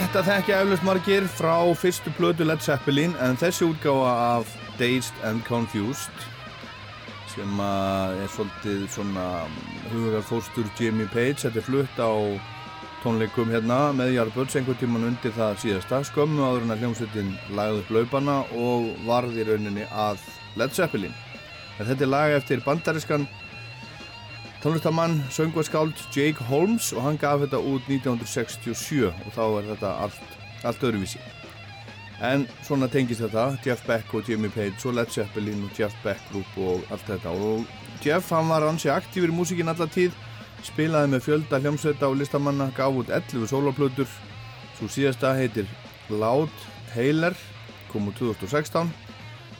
Þetta 0.00 0.20
þekkja 0.24 0.58
eflust 0.64 0.84
margir 0.86 1.26
frá 1.28 1.54
fyrstu 1.76 2.10
plötu 2.16 2.46
Led 2.48 2.62
Zeppelin 2.64 3.12
en 3.20 3.36
þessi 3.36 3.66
útgáfa 3.68 4.12
af 4.38 4.54
Dazed 4.78 5.18
and 5.28 5.42
Confused 5.44 6.22
sem 7.28 7.60
er 7.60 8.30
svolítið 8.32 8.86
svona 8.94 9.26
hugarfóstur 9.92 10.70
Jimmy 10.78 11.04
Page. 11.12 11.42
Þetta 11.42 11.60
er 11.60 11.66
flutt 11.66 12.00
á 12.00 12.12
tónleikum 13.04 13.52
hérna 13.52 13.82
með 13.98 14.14
Jarbjörns 14.16 14.56
einhvern 14.56 14.80
tíman 14.80 15.04
undir 15.10 15.36
það 15.36 15.60
síðasta 15.66 16.00
skömmu 16.08 16.48
áður 16.48 16.64
en 16.64 16.74
að 16.74 16.86
hljómsveitin 16.86 17.30
lagði 17.60 17.84
upp 17.84 17.92
laupana 17.98 18.38
og 18.56 18.88
varði 19.04 19.46
rauninni 19.50 19.84
að 19.92 20.24
Led 20.56 20.80
Zeppelin. 20.80 21.14
En 21.76 21.92
þetta 21.92 22.08
er 22.08 22.14
lag 22.16 22.38
eftir 22.40 22.64
bandariskan 22.64 23.28
tónlistamann, 24.62 25.22
söngvaskáld 25.32 25.96
Jake 26.12 26.44
Holmes 26.44 26.92
og 26.92 27.02
hann 27.02 27.18
gaf 27.18 27.40
þetta 27.40 27.60
út 27.64 27.86
1967 27.88 29.06
og 29.08 29.30
þá 29.32 29.44
er 29.46 29.68
þetta 29.72 29.92
allt, 30.04 30.34
allt 30.68 30.82
öðruvísi. 30.84 31.20
En 32.20 32.44
svona 32.66 32.88
tengist 32.92 33.22
þetta 33.24 33.46
Jeff 33.64 33.86
Beck 33.88 34.12
og 34.14 34.28
Jimmy 34.28 34.50
Page 34.52 34.84
og 34.84 34.98
Led 34.98 35.12
Zeppelin 35.14 35.64
og 35.64 35.78
Jeff 35.80 35.96
Beck 36.04 36.20
Group 36.28 36.58
og 36.60 36.84
allt 36.92 37.06
þetta. 37.08 37.32
Og 37.32 37.64
Jeff 38.04 38.28
hann 38.36 38.52
var 38.52 38.68
ansi 38.68 38.92
aktífur 38.92 39.32
í 39.32 39.38
músíkin 39.38 39.72
alla 39.72 39.88
tíð 39.88 40.12
spilaði 40.66 41.14
með 41.14 41.24
fjölda 41.24 41.60
hljómsveita 41.62 42.08
og 42.10 42.18
listamanna 42.20 42.68
gaf 42.76 43.00
út 43.00 43.08
11 43.12 43.48
soloplötur 43.48 44.08
svo 44.76 44.88
síðasta 44.92 45.32
heitir 45.38 45.68
Loud 46.12 46.52
Heiler 46.92 47.36
kom 47.90 48.10
út 48.10 48.20
2016 48.20 48.92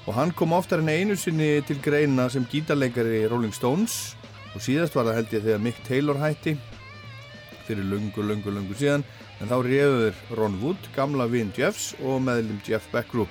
og 0.07 0.15
hann 0.17 0.33
kom 0.37 0.53
oftar 0.57 0.83
en 0.83 0.93
einu 0.93 1.17
sinni 1.17 1.61
til 1.65 1.81
greina 1.81 2.29
sem 2.29 2.45
gítarleikari 2.45 3.25
Rolling 3.31 3.55
Stones 3.57 4.17
og 4.55 4.65
síðast 4.65 4.97
var 4.97 5.09
það 5.09 5.19
held 5.21 5.35
ég 5.37 5.45
þegar 5.47 5.65
Mick 5.65 5.83
Taylor 5.87 6.21
hætti. 6.21 6.57
Fyrir 7.69 7.87
lungu, 7.87 8.25
lungu, 8.27 8.51
lungu 8.55 8.77
síðan. 8.79 9.05
En 9.41 9.49
þá 9.49 9.57
reyður 9.65 10.19
Ron 10.37 10.59
Wood, 10.61 10.91
gamla 10.97 11.29
vinn 11.31 11.53
Jeffs 11.57 11.95
og 12.03 12.21
meðlum 12.25 12.59
Jeff 12.67 12.91
Beck 12.93 13.09
Group 13.13 13.31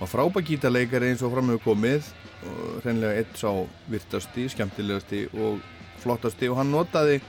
og 0.00 0.10
frábæk 0.10 0.50
gítarleikari 0.50 1.12
eins 1.12 1.22
og 1.24 1.32
framöfu 1.32 1.62
komið. 1.70 2.08
Og 2.46 2.82
hreinlega 2.84 3.22
eitt 3.22 3.38
sá 3.40 3.48
virtasti, 3.90 4.48
skemmtilegasti 4.52 5.22
og 5.34 5.60
flottasti. 6.02 6.50
Og 6.52 6.58
hann 6.60 6.72
notaði 6.72 7.20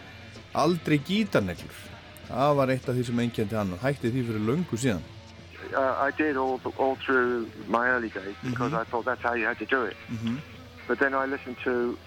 aldrei 0.57 0.97
gítarneglur. 0.99 1.77
Það 2.27 2.57
var 2.59 2.73
eitt 2.73 2.89
af 2.89 2.97
því 2.97 3.05
sem 3.07 3.21
einnkjenti 3.23 3.55
hann 3.55 3.71
og 3.75 3.83
hætti 3.83 4.11
því 4.11 4.25
fyrir 4.27 4.43
lungu 4.49 4.79
síðan. 4.79 5.05
Uh, 5.67 5.95
I 5.99 6.11
did 6.15 6.37
all 6.37 6.59
all 6.77 6.95
through 7.03 7.47
my 7.67 7.87
early 7.87 8.09
days 8.09 8.35
because 8.43 8.73
I 8.73 8.83
thought 8.85 9.05
that's 9.05 9.21
how 9.21 9.33
you 9.33 9.45
had 9.45 9.59
to 9.59 9.65
do 9.65 9.83
it. 9.83 9.97
But 10.87 10.99
then 10.99 11.13
I 11.13 11.25
listened 11.25 11.57
to 11.65 11.97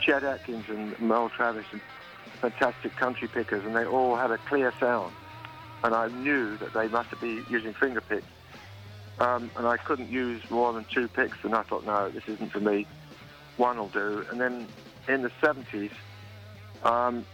Chet 0.00 0.24
Atkins 0.24 0.64
and 0.68 0.98
Mel 1.00 1.30
Travis 1.34 1.66
and 1.72 1.80
fantastic 2.40 2.96
country 2.96 3.28
pickers, 3.28 3.64
and 3.64 3.74
they 3.76 3.84
all 3.84 4.16
had 4.16 4.30
a 4.30 4.38
clear 4.38 4.72
sound. 4.80 5.14
And 5.84 5.94
I 5.94 6.08
knew 6.08 6.58
that 6.58 6.74
they 6.74 6.88
must 6.88 7.18
be 7.20 7.44
using 7.48 7.74
finger 7.74 8.00
picks. 8.00 8.30
Um, 9.18 9.50
and 9.56 9.66
I 9.66 9.76
couldn't 9.76 10.10
use 10.10 10.42
more 10.50 10.72
than 10.72 10.86
two 10.92 11.08
picks, 11.08 11.38
and 11.44 11.54
I 11.54 11.62
thought, 11.62 11.84
no, 11.84 12.10
this 12.10 12.24
isn't 12.26 12.52
for 12.52 12.60
me. 12.60 12.86
One 13.56 13.78
will 13.78 13.90
do. 13.90 14.24
And 14.30 14.40
then 14.40 14.68
in 15.08 15.22
the 15.22 15.30
70s, 15.44 15.90
um, 16.82 17.26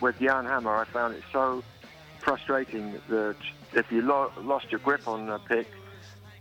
with 0.00 0.16
Jan 0.20 0.44
Hammer, 0.44 0.76
I 0.76 0.84
found 0.92 1.14
it 1.14 1.22
so 1.32 1.64
frustrating 2.20 3.00
that 3.08 3.36
if 3.72 3.86
you 3.90 4.02
lo- 4.02 4.32
lost 4.40 4.66
your 4.70 4.80
grip 4.80 5.06
on 5.06 5.28
a 5.28 5.38
pick, 5.38 5.66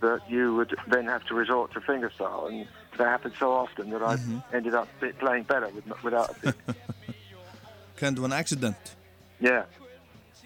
that 0.02 0.22
you 0.28 0.56
would 0.56 0.76
then 0.88 1.06
have 1.06 1.24
to 1.26 1.36
resort 1.36 1.72
to 1.74 1.80
fingerstyle. 1.80 2.48
And 2.48 2.68
that 3.02 3.08
happened 3.08 3.34
so 3.40 3.52
often 3.52 3.90
that 3.90 4.04
I 4.04 4.18
ended 4.54 4.76
up 4.76 4.88
playing 5.20 5.44
better 5.44 5.70
with, 5.70 6.04
without 6.04 6.30
a 6.30 6.34
pick. 6.36 6.56
Kind 7.98 8.18
of 8.18 8.24
an 8.24 8.34
accident. 8.34 8.76
Yeah. 9.40 9.64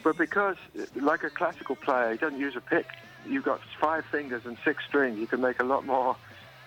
But 0.03 0.17
because, 0.17 0.55
like 0.95 1.23
a 1.23 1.29
classical 1.29 1.75
player, 1.75 2.11
he 2.11 2.17
doesn't 2.17 2.39
use 2.39 2.55
a 2.55 2.61
pick. 2.61 2.85
You've 3.27 3.43
got 3.43 3.59
five 3.79 4.05
fingers 4.05 4.43
and 4.45 4.57
six 4.63 4.83
strings. 4.87 5.19
You 5.19 5.27
can 5.27 5.41
make 5.41 5.59
a 5.59 5.63
lot 5.63 5.85
more 5.85 6.15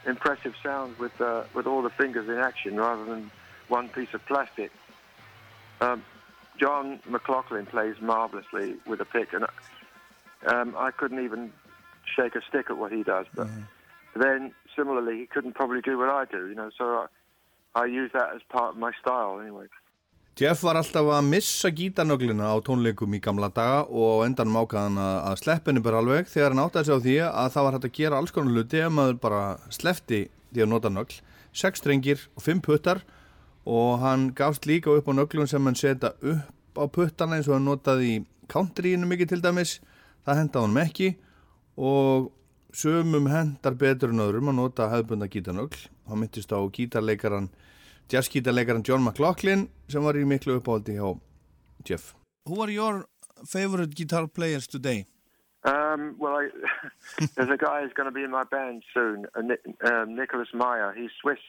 impressive 0.06 0.55
sounds 0.62 0.98
with 0.98 1.19
uh, 1.20 1.44
with 1.55 1.66
all 1.66 1.82
the 1.82 1.90
fingers 1.90 2.28
in 2.28 2.36
action 2.36 2.77
rather 2.77 3.05
than 3.05 3.31
one 3.69 3.89
piece 3.89 4.12
of 4.12 4.24
plastic. 4.27 4.73
Um, 5.81 6.05
John 6.59 7.01
McLaughlin 7.06 7.66
plays 7.66 7.97
marvelously 8.01 8.74
with 8.86 9.01
a 9.01 9.05
pick, 9.05 9.32
and 9.32 9.47
um, 10.47 10.74
I 10.77 10.90
couldn't 10.90 11.24
even 11.24 11.52
shake 12.16 12.35
a 12.35 12.43
stick 12.43 12.70
at 12.70 12.77
what 12.77 12.93
he 12.93 13.05
does. 13.05 13.27
But 13.35 13.48
then, 14.14 14.52
similarly, 14.76 15.18
he 15.18 15.26
couldn't 15.26 15.55
probably 15.55 15.80
do 15.80 15.98
what 15.98 16.09
I 16.09 16.24
do. 16.24 16.48
You 16.48 16.55
know, 16.55 16.70
so 16.76 16.85
I, 17.74 17.82
I 17.82 17.85
use 17.86 18.10
that 18.12 18.35
as 18.35 18.43
part 18.48 18.74
of 18.74 18.76
my 18.76 18.93
style 19.01 19.40
anyway. 19.40 19.66
Jeff 20.39 20.60
var 20.62 20.78
alltaf 20.78 21.09
að 21.10 21.24
missa 21.26 21.68
gítarnöglina 21.74 22.52
á 22.55 22.62
tónleikum 22.62 23.14
í 23.16 23.18
gamla 23.18 23.48
daga 23.51 23.80
og 23.90 24.22
á 24.22 24.26
endan 24.28 24.52
mákaðan 24.55 25.01
að, 25.02 25.40
sleppinu 25.40 25.82
bara 25.82 25.98
alveg 25.98 26.28
þegar 26.30 26.55
hann 26.55 26.62
áttaði 26.62 26.86
sig 26.86 26.94
á 26.94 27.05
því 27.06 27.16
að 27.26 27.48
það 27.55 27.66
var 27.66 27.74
hægt 27.74 27.86
að 27.89 27.97
gera 27.97 28.20
alls 28.22 28.35
konar 28.36 28.55
hluti 28.55 28.78
ef 28.78 28.93
maður 28.94 29.18
bara 29.24 29.40
sleppti 29.74 30.20
því 30.52 30.62
að 30.62 30.70
nota 30.70 30.93
nögl. 30.94 31.16
Sex 31.51 31.82
strengir 31.82 32.22
og 32.39 32.44
fimm 32.47 32.62
puttar 32.62 33.02
og 33.66 33.98
hann 34.05 34.28
gafst 34.39 34.70
líka 34.70 34.94
upp 34.94 35.10
á 35.10 35.12
nöglun 35.18 35.51
sem 35.51 35.66
hann 35.66 35.80
setja 35.82 36.14
upp 36.22 36.78
á 36.78 36.85
puttana 36.86 37.40
eins 37.40 37.51
og 37.51 37.59
hann 37.59 37.66
notaði 37.66 38.12
í 38.12 38.22
countryinu 38.47 39.10
mikið 39.10 39.35
til 39.35 39.43
dæmis. 39.43 39.80
Það 40.22 40.43
hendaði 40.44 40.68
hann 40.68 40.82
ekki 40.86 41.10
og 41.82 42.30
sömum 42.78 43.26
hendar 43.26 43.74
betur 43.74 44.12
en 44.14 44.22
öðrum 44.22 44.52
að 44.52 44.59
nota 44.60 44.86
hefðbunda 44.92 45.26
gítarnögl. 45.32 45.80
Hann 46.06 46.20
myndist 46.22 46.52
á 46.55 46.62
gítarleikaran 46.62 47.48
jazzgítarleikaran 48.12 48.84
John 48.86 49.02
McLaughlin 49.02 49.66
sem 49.90 50.05
var 50.05 50.16
í 50.16 50.22
miklu 50.28 50.60
uppáhaldi 50.60 50.94
hjá 50.98 51.09
Jeff. 51.88 52.14
Who 52.46 52.62
are 52.62 52.70
your 52.70 53.06
favorite 53.44 53.96
guitar 53.98 54.28
players 54.28 54.68
today? 54.68 55.06
Um, 55.64 56.14
well, 56.18 56.38
I, 56.38 56.48
there's 57.34 57.50
a 57.50 57.59
guy 57.59 57.82
who's 57.82 57.92
going 57.92 58.06
to 58.06 58.14
be 58.14 58.22
in 58.22 58.30
my 58.30 58.44
band 58.44 58.84
soon, 58.94 59.26
uh, 59.34 59.90
um, 59.90 60.14
Nicholas 60.14 60.48
Meyer. 60.55 60.94
He's 60.96 61.10
Swiss, 61.20 61.42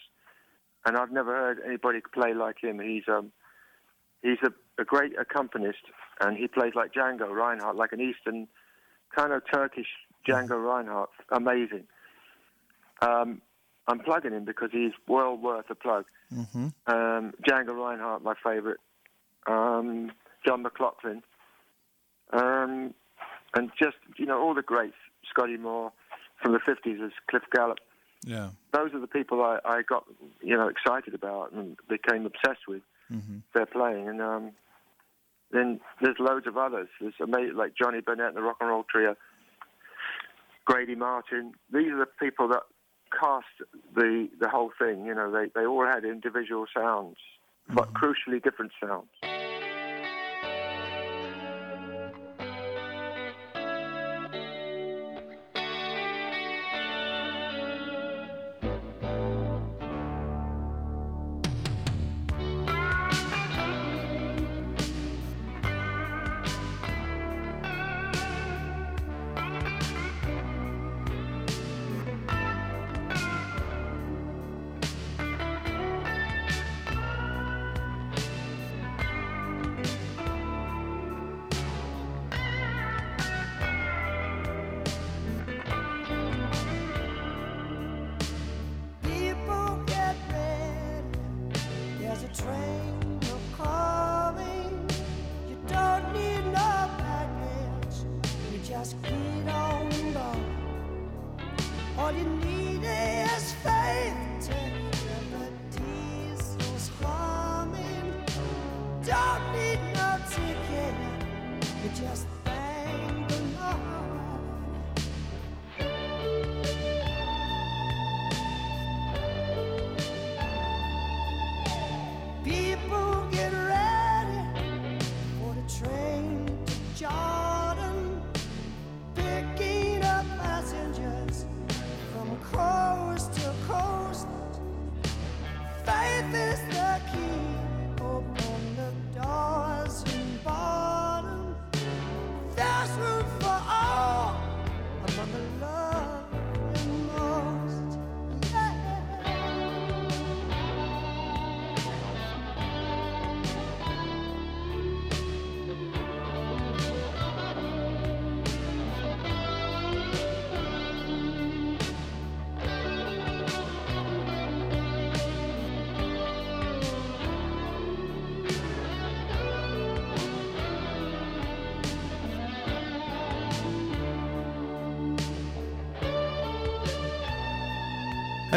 and 0.85 0.97
I've 0.97 1.11
never 1.11 1.31
heard 1.31 1.59
anybody 1.65 1.99
play 2.11 2.33
like 2.33 2.57
him. 2.61 2.79
He's 2.79 3.03
um, 3.07 3.31
he's 4.23 4.41
a, 4.43 4.51
a 4.81 4.83
great 4.83 5.13
accompanist, 5.19 5.85
and 6.21 6.35
he 6.35 6.47
plays 6.47 6.73
like 6.75 6.91
Django 6.91 7.29
Reinhardt, 7.29 7.75
like 7.75 7.93
an 7.93 8.01
Eastern 8.01 8.47
kind 9.15 9.31
of 9.31 9.43
Turkish 9.53 9.93
Django 10.27 10.63
Reinhardt. 10.63 11.09
Amazing. 11.31 11.85
Um, 13.01 13.41
I'm 13.87 13.99
plugging 13.99 14.33
him 14.33 14.45
because 14.45 14.69
he's 14.71 14.91
well 15.07 15.35
worth 15.35 15.69
a 15.69 15.75
plug. 15.75 16.05
Um, 16.87 17.33
Django 17.47 17.75
Reinhardt, 17.75 18.23
my 18.23 18.35
favorite. 18.43 18.79
Um, 19.47 20.11
John 20.45 20.61
McLaughlin. 20.61 21.23
Um, 22.31 22.93
and 23.55 23.71
just, 23.81 23.97
you 24.17 24.25
know, 24.25 24.39
all 24.39 24.53
the 24.53 24.61
greats. 24.61 24.95
Scotty 25.29 25.57
Moore 25.57 25.91
from 26.41 26.53
the 26.53 26.59
50s 26.59 27.03
as 27.03 27.11
Cliff 27.29 27.43
Gallup. 27.53 27.79
Yeah. 28.25 28.49
Those 28.73 28.93
are 28.93 28.99
the 28.99 29.07
people 29.07 29.41
I, 29.41 29.59
I 29.65 29.81
got, 29.81 30.05
you 30.41 30.55
know, 30.55 30.67
excited 30.67 31.13
about 31.13 31.51
and 31.51 31.77
became 31.87 32.25
obsessed 32.25 32.67
with 32.67 32.81
their 33.53 33.65
playing. 33.65 34.07
And 34.07 34.21
um, 34.21 34.51
then 35.51 35.79
there's 36.01 36.17
loads 36.19 36.45
of 36.47 36.57
others. 36.57 36.89
There's 37.01 37.13
amazing, 37.21 37.55
like 37.55 37.73
Johnny 37.75 38.01
Burnett 38.01 38.27
and 38.27 38.37
the 38.37 38.41
Rock 38.41 38.57
and 38.59 38.69
Roll 38.69 38.85
Trio, 38.89 39.15
Grady 40.69 40.93
Martin. 40.93 41.53
These 41.73 41.87
are 41.91 41.97
the 41.97 42.05
people 42.19 42.47
that 42.49 42.61
cast 43.19 43.47
the 43.95 44.29
the 44.39 44.47
whole 44.47 44.69
thing. 44.77 45.03
You 45.03 45.15
know, 45.15 45.31
they, 45.31 45.49
they 45.55 45.65
all 45.65 45.83
had 45.83 46.05
individual 46.05 46.67
sounds, 46.71 47.17
but 47.67 47.91
mm-hmm. 47.91 48.05
crucially 48.05 48.43
different 48.43 48.71
sounds. 48.79 49.09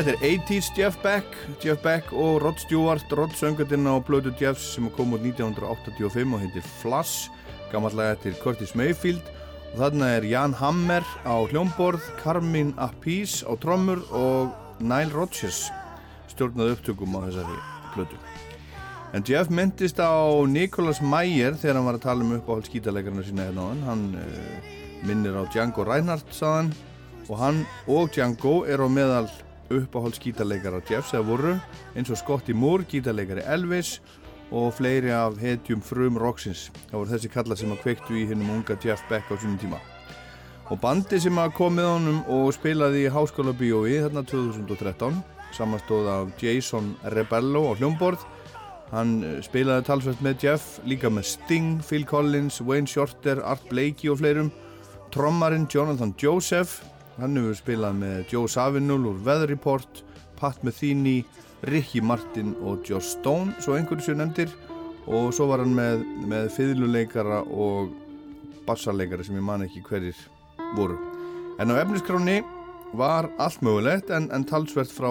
Þetta 0.03 0.19
er 0.19 0.33
80's 0.35 0.69
Jeff 0.75 0.97
Beck, 0.99 1.35
Jeff 1.63 1.79
Beck 1.79 2.09
og 2.11 2.41
Rod 2.43 2.59
Stewart, 2.59 3.13
Rod 3.15 3.31
söngundinn 3.39 3.87
á 3.87 4.03
blödu 4.03 4.33
Jeffs 4.35 4.73
sem 4.75 4.89
kom 4.97 5.13
út 5.15 5.23
1985 5.23 6.33
og 6.35 6.41
heitir 6.43 6.65
Flash, 6.81 7.29
gammallega 7.71 8.17
eftir 8.17 8.35
Curtis 8.41 8.73
Mayfield. 8.75 9.23
Og 9.71 9.77
þarna 9.79 10.09
er 10.17 10.27
Jan 10.27 10.57
Hammer 10.59 11.07
á 11.23 11.47
hljómborð, 11.47 12.03
Carmine 12.19 12.75
Appice 12.83 13.47
á 13.47 13.55
trommur 13.63 14.03
og 14.11 14.51
Nile 14.83 15.15
Rodgers 15.15 15.69
stjórnaði 16.33 16.75
upptökum 16.75 17.15
á 17.23 17.23
þessari 17.29 17.61
blödu. 17.95 18.19
En 19.15 19.23
Jeff 19.23 19.55
myndist 19.55 20.03
á 20.03 20.19
Nicholas 20.51 20.99
Meyer 20.99 21.55
þegar 21.55 21.79
hann 21.79 21.89
var 21.93 22.01
að 22.01 22.09
tala 22.09 22.27
um 22.27 22.35
uppáhald 22.41 22.67
skítalegarna 22.67 23.23
sína 23.23 23.47
hérna 23.47 23.63
á 23.63 23.71
hann, 23.71 23.87
hann 23.87 24.05
uh, 24.19 24.75
minnir 25.07 25.39
á 25.39 25.47
Django 25.47 25.87
Reinhardt 25.87 26.35
saðan 26.35 26.75
og 27.29 27.39
hann 27.39 27.63
og 27.87 28.11
Django 28.11 28.65
er 28.67 28.83
á 28.83 28.91
meðal 28.91 29.31
uppáhald 29.79 30.17
skítaleikara 30.19 30.83
Jeffs 30.89 31.15
eða 31.15 31.27
voru 31.29 31.55
eins 31.97 32.11
og 32.13 32.21
Scotty 32.21 32.55
Moore, 32.55 32.85
gítarleikari 32.89 33.45
Elvis 33.47 34.01
og 34.53 34.75
fleiri 34.77 35.11
af 35.17 35.39
hetjum 35.41 35.81
frum 35.83 36.19
roxins. 36.21 36.69
Það 36.91 36.99
voru 36.99 37.13
þessi 37.15 37.33
kalla 37.33 37.57
sem 37.57 37.73
að 37.73 37.83
kveiktu 37.87 38.19
í 38.21 38.27
hinnum 38.29 38.53
unga 38.59 38.77
Jeff 38.85 39.05
Beck 39.09 39.33
á 39.33 39.37
sínum 39.37 39.59
tíma. 39.61 39.81
Og 40.71 40.81
bandi 40.81 41.19
sem 41.21 41.39
að 41.41 41.55
kom 41.57 41.75
með 41.77 41.89
honum 41.91 42.21
og 42.33 42.53
spilaði 42.57 43.07
í 43.07 43.13
Háskóla 43.13 43.53
Bíói 43.57 43.99
þarna 44.05 44.23
2013 44.29 45.23
samastóð 45.53 46.09
af 46.09 46.31
Jason 46.41 46.95
Rebello 47.13 47.67
á 47.69 47.73
hljómborð. 47.77 48.25
Hann 48.93 49.23
eh, 49.25 49.39
spilaði 49.45 49.87
talsvægt 49.89 50.25
með 50.25 50.47
Jeff, 50.47 50.79
líka 50.89 51.11
með 51.13 51.31
Sting, 51.33 51.81
Phil 51.85 52.05
Collins, 52.09 52.61
Wayne 52.61 52.89
Shorter, 52.89 53.41
Art 53.45 53.65
Blakey 53.71 54.13
og 54.13 54.21
fleirum. 54.21 54.53
Trommarinn 55.13 55.69
Jonathan 55.69 56.15
Joseph 56.17 56.81
Hann 57.21 57.37
hefur 57.37 57.57
spilað 57.59 57.99
með 58.01 58.33
Joe 58.33 58.49
Savinul 58.49 59.05
úr 59.11 59.19
Weather 59.27 59.51
Report, 59.51 60.03
Pat 60.39 60.63
Metheny, 60.65 61.23
Ricky 61.69 62.01
Martin 62.01 62.55
og 62.65 62.87
Joss 62.89 63.13
Stone, 63.19 63.55
svo 63.63 63.77
einhverju 63.77 64.09
sér 64.09 64.19
nefndir 64.19 64.55
og 65.07 65.33
svo 65.35 65.49
var 65.51 65.63
hann 65.63 65.75
með, 65.77 66.03
með 66.31 66.49
fiðluleikara 66.57 67.43
og 67.51 67.93
bassarleikara 68.67 69.27
sem 69.27 69.37
ég 69.39 69.45
man 69.45 69.67
ekki 69.67 69.83
hverjir 69.87 70.19
voru. 70.77 70.97
En 71.61 71.71
á 71.75 71.79
efniskráni 71.83 72.41
var 72.97 73.29
allt 73.43 73.63
mögulegt 73.63 74.11
en, 74.15 74.31
en 74.33 74.47
talsvert 74.49 74.91
frá 74.93 75.11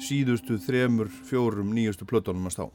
síðustu 0.00 0.58
þremur, 0.60 1.10
fjórum, 1.28 1.72
nýjustu 1.76 2.08
plötunum 2.08 2.48
að 2.48 2.56
stá. 2.56 2.66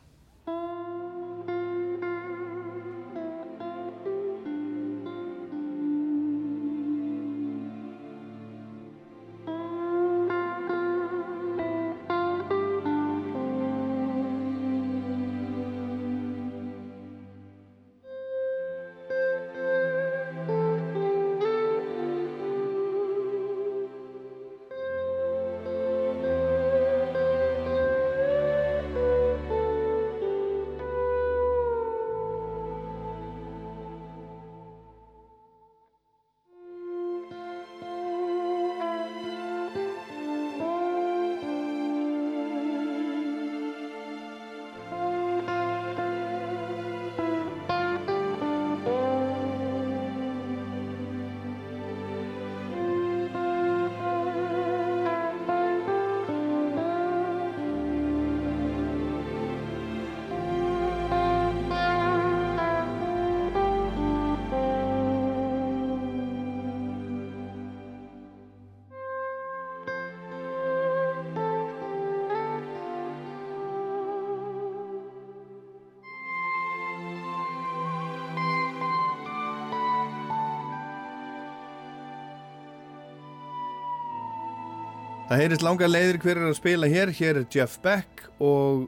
Það 85.35 85.41
heyrist 85.43 85.63
langa 85.65 85.87
leiðir 85.89 86.17
hver 86.23 86.37
er 86.39 86.45
að 86.47 86.53
spila 86.55 86.87
hér, 86.87 87.09
hér 87.11 87.37
er 87.41 87.45
Jeff 87.51 87.73
Beck 87.83 88.21
og 88.39 88.85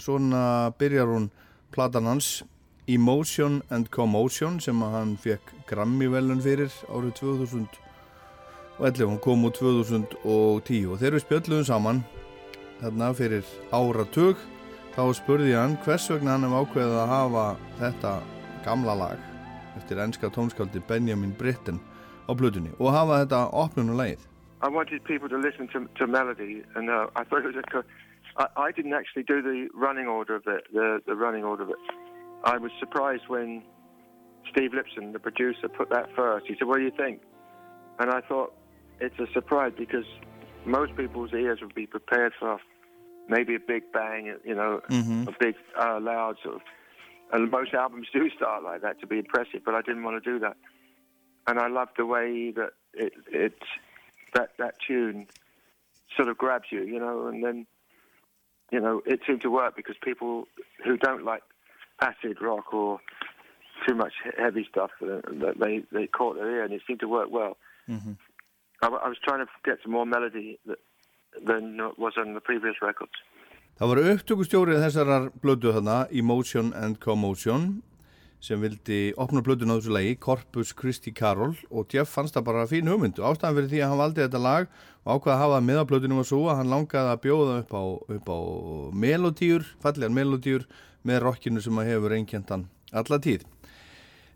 svona 0.00 0.72
byrjar 0.80 1.10
hún 1.12 1.26
platan 1.76 2.08
hans 2.08 2.28
Emotion 2.88 3.58
and 3.68 3.90
Commotion 3.92 4.56
sem 4.64 4.80
að 4.80 4.96
hann 4.96 5.12
fekk 5.20 5.52
Grammy-velun 5.68 6.40
fyrir 6.40 6.72
árið 6.88 7.12
2011, 7.20 9.04
hún 9.04 9.20
kom 9.28 9.44
úr 9.44 9.52
2010 9.60 10.16
og 10.24 10.64
þegar 10.64 11.18
við 11.18 11.26
spjöldluðum 11.26 11.68
saman 11.68 12.04
þarna 12.80 13.12
fyrir 13.20 13.54
áratug 13.68 14.40
þá 14.96 15.04
spurði 15.20 15.52
hann 15.52 15.76
hvers 15.84 16.08
vegna 16.16 16.38
hann 16.38 16.48
hef 16.48 16.60
ákveðið 16.64 17.00
að 17.04 17.16
hafa 17.18 17.48
þetta 17.84 18.18
gamla 18.64 19.00
lag 19.04 19.32
eftir 19.76 20.00
ennska 20.00 20.32
tónskáldi 20.32 20.80
Benjamin 20.88 21.36
Britten 21.36 21.76
á 22.24 22.32
blutunni 22.32 22.72
og 22.78 22.96
hafa 22.96 23.26
þetta 23.26 23.50
opnunulegið 23.52 24.30
I 24.64 24.68
wanted 24.70 25.04
people 25.04 25.28
to 25.28 25.36
listen 25.36 25.68
to, 25.74 25.86
to 25.98 26.06
melody, 26.06 26.62
and 26.74 26.88
uh, 26.88 27.08
I 27.14 27.24
thought 27.24 27.44
it 27.44 27.54
was 27.54 27.56
a. 27.56 27.84
I, 28.42 28.62
I 28.68 28.72
didn't 28.72 28.94
actually 28.94 29.24
do 29.24 29.42
the 29.42 29.68
running 29.74 30.06
order 30.06 30.34
of 30.36 30.44
it. 30.46 30.64
The, 30.72 31.00
the 31.06 31.14
running 31.14 31.44
order 31.44 31.64
of 31.64 31.68
it. 31.68 31.76
I 32.44 32.56
was 32.56 32.70
surprised 32.80 33.24
when 33.28 33.62
Steve 34.50 34.70
Lipson, 34.70 35.12
the 35.12 35.18
producer, 35.18 35.68
put 35.68 35.90
that 35.90 36.08
first. 36.16 36.46
He 36.46 36.54
said, 36.58 36.66
"What 36.66 36.78
do 36.78 36.82
you 36.82 36.92
think?" 36.96 37.20
And 37.98 38.10
I 38.10 38.22
thought 38.22 38.54
it's 39.00 39.18
a 39.18 39.30
surprise 39.34 39.72
because 39.78 40.06
most 40.64 40.96
people's 40.96 41.34
ears 41.34 41.58
would 41.60 41.74
be 41.74 41.86
prepared 41.86 42.32
for 42.40 42.58
maybe 43.28 43.54
a 43.54 43.58
big 43.60 43.82
bang, 43.92 44.34
you 44.44 44.54
know, 44.54 44.80
Mhm. 44.88 45.28
a 45.28 45.32
big 45.38 45.56
uh, 45.78 46.00
loud 46.00 46.36
sort 46.42 46.56
of. 46.56 46.62
And 47.32 47.50
most 47.50 47.74
albums 47.74 48.08
do 48.14 48.30
start 48.30 48.62
like 48.62 48.80
that 48.80 48.98
to 49.00 49.06
be 49.06 49.18
impressive, 49.18 49.60
but 49.62 49.74
I 49.74 49.82
didn't 49.82 50.04
want 50.04 50.22
to 50.24 50.30
do 50.32 50.38
that. 50.38 50.56
And 51.46 51.58
I 51.58 51.68
loved 51.68 51.92
the 51.98 52.06
way 52.06 52.50
that 52.52 52.70
it, 52.94 53.12
it 53.30 53.58
that 54.34 54.50
that 54.58 54.74
tune 54.86 55.26
sort 56.16 56.28
of 56.28 56.36
grabs 56.38 56.66
you, 56.70 56.82
you 56.82 56.98
know, 56.98 57.26
and 57.28 57.42
then 57.44 57.66
you 58.72 58.80
know 58.80 59.02
it 59.06 59.20
seemed 59.26 59.42
to 59.42 59.50
work 59.50 59.76
because 59.76 59.96
people 60.02 60.46
who 60.84 60.96
don't 60.96 61.24
like 61.24 61.42
acid 62.00 62.36
rock 62.40 62.72
or 62.74 63.00
too 63.86 63.94
much 63.94 64.12
he- 64.24 64.42
heavy 64.42 64.64
stuff, 64.70 64.90
uh, 65.02 65.20
they 65.62 65.82
they 65.92 66.06
caught 66.06 66.36
their 66.36 66.50
ear 66.50 66.62
and 66.64 66.72
it 66.72 66.82
seemed 66.86 67.00
to 67.00 67.08
work 67.08 67.28
well. 67.30 67.56
I, 68.82 68.86
w- 68.86 69.02
I 69.04 69.08
was 69.08 69.18
trying 69.22 69.40
to 69.44 69.50
get 69.64 69.78
some 69.82 69.92
more 69.92 70.06
melody 70.06 70.58
that, 70.66 70.78
than 71.46 71.78
was 71.98 72.14
on 72.16 72.34
the 72.34 72.40
previous 72.40 72.76
records. 72.82 73.12
Það 73.78 73.88
var 73.90 73.98
upptökustjórið 74.14 74.82
þessarar 74.84 75.24
blödu 75.42 75.72
þarna, 75.74 75.96
Emotion 76.22 76.72
and 76.78 76.98
Commotion, 77.02 77.82
sem 78.44 78.60
vildi 78.60 79.14
opna 79.20 79.40
blödun 79.44 79.72
á 79.72 79.76
þessu 79.78 79.94
lagi, 79.94 80.16
Corpus 80.20 80.74
Christi 80.76 81.14
Carol, 81.16 81.54
og 81.72 81.88
Jeff 81.94 82.12
fannst 82.12 82.36
það 82.36 82.44
bara 82.50 82.66
fín 82.68 82.90
hugmyndu. 82.92 83.24
Ástæðan 83.24 83.56
fyrir 83.56 83.70
því 83.70 83.80
að 83.80 83.92
hann 83.92 84.02
valdi 84.02 84.24
þetta 84.24 84.42
lag 84.44 84.66
og 85.04 85.14
ákvaða 85.14 85.36
að 85.36 85.42
hafa 85.44 85.62
með 85.64 85.80
á 85.80 85.88
blödunum 85.88 86.20
var 86.20 86.28
svo 86.28 86.42
að 86.50 86.60
hann 86.60 86.74
langaði 86.74 87.14
að 87.14 87.22
bjóða 87.24 87.56
upp 87.62 87.72
á, 87.72 87.82
upp 88.18 88.28
á 88.28 88.38
melodíur, 89.06 89.66
fallegar 89.80 90.12
melodíur 90.12 90.68
með 91.08 91.24
rockinu 91.24 91.64
sem 91.64 91.80
að 91.80 91.90
hefur 91.94 92.16
einkjentan 92.18 92.68
alla 92.92 93.20
tíð. 93.24 93.48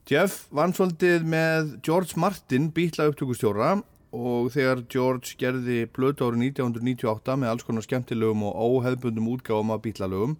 Jeff 0.08 0.46
vann 0.56 0.72
svolítið 0.72 1.28
með 1.28 1.74
George 1.84 2.16
Martin, 2.16 2.72
bítla 2.72 3.10
upptökustjóra 3.10 3.74
og 4.16 4.52
þegar 4.54 4.86
George 4.88 5.36
gerði 5.36 5.82
blötu 5.92 6.24
árið 6.24 6.46
1998 6.54 7.36
með 7.36 7.52
alls 7.52 7.66
konar 7.66 7.84
skemmtilegum 7.84 8.46
og 8.48 8.56
óheðbundum 8.56 9.28
útgáfum 9.34 9.74
af 9.74 9.82
bítlalögum 9.84 10.38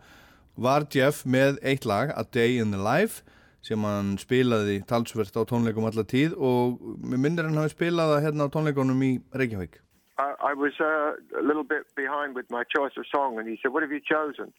var 0.56 0.88
Jeff 0.88 1.26
með 1.28 1.60
eitt 1.60 1.84
lag, 1.84 2.14
A 2.16 2.24
Day 2.24 2.56
in 2.56 2.72
the 2.72 2.80
Life 2.80 3.20
sem 3.64 3.82
hann 3.84 4.16
spilaði 4.20 4.78
talsvert 4.88 5.36
á 5.36 5.42
tónleikum 5.48 5.88
alla 5.88 6.04
tíð 6.06 6.36
og 6.38 6.78
minnir 7.02 7.48
hann 7.48 7.58
hafi 7.60 7.74
spilað 7.74 8.14
það 8.14 8.24
hérna 8.26 8.48
á 8.48 8.54
tónleikunum 8.54 9.04
í 9.04 9.12
Reykjavík. 9.34 9.80
I, 10.18 10.34
I 10.50 10.54
was 10.54 10.74
uh, 10.80 11.14
a 11.38 11.42
little 11.42 11.64
bit 11.64 11.86
behind 11.94 12.34
with 12.34 12.50
my 12.50 12.64
choice 12.64 12.96
of 12.96 13.06
song, 13.06 13.38
and 13.38 13.48
he 13.48 13.58
said, 13.62 13.72
"What 13.72 13.82
have 13.82 13.92
you 13.92 14.00
chosen?" 14.00 14.52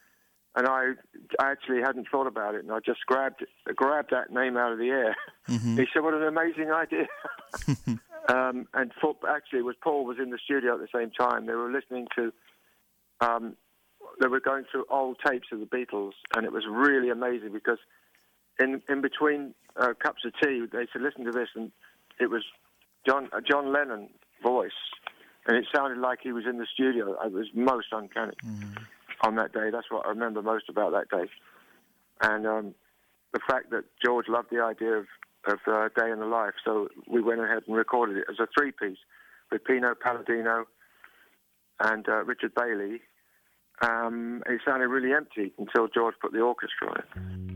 And 0.56 0.68
I, 0.68 0.96
I 1.40 1.52
actually 1.52 1.82
hadn't 1.82 2.08
thought 2.10 2.28
about 2.28 2.56
it, 2.56 2.64
and 2.64 2.72
I 2.72 2.80
just 2.80 3.06
grabbed 3.06 3.46
grabbed 3.76 4.12
that 4.12 4.32
name 4.32 4.58
out 4.58 4.72
of 4.72 4.80
the 4.80 4.90
air. 4.90 5.16
He 5.48 5.86
said, 5.94 6.04
"What 6.04 6.14
an 6.14 6.24
amazing 6.24 6.72
idea!" 6.72 7.08
Um, 8.30 8.68
and 8.76 8.92
for, 9.02 9.16
actually, 9.28 9.64
was 9.64 9.76
Paul 9.82 10.06
was 10.06 10.18
in 10.22 10.30
the 10.30 10.38
studio 10.38 10.76
at 10.76 10.80
the 10.80 10.88
same 10.94 11.10
time. 11.10 11.48
They 11.48 11.54
were 11.54 11.72
listening 11.72 12.08
to, 12.16 12.32
um, 13.22 13.56
they 14.22 14.28
were 14.28 14.40
going 14.40 14.66
through 14.72 14.86
old 14.90 15.18
tapes 15.26 15.48
of 15.52 15.60
the 15.60 15.66
Beatles, 15.66 16.12
and 16.36 16.46
it 16.46 16.52
was 16.52 16.64
really 16.70 17.10
amazing 17.10 17.54
because 17.54 17.80
in 18.60 18.82
in 18.90 19.02
between 19.02 19.54
uh, 19.78 19.94
cups 20.02 20.26
of 20.26 20.34
tea, 20.42 20.66
they 20.72 20.88
said, 20.92 21.02
"Listen 21.02 21.26
to 21.26 21.32
this," 21.32 21.50
and 21.56 21.72
it 22.20 22.30
was 22.30 22.44
John 23.08 23.30
uh, 23.34 23.40
John 23.42 23.72
Lennon 23.72 24.10
voice, 24.44 24.72
and 25.48 25.58
it 25.58 25.66
sounded 25.74 26.00
like 26.00 26.20
he 26.22 26.32
was 26.32 26.46
in 26.46 26.58
the 26.58 26.68
studio. 26.72 27.16
It 27.24 27.32
was 27.32 27.48
most 27.54 27.88
uncanny 27.92 28.36
on 29.22 29.36
that 29.36 29.54
day. 29.54 29.70
That's 29.72 29.90
what 29.90 30.06
I 30.06 30.10
remember 30.10 30.42
most 30.42 30.70
about 30.70 30.92
that 30.92 31.10
day, 31.10 31.30
and 32.22 32.46
um, 32.46 32.76
the 33.34 33.40
fact 33.48 33.72
that 33.72 33.86
George 34.04 34.28
loved 34.28 34.50
the 34.52 34.62
idea 34.62 34.94
of 34.94 35.06
of 35.48 35.60
uh, 35.68 35.90
Day 35.98 36.12
in 36.12 36.20
the 36.20 36.26
Life, 36.26 36.56
so 36.66 36.90
we 37.08 37.22
went 37.22 37.42
ahead 37.42 37.64
and 37.66 37.76
recorded 37.76 38.18
it 38.18 38.26
as 38.30 38.40
a 38.40 38.48
three 38.58 38.72
piece 38.72 38.98
with 39.52 39.64
Pino 39.64 39.96
Palladino 39.96 40.66
and 41.80 42.08
uh, 42.10 42.24
Richard 42.26 42.54
Bailey. 42.54 43.02
Um, 43.82 44.44
it 44.46 44.60
sounded 44.66 44.90
really 44.90 45.14
empty 45.14 45.54
until 45.58 45.88
George 45.88 46.16
put 46.22 46.34
the 46.34 46.42
orchestra 46.42 46.90
on 46.90 47.49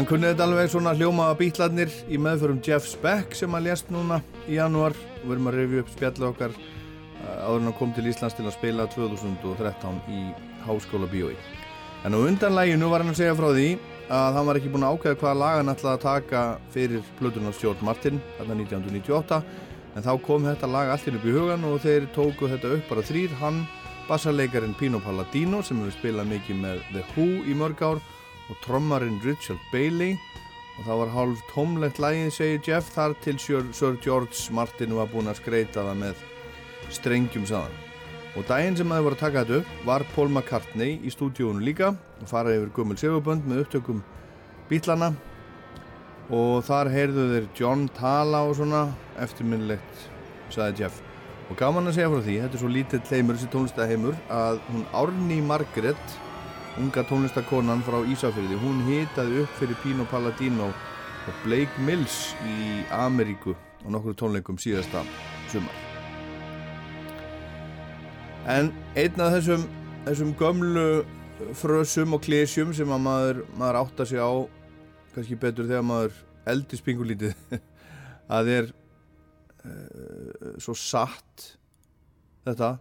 Hann 0.00 0.06
kunni 0.08 0.30
þetta 0.30 0.46
alveg 0.46 0.70
svona 0.72 0.94
hljóma 0.96 1.26
bítlarnir 1.36 1.90
í 2.08 2.16
meðförum 2.16 2.62
Jeff 2.64 2.86
Speck 2.88 3.34
sem 3.36 3.52
hann 3.52 3.66
lést 3.66 3.90
núna 3.92 4.16
í 4.48 4.54
janúar 4.56 4.94
og 4.96 5.26
við 5.26 5.34
erum 5.34 5.48
að 5.50 5.56
revju 5.58 5.80
upp 5.82 5.90
spjallu 5.92 6.24
okkar 6.30 6.54
uh, 6.54 7.42
áður 7.44 7.58
en 7.58 7.66
hann 7.68 7.74
kom 7.76 7.90
til 7.92 8.04
Íslands 8.08 8.38
til 8.38 8.46
að 8.46 8.54
spila 8.54 8.86
2013 8.94 9.98
í 10.08 10.20
Háskóla 10.64 11.04
Bíói. 11.10 11.34
En 12.08 12.16
á 12.16 12.18
undan 12.18 12.56
læginu 12.56 12.88
var 12.88 13.04
hann 13.04 13.12
að 13.12 13.18
segja 13.18 13.34
frá 13.36 13.50
því 13.50 13.66
að 14.16 14.38
hann 14.38 14.48
var 14.48 14.60
ekki 14.62 14.70
búinn 14.72 14.86
að 14.88 14.96
ákveða 14.96 15.18
hvaða 15.20 15.40
lag 15.42 15.58
hann 15.58 15.72
ætlaði 15.74 15.98
að 15.98 16.06
taka 16.06 16.44
fyrir 16.72 17.10
plötun 17.18 17.50
á 17.50 17.56
Stjórn 17.58 17.84
Martin 17.90 18.22
þarna 18.38 18.56
1998 18.56 19.42
en 19.98 20.06
þá 20.06 20.12
kom 20.30 20.46
þetta 20.48 20.70
lag 20.78 20.94
allir 20.94 21.18
upp 21.18 21.26
í 21.28 21.34
hugan 21.34 21.66
og 21.68 21.76
þeir 21.84 22.06
tóku 22.16 22.48
þetta 22.54 22.72
upp 22.78 22.88
bara 22.94 23.04
þrýr 23.04 23.36
hann, 23.42 23.60
bassarleikarin 24.08 24.72
Pino 24.80 25.02
Palladino 25.04 25.60
sem 25.60 25.84
hefur 25.84 25.98
spilað 25.98 26.32
mikið 26.32 26.64
með 26.64 26.80
The 26.94 27.04
Who 27.12 27.28
í 27.44 27.58
mörg 27.60 27.84
ár 27.84 28.00
og 28.50 28.58
trommarinn 28.64 29.20
Richard 29.24 29.60
Bailey. 29.72 30.16
Og 30.78 30.86
það 30.86 31.00
var 31.02 31.14
hálf 31.14 31.44
tómlegt 31.52 32.00
lægið 32.00 32.32
segir 32.34 32.66
Jeff 32.66 32.90
þar 32.94 33.14
til 33.24 33.38
Sir, 33.38 33.68
Sir 33.76 34.00
George 34.02 34.48
Martin 34.56 34.96
var 34.96 35.12
búinn 35.12 35.30
að 35.30 35.42
skreita 35.42 35.84
það 35.84 36.02
með 36.06 36.26
strengjum 36.90 37.46
saðan 37.46 37.78
og 38.38 38.46
daginn 38.46 38.76
sem 38.78 38.90
það 38.90 39.04
voru 39.04 39.16
að 39.16 39.22
taka 39.24 39.42
þetta 39.42 39.58
upp 39.60 39.86
var 39.88 40.04
Paul 40.14 40.28
McCartney 40.30 40.98
í 41.02 41.10
stúdíónu 41.10 41.64
líka 41.66 41.90
og 42.22 42.30
fara 42.30 42.54
yfir 42.54 42.70
gummul 42.76 42.98
segurbönd 43.00 43.46
með 43.48 43.64
upptökum 43.64 44.04
bítlana 44.70 45.10
og 46.30 46.62
þar 46.62 46.92
heyrðu 46.94 47.26
þeir 47.32 47.48
John 47.58 47.88
tala 47.96 48.44
og 48.46 48.54
svona 48.60 48.84
eftirminnlegt 49.18 50.04
sagði 50.54 50.84
Jeff. 50.84 51.00
Og 51.50 51.58
gaman 51.58 51.90
að 51.90 51.96
segja 51.96 52.10
frá 52.12 52.20
því, 52.22 52.36
þetta 52.44 52.56
er 52.56 52.62
svo 52.62 52.70
lítill 52.70 53.00
heimur 53.10 53.38
þessi 53.38 53.50
tónlistæðheimur 53.50 54.18
að 54.30 54.60
hún 54.68 54.84
Árni 54.94 55.40
Margaret 55.42 56.18
unga 56.78 57.02
tónlistakonan 57.08 57.82
frá 57.82 57.98
Ísafyrði 58.06 58.58
hún 58.60 58.84
hitaði 58.86 59.42
upp 59.44 59.58
fyrir 59.58 59.78
Pino 59.82 60.06
Palladino 60.10 60.70
og 60.70 61.42
Blake 61.44 61.82
Mills 61.86 62.32
í 62.46 62.82
Ameríku 62.94 63.54
á 63.56 63.86
nokkru 63.90 64.14
tónleikum 64.14 64.58
síðasta 64.60 65.02
sumar. 65.50 65.74
En 68.48 68.70
einn 68.98 69.20
af 69.20 69.34
þessum, 69.36 69.66
þessum 70.06 70.34
gömlu 70.38 70.86
frösum 71.56 72.16
og 72.16 72.24
klésjum 72.24 72.72
sem 72.76 72.90
að 72.92 73.04
maður, 73.04 73.42
maður 73.58 73.80
átta 73.82 74.06
sig 74.08 74.20
á 74.20 74.30
kannski 75.14 75.38
betur 75.40 75.68
þegar 75.68 75.86
maður 75.86 76.20
eldist 76.50 76.86
pingulítið 76.86 77.34
að 78.36 78.52
er 78.54 78.70
uh, 78.70 80.56
svo 80.62 80.76
satt 80.78 81.50
þetta 82.46 82.76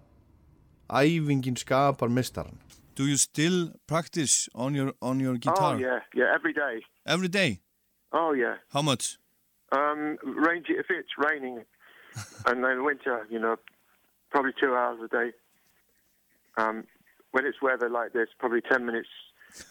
æfingin 0.89 1.57
skapar 1.59 2.11
mistaran 2.11 2.57
Do 2.99 3.07
you 3.07 3.15
still 3.15 3.71
practice 3.87 4.49
on 4.53 4.75
your 4.75 4.93
on 5.01 5.21
your 5.21 5.37
guitar? 5.37 5.75
Oh 5.75 5.77
yeah, 5.77 5.99
yeah, 6.13 6.33
every 6.35 6.51
day. 6.51 6.81
Every 7.05 7.29
day? 7.29 7.61
Oh 8.11 8.33
yeah. 8.33 8.55
How 8.73 8.81
much? 8.81 9.17
Um, 9.71 10.17
range 10.21 10.65
if 10.67 10.87
it's 10.89 11.13
raining, 11.17 11.63
and 12.45 12.61
then 12.61 12.83
winter, 12.83 13.25
you 13.29 13.39
know, 13.39 13.55
probably 14.31 14.51
two 14.59 14.75
hours 14.75 14.99
a 15.01 15.07
day. 15.07 15.31
Um, 16.57 16.83
when 17.31 17.45
it's 17.45 17.61
weather 17.61 17.89
like 17.89 18.11
this, 18.11 18.27
probably 18.37 18.59
ten 18.59 18.85
minutes, 18.85 19.07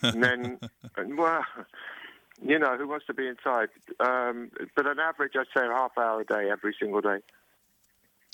and 0.01 0.23
then, 0.23 0.59
and, 0.97 1.19
well, 1.19 1.45
you 2.41 2.59
know, 2.59 2.79
who 2.79 2.89
wants 2.89 3.05
to 3.09 3.13
be 3.13 3.27
inside? 3.29 3.69
Um, 4.01 4.51
but 4.75 4.87
on 4.87 4.99
average, 4.99 5.33
I'd 5.39 5.53
say 5.55 5.67
a 5.67 5.75
half 5.75 5.99
hour 5.99 6.23
a 6.23 6.25
day 6.25 6.49
every 6.51 6.75
single 6.81 7.03
day. 7.03 7.19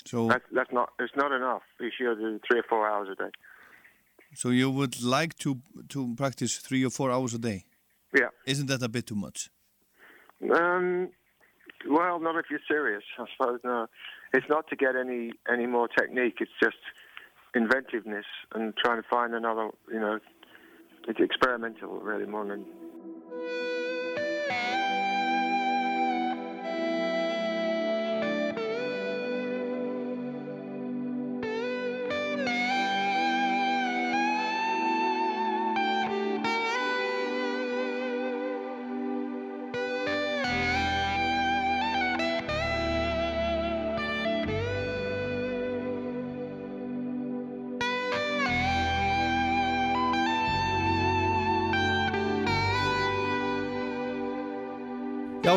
So 0.05 0.29
That's 0.29 0.45
that's 0.53 0.71
not 0.71 0.93
it's 0.99 1.17
not 1.17 1.33
enough. 1.33 1.63
You 1.81 1.91
should 1.93 2.17
do 2.17 2.39
three 2.47 2.59
or 2.59 2.65
four 2.69 2.89
hours 2.89 3.09
a 3.11 3.15
day. 3.21 3.31
So 4.35 4.49
you 4.49 4.69
would 4.69 5.01
like 5.01 5.35
to 5.39 5.61
to 5.89 6.13
practice 6.15 6.57
3 6.57 6.85
or 6.85 6.89
4 6.89 7.11
hours 7.11 7.33
a 7.33 7.39
day? 7.39 7.65
Yeah. 8.17 8.29
Isn't 8.45 8.67
that 8.67 8.81
a 8.83 8.89
bit 8.89 9.07
too 9.07 9.15
much? 9.15 9.49
Um, 10.57 11.09
well, 11.89 12.19
not 12.19 12.35
if 12.37 12.45
you're 12.49 12.67
serious, 12.67 13.03
I 13.17 13.25
suppose. 13.35 13.59
No, 13.63 13.87
it's 14.33 14.47
not 14.49 14.67
to 14.69 14.75
get 14.75 14.95
any 14.95 15.31
any 15.51 15.67
more 15.67 15.87
technique. 15.87 16.37
It's 16.39 16.57
just 16.61 16.77
inventiveness 17.53 18.25
and 18.53 18.73
trying 18.83 19.01
to 19.01 19.07
find 19.09 19.33
another. 19.33 19.69
You 19.91 19.99
know, 19.99 20.19
it's 21.07 21.19
experimental 21.19 21.99
really 21.99 22.25
more 22.25 22.45
than. 22.45 22.65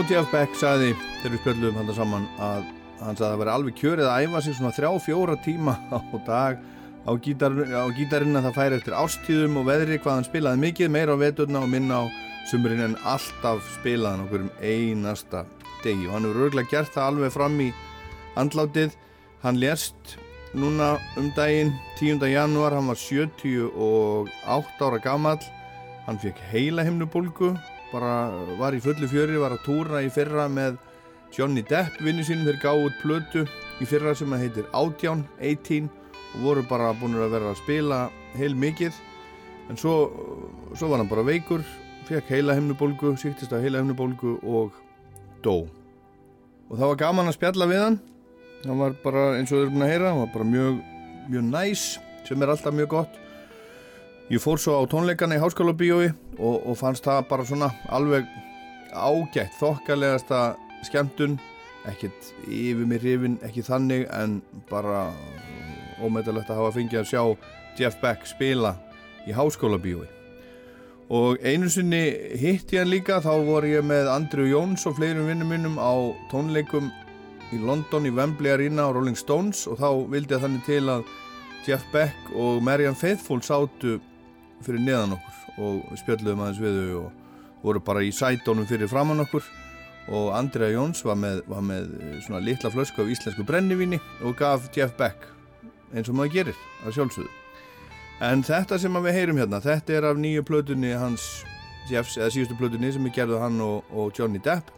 Jeff 0.09 0.31
Beck 0.33 0.55
sagði 0.57 0.95
þegar 1.21 1.33
við 1.35 1.41
spjöldum 1.43 1.75
hann 1.77 1.91
saman 1.93 2.23
að 2.41 2.63
hann 3.03 3.19
sagði 3.19 3.27
að 3.27 3.33
það 3.33 3.41
væri 3.43 3.53
alveg 3.53 3.75
kjörið 3.77 4.07
að 4.09 4.23
æfa 4.25 4.41
sig 4.41 4.55
svona 4.57 4.71
þrjá, 4.73 4.89
fjóra 5.05 5.35
tíma 5.45 5.75
á 5.93 5.99
dag 6.25 6.63
á, 7.05 7.11
gítar, 7.21 7.57
á 7.77 7.85
gítarinn 7.93 8.39
að 8.41 8.47
það 8.49 8.57
færi 8.57 8.79
eftir 8.79 8.97
ástíðum 8.97 9.59
og 9.61 9.69
veðri 9.69 9.99
hvað 10.01 10.17
hann 10.17 10.29
spilaði 10.31 10.63
mikið, 10.65 10.91
meira 10.97 11.13
á 11.13 11.21
veturna 11.21 11.61
og 11.61 11.69
minna 11.75 12.01
á 12.01 12.05
sumurinn 12.49 12.87
en 12.87 12.97
alltaf 13.05 13.69
spilaði 13.77 14.15
hann 14.15 14.25
okkur 14.25 14.47
um 14.47 14.51
einasta 14.65 15.45
degi 15.85 16.09
og 16.09 16.17
hann 16.17 16.29
hefur 16.31 16.49
örgulega 16.49 16.73
gert 16.73 16.97
það 16.97 17.11
alveg 17.13 17.37
fram 17.37 17.61
í 17.61 17.71
andlátið. 18.41 18.97
Hann 19.45 19.61
lést 19.61 20.19
núna 20.57 20.95
um 21.21 21.29
daginn 21.37 21.75
10. 22.01 22.25
janúar, 22.33 22.73
hann 22.73 22.89
var 22.89 22.97
78 22.97 24.89
ára 24.89 25.05
gamall, 25.05 25.43
hann 26.09 26.23
fekk 26.25 26.41
heila 26.49 26.89
himnubólgu 26.89 27.53
bara 27.93 28.13
var 28.59 28.77
í 28.77 28.83
fullu 28.85 29.09
fjöri, 29.11 29.39
var 29.41 29.57
að 29.57 29.65
túra 29.67 30.03
í 30.05 30.11
fyrra 30.13 30.49
með 30.53 30.79
Johnny 31.35 31.63
Depp 31.67 31.99
vinnu 32.05 32.25
sínum, 32.25 32.47
þeir 32.49 32.61
gáðu 32.63 32.89
út 32.89 33.03
plötu 33.03 33.45
í 33.81 33.89
fyrra 33.89 34.15
sem 34.17 34.33
að 34.33 34.47
heitir 34.47 34.71
Átján, 34.77 35.25
18 35.41 35.89
og 36.35 36.41
voru 36.45 36.65
bara 36.69 36.95
búin 36.97 37.17
að 37.19 37.35
vera 37.37 37.53
að 37.53 37.61
spila 37.63 38.01
heil 38.37 38.55
mikið 38.57 38.97
en 39.69 39.81
svo, 39.81 39.95
svo 40.75 40.91
var 40.91 41.03
hann 41.03 41.11
bara 41.11 41.27
veikur 41.27 41.65
fekk 42.09 42.31
heila 42.33 42.57
himnubólgu, 42.57 43.13
síktist 43.21 43.53
að 43.53 43.67
heila 43.67 43.83
himnubólgu 43.83 44.39
og 44.49 44.77
dó. 45.45 45.67
Og 46.69 46.77
það 46.77 46.93
var 46.93 47.01
gaman 47.03 47.29
að 47.29 47.37
spjalla 47.37 47.69
við 47.69 47.83
hann. 47.85 47.99
Hann 48.65 48.81
var 48.81 48.97
bara 49.03 49.25
eins 49.37 49.53
og 49.53 49.59
þau 49.59 49.65
eru 49.67 49.75
búin 49.75 49.85
að 49.87 49.93
heyra 49.93 50.13
hann 50.13 50.23
var 50.23 50.31
bara 50.33 50.47
mjög, 50.49 50.79
mjög 51.29 51.45
næs 51.53 51.83
sem 52.27 52.43
er 52.43 52.53
alltaf 52.53 52.75
mjög 52.75 52.91
gott 52.97 53.21
Ég 54.29 54.43
fór 54.45 54.61
svo 54.61 54.75
á 54.77 54.85
tónleikana 54.85 55.39
í 55.39 55.41
Háskóla 55.41 55.73
bíói 55.73 56.11
og, 56.37 56.57
og 56.69 56.75
fannst 56.77 57.07
það 57.07 57.23
bara 57.31 57.45
svona 57.49 57.69
alveg 57.89 58.27
ágætt, 58.93 59.55
þokkalegasta 59.57 60.41
skemmtun, 60.85 61.39
ekkert 61.89 62.27
yfir 62.45 62.85
mér 62.91 63.01
hrifin, 63.01 63.39
ekki 63.41 63.65
þannig 63.65 64.05
en 64.13 64.43
bara 64.69 65.07
ómeðalegt 66.05 66.53
að 66.53 66.61
hafa 66.61 66.75
fengið 66.77 67.01
að 67.01 67.09
sjá 67.09 67.23
Jeff 67.79 67.97
Beck 68.03 68.29
spila 68.29 68.75
í 69.25 69.33
Háskóla 69.33 69.79
bíói. 69.81 70.05
Og 71.09 71.41
einu 71.41 71.71
sinni 71.73 72.03
hitt 72.37 72.69
ég 72.77 72.85
hann 72.85 72.93
líka, 72.93 73.23
þá 73.25 73.33
voru 73.47 73.71
ég 73.79 73.89
með 73.89 74.11
Andrew 74.13 74.45
Jones 74.51 74.85
og 74.85 74.99
fleirum 74.99 75.31
vinnum 75.31 75.49
minnum 75.55 75.81
á 75.81 76.13
tónleikum 76.29 76.93
í 77.57 77.63
London 77.65 78.05
í 78.05 78.13
Wembley 78.13 78.53
Arena 78.53 78.91
á 78.91 78.93
Rolling 78.93 79.17
Stones 79.17 79.65
og 79.73 79.81
þá 79.81 79.89
vildi 80.13 80.37
ég 80.37 80.45
þannig 80.45 80.69
til 80.69 80.85
að 80.99 81.09
Jeff 81.65 81.89
Beck 81.97 82.37
og 82.37 82.61
Marianne 82.61 83.01
Faithfull 83.01 83.41
sátu 83.41 83.97
fyrir 84.67 84.85
neðan 84.85 85.17
okkur 85.17 85.65
og 85.65 85.97
spjöldluðum 85.99 86.45
aðeins 86.45 86.61
við 86.63 86.77
þau 86.79 87.01
og 87.01 87.65
voru 87.65 87.83
bara 87.83 88.05
í 88.07 88.13
sætónum 88.15 88.69
fyrir 88.69 88.91
framann 88.91 89.25
okkur. 89.25 89.47
Og 90.09 90.31
Andrea 90.33 90.73
Jóns 90.73 91.03
var 91.05 91.19
með, 91.21 91.43
var 91.51 91.61
með 91.61 91.91
svona 92.25 92.41
litla 92.41 92.71
flösku 92.73 93.03
af 93.03 93.11
íslensku 93.13 93.45
brennivíni 93.45 93.99
og 94.25 94.39
gaf 94.39 94.71
Jeff 94.73 94.95
Beck 94.97 95.27
eins 95.93 96.09
og 96.09 96.17
maður 96.17 96.35
gerir 96.39 96.63
að 96.87 96.97
sjálfsögðu. 96.97 97.35
En 98.25 98.43
þetta 98.43 98.79
sem 98.81 98.97
við 99.05 99.15
heyrum 99.15 99.39
hérna 99.39 99.61
þetta 99.63 99.95
er 99.95 100.07
af 100.09 100.17
nýju 100.19 100.45
plötunni 100.49 100.95
hans 100.97 101.27
Jeffs, 101.89 102.17
eða 102.19 102.33
síðustu 102.35 102.57
plötunni 102.59 102.91
sem 102.93 103.07
er 103.09 103.15
gerðu 103.17 103.39
hann 103.41 103.61
og, 103.65 103.85
og 103.93 104.17
Johnny 104.17 104.41
Depp. 104.45 104.73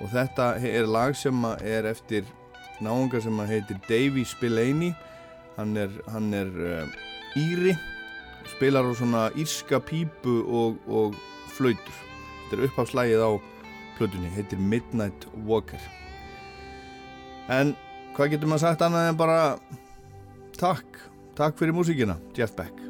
Og 0.00 0.10
þetta 0.12 0.54
er 0.60 0.88
lag 0.88 1.16
sem 1.16 1.44
er 1.64 1.88
eftir 1.88 2.26
náunga 2.84 3.20
sem 3.24 3.38
heitir 3.48 3.78
Davy 3.88 4.24
Spillane. 4.28 4.92
Hann 5.56 5.76
er, 5.80 5.92
hann 6.12 6.32
er 6.36 6.50
uh, 6.52 6.98
íri 7.40 7.76
spilar 8.56 8.88
á 8.88 8.92
svona 8.96 9.26
írska 9.36 9.80
pípu 9.84 10.40
og, 10.48 10.80
og 10.88 11.16
flautur. 11.52 11.98
Þetta 12.46 12.56
er 12.56 12.64
uppháðslægið 12.68 13.24
á 13.28 13.30
plötunni 13.98 14.32
heitir 14.32 14.60
Midnight 14.60 15.28
Walker. 15.44 15.82
En 17.52 17.74
hvað 18.16 18.32
getur 18.34 18.50
maður 18.50 18.64
sagt 18.64 18.86
annað 18.86 19.10
en 19.10 19.20
bara 19.20 19.38
takk, 20.56 21.04
takk 21.36 21.60
fyrir 21.60 21.76
músíkina 21.76 22.16
Jeff 22.36 22.56
Beck 22.56 22.85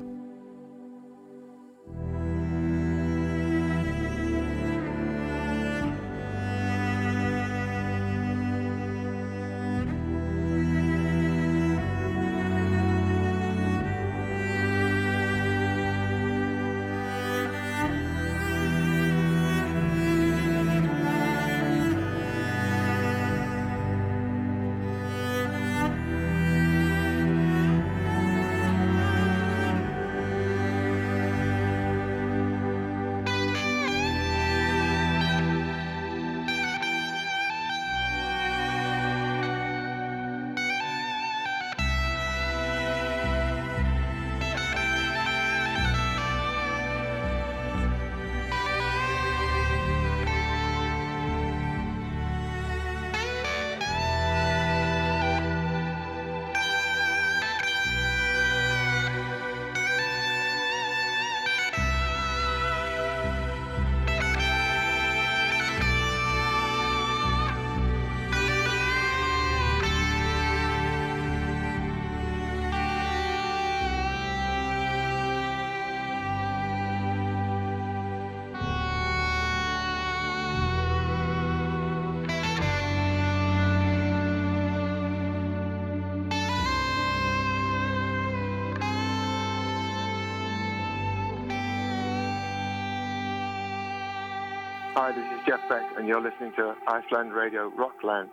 Hi, 95.07 95.13
this 95.13 95.25
is 95.39 95.47
Jeff 95.47 95.61
Beck, 95.69 95.85
and 95.97 96.09
you're 96.09 96.21
listening 96.21 96.51
to 96.57 96.75
Iceland 96.89 97.33
Radio 97.33 97.69
Rockland. 97.77 98.29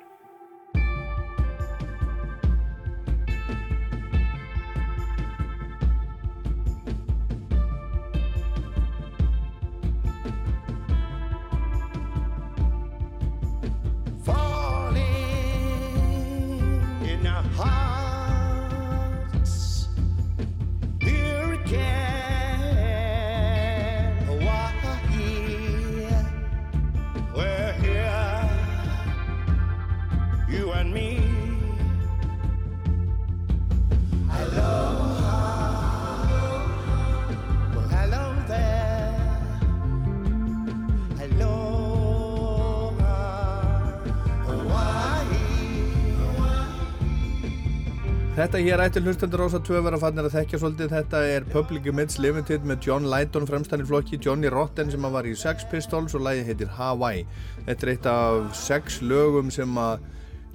Þetta 48.53 48.67
hér 48.69 48.81
ættir 48.83 49.01
hlustendur 49.01 49.41
Rósa 49.41 49.57
2 49.65 49.79
vera 49.81 49.97
fannir 49.97 50.27
að 50.27 50.35
þekkja 50.35 50.57
svolítið. 50.61 50.91
Þetta 50.91 51.19
er 51.25 51.45
Public 51.49 51.87
Image 51.89 52.19
Limited 52.21 52.67
með 52.69 52.83
John 52.85 53.07
Lydon 53.09 53.47
fremstæðin 53.49 53.87
flokki, 53.89 54.19
Johnny 54.21 54.51
Rotten 54.53 54.91
sem 54.93 55.07
að 55.07 55.15
var 55.15 55.25
í 55.25 55.31
Sex 55.41 55.65
Pistols 55.71 56.13
og 56.13 56.21
lagið 56.27 56.51
heitir 56.51 56.69
Hawaii. 56.75 57.23
Þetta 57.63 57.87
er 57.87 57.91
eitt 57.95 58.05
af 58.11 58.51
sex 58.53 58.99
lögum 59.01 59.49
sem 59.49 59.73
að 59.81 60.05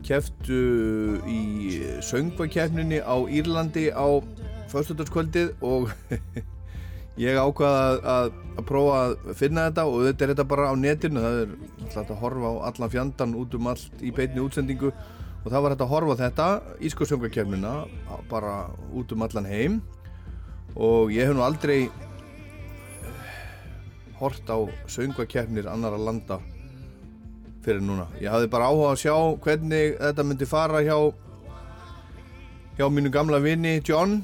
keftu 0.06 0.60
í 1.26 1.40
söngvakefninni 2.06 3.02
á 3.02 3.18
Írlandi 3.26 3.88
á 3.90 4.22
föstudagskvöldið 4.70 5.56
og 5.66 5.90
ég 7.26 7.34
ákvaða 7.34 7.82
að, 7.82 8.02
að, 8.14 8.32
að 8.54 8.70
prófa 8.70 9.02
að 9.02 9.20
finna 9.42 9.66
þetta 9.72 9.90
og 9.90 10.06
þetta 10.06 10.28
er 10.28 10.36
þetta 10.36 10.50
bara 10.54 10.70
á 10.70 10.74
netinu. 10.86 11.26
Það 11.26 11.42
er 11.42 11.60
alltaf 11.82 12.14
að 12.14 12.22
horfa 12.22 12.54
á 12.54 12.62
allan 12.70 12.94
fjandan 12.94 13.38
út 13.42 13.58
um 13.58 13.72
allt 13.74 14.06
í 14.06 14.14
beinni 14.14 14.46
útsendingu 14.46 14.94
og 15.44 15.48
það 15.52 15.62
var 15.62 15.74
hægt 15.74 15.84
að 15.84 15.92
horfa 15.92 16.18
þetta 16.22 16.48
ísku 16.88 17.06
söngakefnina 17.08 17.72
bara 18.30 18.68
út 18.92 19.12
um 19.14 19.24
allan 19.24 19.48
heim 19.48 19.80
og 20.76 21.12
ég 21.14 21.28
hef 21.28 21.36
nú 21.36 21.44
aldrei 21.46 21.88
hort 24.18 24.50
á 24.50 24.58
söngakefnir 24.90 25.68
annara 25.70 25.98
landa 25.98 26.40
fyrir 27.62 27.82
núna. 27.84 28.06
Ég 28.22 28.30
hafði 28.32 28.50
bara 28.50 28.68
áhuga 28.70 28.92
að 28.94 29.00
sjá 29.02 29.14
hvernig 29.44 29.96
þetta 29.98 30.26
myndi 30.26 30.48
fara 30.48 30.82
hjá 30.82 30.96
hjá 32.78 32.86
mínu 32.90 33.10
gamla 33.14 33.40
vini 33.42 33.78
John 33.86 34.20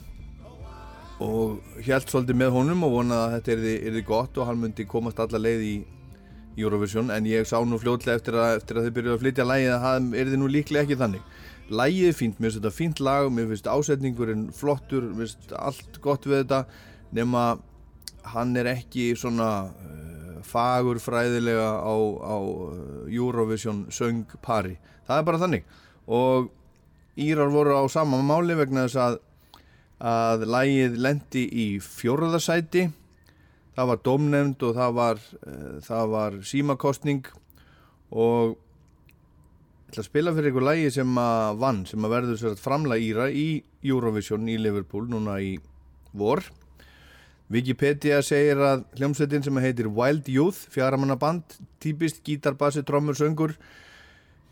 og 1.22 1.62
held 1.82 2.10
svolítið 2.10 2.38
með 2.38 2.54
honum 2.54 2.84
og 2.86 2.92
vonaði 2.98 3.24
að 3.24 3.34
þetta 3.36 3.52
yrði, 3.54 3.74
yrði 3.88 4.02
gott 4.06 4.38
og 4.38 4.48
hann 4.48 4.60
myndi 4.62 4.86
komast 4.86 5.20
alla 5.22 5.40
leið 5.40 5.62
í 5.66 5.74
Eurovision 6.60 7.10
en 7.14 7.26
ég 7.28 7.48
sá 7.48 7.56
nú 7.66 7.78
fljótlega 7.82 8.20
eftir 8.20 8.38
að, 8.38 8.60
eftir 8.60 8.78
að 8.78 8.86
þið 8.86 8.96
byrjuðu 8.98 9.16
að 9.16 9.22
flytja 9.24 9.46
lægið 9.48 9.74
að 9.74 9.84
það 9.84 10.08
yrði 10.22 10.40
nú 10.40 10.50
líklega 10.50 10.86
ekki 10.86 10.98
þannig. 11.02 11.28
Lægið 11.74 12.08
er 12.08 12.16
fínt, 12.18 12.40
mér 12.40 12.50
finnst 12.50 12.60
þetta 12.60 12.74
fínt 12.76 13.04
lag, 13.04 13.28
mér 13.32 13.48
finnst 13.50 13.70
ásetningurinn 13.72 14.48
flottur, 14.54 15.06
mér 15.10 15.30
finnst 15.30 15.54
allt 15.58 16.00
gott 16.04 16.28
við 16.28 16.42
þetta 16.42 16.64
nema 17.14 17.44
hann 18.34 18.56
er 18.60 18.70
ekki 18.72 19.10
svona 19.18 19.50
uh, 19.68 20.40
fagur 20.44 21.00
fræðilega 21.02 21.70
á, 21.80 21.94
á 22.20 22.36
uh, 22.36 23.04
Eurovision 23.08 23.86
söngpari. 23.92 24.76
Það 25.08 25.20
er 25.20 25.28
bara 25.30 25.42
þannig 25.42 25.72
og 26.04 26.52
Írar 27.14 27.52
voru 27.52 27.76
á 27.78 27.84
sama 27.86 28.18
máli 28.26 28.56
vegna 28.58 28.88
þess 28.88 28.98
að 28.98 29.20
að 30.04 30.44
lægið 30.50 30.96
lendi 30.98 31.44
í 31.46 31.66
fjórðasæti 31.80 32.88
það 33.74 33.90
var 33.90 34.02
domnefnd 34.06 34.66
og 34.68 34.76
það 34.78 34.98
var, 34.98 35.22
uh, 35.46 35.78
það 35.84 36.12
var 36.14 36.36
símakostning 36.46 37.24
og 38.14 38.54
ég 38.54 39.94
ætla 39.94 40.02
að 40.02 40.08
spila 40.08 40.34
fyrir 40.34 40.50
ykkur 40.50 40.66
lægi 40.68 40.90
sem 40.96 41.18
að 41.20 41.62
vann, 41.62 41.84
sem 41.86 42.06
að 42.06 42.14
verður 42.16 42.40
sér 42.40 42.54
að 42.54 42.64
framla 42.64 42.98
Íra 42.98 43.30
í 43.30 43.48
Eurovision 43.84 44.48
í 44.50 44.58
Liverpool 44.58 45.06
núna 45.10 45.38
í 45.42 45.56
vor. 46.14 46.42
Wikipedia 47.52 48.22
segir 48.24 48.58
að 48.64 48.86
hljómsveitin 48.98 49.44
sem 49.44 49.60
heitir 49.62 49.90
Wild 49.92 50.30
Youth 50.32 50.64
fjaramannaband, 50.72 51.58
típist 51.82 52.22
gítar, 52.26 52.56
bassi, 52.58 52.82
trommur, 52.82 53.18
söngur 53.18 53.54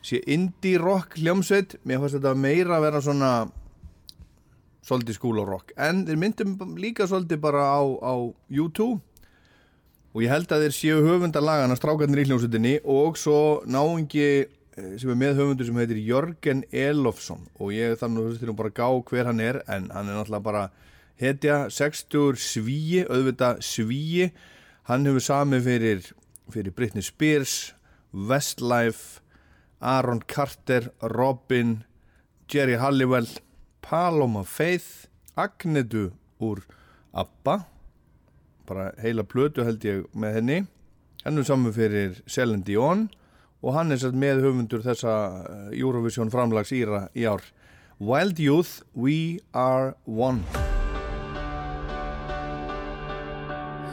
sé 0.05 0.21
indie 0.31 0.79
rock 0.83 1.17
hljómsveit. 1.19 1.79
Mér 1.87 2.03
fannst 2.03 2.19
þetta 2.19 2.35
meira 2.39 2.77
að 2.77 2.87
vera 2.87 3.03
svona 3.03 3.33
svolítið 4.83 5.17
skúla 5.17 5.47
rock. 5.47 5.73
En 5.79 6.05
þeir 6.07 6.21
myndum 6.21 6.77
líka 6.79 7.07
svolítið 7.09 7.41
bara 7.43 7.65
á, 7.71 7.83
á 7.83 8.15
U2 8.51 8.99
og 10.13 10.25
ég 10.25 10.33
held 10.33 10.53
að 10.53 10.67
þeir 10.67 10.75
séu 10.77 11.03
höfundalagana 11.07 11.77
strákarnir 11.79 12.23
í 12.23 12.27
hljómsveitinni 12.29 12.75
og 12.93 13.17
svo 13.21 13.63
náingi 13.65 14.27
eh, 14.45 14.95
sem 15.01 15.13
er 15.13 15.19
með 15.19 15.39
höfundur 15.41 15.69
sem 15.69 15.79
heitir 15.81 16.01
Jörgen 16.05 16.65
Elofsson. 16.69 17.47
Og 17.57 17.73
ég 17.73 17.97
þannig 18.01 18.21
að 18.21 18.27
þú 18.27 18.33
veist 18.37 18.59
bara 18.61 18.75
gá 18.77 18.89
hver 19.09 19.31
hann 19.31 19.41
er 19.41 19.63
en 19.65 19.89
hann 19.95 20.11
er 20.11 20.19
náttúrulega 20.19 20.45
bara 20.45 20.65
hetja 21.23 21.63
60 21.73 22.37
svíi, 22.41 23.07
auðvitað 23.09 23.63
svíi. 23.65 24.33
Hann 24.91 25.09
hefur 25.09 25.25
samið 25.25 25.65
fyrir 25.71 26.13
fyrir 26.53 26.77
Britney 26.77 27.03
Spears 27.03 27.73
Westlife 28.13 29.23
Aaron 29.81 30.21
Carter, 30.21 30.93
Robin 31.01 31.85
Jerry 32.49 32.77
Halliwell 32.77 33.29
Paloma 33.81 34.45
Faith 34.45 35.09
Agnetu 35.37 36.13
úr 36.39 36.61
ABBA 37.15 37.72
bara 38.69 38.93
heila 39.03 39.25
plötu 39.25 39.65
held 39.67 39.85
ég 39.85 40.05
með 40.15 40.39
henni 40.39 40.59
hann 41.25 41.39
er 41.39 41.49
saman 41.49 41.75
fyrir 41.75 42.21
Celine 42.27 42.65
Dion 42.67 43.09
og 43.63 43.77
hann 43.77 43.95
er 43.95 44.03
með 44.13 44.45
höfundur 44.47 44.83
þessa 44.85 45.17
eh, 45.43 45.81
Eurovision 45.81 46.33
framlags 46.33 46.73
íra 46.75 47.09
í 47.15 47.27
ár 47.27 47.45
Wild 48.03 48.41
Youth, 48.43 48.83
We 48.95 49.39
Are 49.55 49.95
One 50.07 50.43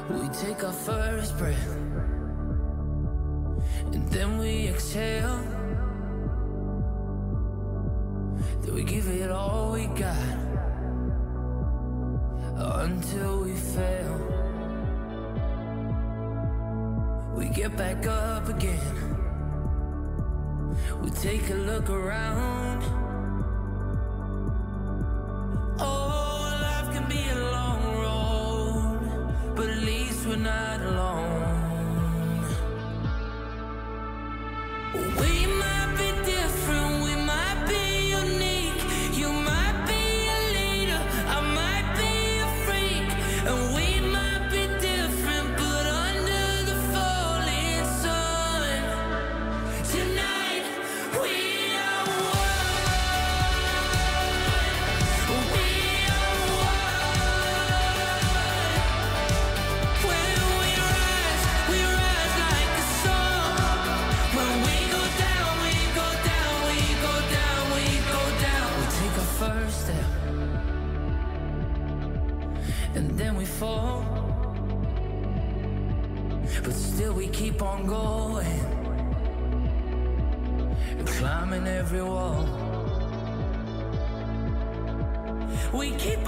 We 0.09 0.29
take 0.33 0.63
our 0.63 0.73
first 0.73 1.37
breath 1.37 1.79
and 3.93 4.07
then 4.11 4.37
we 4.37 4.67
exhale. 4.67 5.39
Then 8.61 8.73
we 8.75 8.83
give 8.83 9.07
it 9.07 9.31
all 9.31 9.71
we 9.71 9.87
got 9.87 10.37
until 12.55 13.43
we 13.43 13.53
fail. 13.55 14.38
We 17.35 17.49
get 17.49 17.75
back 17.77 18.05
up 18.07 18.49
again. 18.49 19.17
We 21.01 21.09
take 21.11 21.49
a 21.49 21.53
look 21.53 21.89
around. 21.89 22.83
Oh, 25.79 26.59
life 26.61 26.93
can 26.93 27.07
be 27.07 27.29
a 27.29 27.39
long 27.51 27.81
road, 28.05 29.55
but 29.55 29.69
at 29.69 29.77
least 29.77 30.25
we're 30.27 30.35
not 30.35 30.81
alone. 30.81 31.18
Going, 77.87 78.59
climbing 81.05 81.67
every 81.67 82.01
wall. 82.01 82.45
We 85.73 85.91
keep 85.91 86.18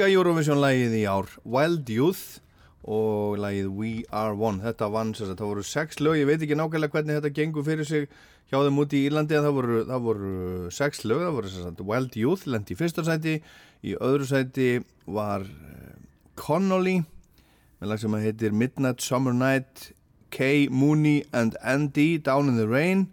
Írska 0.00 0.14
Eurovision-lægið 0.16 0.94
í 0.96 1.00
ár 1.04 1.26
Wild 1.44 1.90
Youth 1.92 2.38
og 2.88 3.34
lægið 3.36 3.66
We 3.76 3.90
Are 4.08 4.32
One. 4.32 4.62
Þetta 4.64 4.86
vann 4.88 5.10
sér 5.12 5.34
það 5.34 5.50
voru 5.50 5.64
sex 5.68 5.98
lög. 6.00 6.16
Ég 6.16 6.24
veit 6.24 6.40
ekki 6.40 6.56
nákvæmlega 6.56 6.94
hvernig 6.94 7.18
þetta 7.18 7.32
gengur 7.36 7.66
fyrir 7.66 7.84
sig 7.84 8.06
hjá 8.48 8.62
þeim 8.64 8.78
úti 8.80 8.96
í 8.96 9.10
Írlandi 9.10 9.36
en 9.36 9.44
það 9.44 9.58
voru, 9.58 9.82
það 9.90 10.06
voru 10.06 10.30
sex 10.72 11.04
lög, 11.04 11.20
það 11.26 11.36
voru 11.36 11.50
sér 11.52 11.66
að 11.68 11.82
Wild 11.90 12.16
Youth 12.16 12.48
lendi 12.48 12.72
í 12.72 12.78
fyrsta 12.80 13.04
sæti. 13.04 13.34
Í 13.84 13.92
öðru 14.00 14.30
sæti 14.30 14.70
var 15.04 15.44
uh, 15.44 15.92
Connolly 16.40 16.96
með 17.02 17.92
lag 17.92 18.00
sem 18.00 18.16
að 18.16 18.24
heitir 18.30 18.56
Midnight 18.56 19.04
Summer 19.04 19.36
Night 19.36 19.90
Kay 20.32 20.70
Mooney 20.72 21.26
and 21.36 21.60
Andy 21.60 22.16
Down 22.16 22.48
in 22.48 22.56
the 22.56 22.64
Rain. 22.64 23.10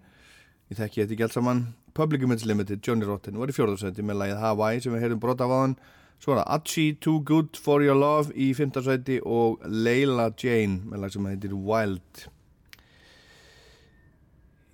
Ég 0.72 0.80
þekki 0.80 1.04
þetta 1.04 1.18
ekki 1.18 1.28
alls 1.28 1.38
saman. 1.42 1.62
Public 2.00 2.24
Image 2.24 2.48
Limited, 2.48 2.80
Johnny 2.80 3.04
Rotten 3.04 3.36
var 3.36 3.52
í 3.52 3.60
fjórðarsæti 3.60 4.08
með 4.08 4.22
lagið 4.22 4.44
Hawaii 4.46 4.80
sem 4.80 4.96
við 4.96 5.04
heyrðum 5.04 5.24
brota 5.28 5.50
af 5.50 5.56
aðan 5.60 5.78
svo 6.22 6.34
er 6.34 6.42
það 6.42 6.56
Achi, 6.58 6.88
Too 7.02 7.20
Good 7.28 7.60
For 7.62 7.86
Your 7.86 8.00
Love 8.00 8.34
í 8.34 8.50
fimmtarsæti 8.58 9.20
og 9.26 9.62
Leila 9.66 10.32
Jane 10.34 10.82
með 10.88 11.06
lag 11.06 11.14
sem 11.14 11.30
heitir 11.30 11.54
Wild 11.56 12.26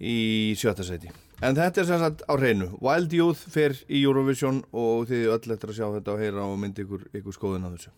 í 0.04 0.18
sjöttasæti 0.60 1.12
en 1.44 1.58
þetta 1.58 1.82
er 1.82 1.88
sem 1.88 2.00
sagt 2.02 2.24
á 2.24 2.34
hreinu. 2.38 2.70
Wild 2.84 3.14
Youth 3.16 3.44
fer 3.52 3.76
í 3.92 4.04
Eurovision 4.04 4.62
og 4.72 5.10
þið 5.10 5.26
eru 5.26 5.36
öll 5.36 5.56
eftir 5.56 5.72
að 5.74 5.78
sjá 5.80 5.86
þetta 5.98 6.14
og 6.14 6.22
heyra 6.24 6.48
og 6.48 6.58
myndi 6.62 6.86
ykkur, 6.86 7.06
ykkur 7.20 7.36
skoðun 7.36 7.68
á 7.68 7.74
þessu. 7.74 7.92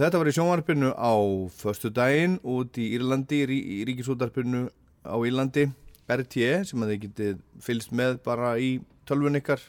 Þetta 0.00 0.20
var 0.20 0.30
í 0.30 0.34
sjónvarpinu 0.36 0.90
á 0.94 1.14
förstu 1.60 1.90
daginn 1.92 2.38
út 2.46 2.78
í 2.80 2.86
Írlandi, 2.96 3.42
í, 3.44 3.58
í 3.58 3.78
ríkisútarpinu 3.88 4.68
á 5.04 5.16
Írlandi, 5.18 5.66
RT 6.10 6.46
sem 6.70 6.84
að 6.84 6.94
þið 6.94 7.02
getið 7.06 7.42
fylgst 7.66 7.94
með 7.96 8.20
bara 8.24 8.54
í 8.58 8.70
tölvun 9.08 9.38
ykkar 9.40 9.62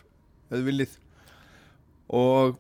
eða 0.52 0.64
viljið. 0.70 0.94
Og 2.22 2.56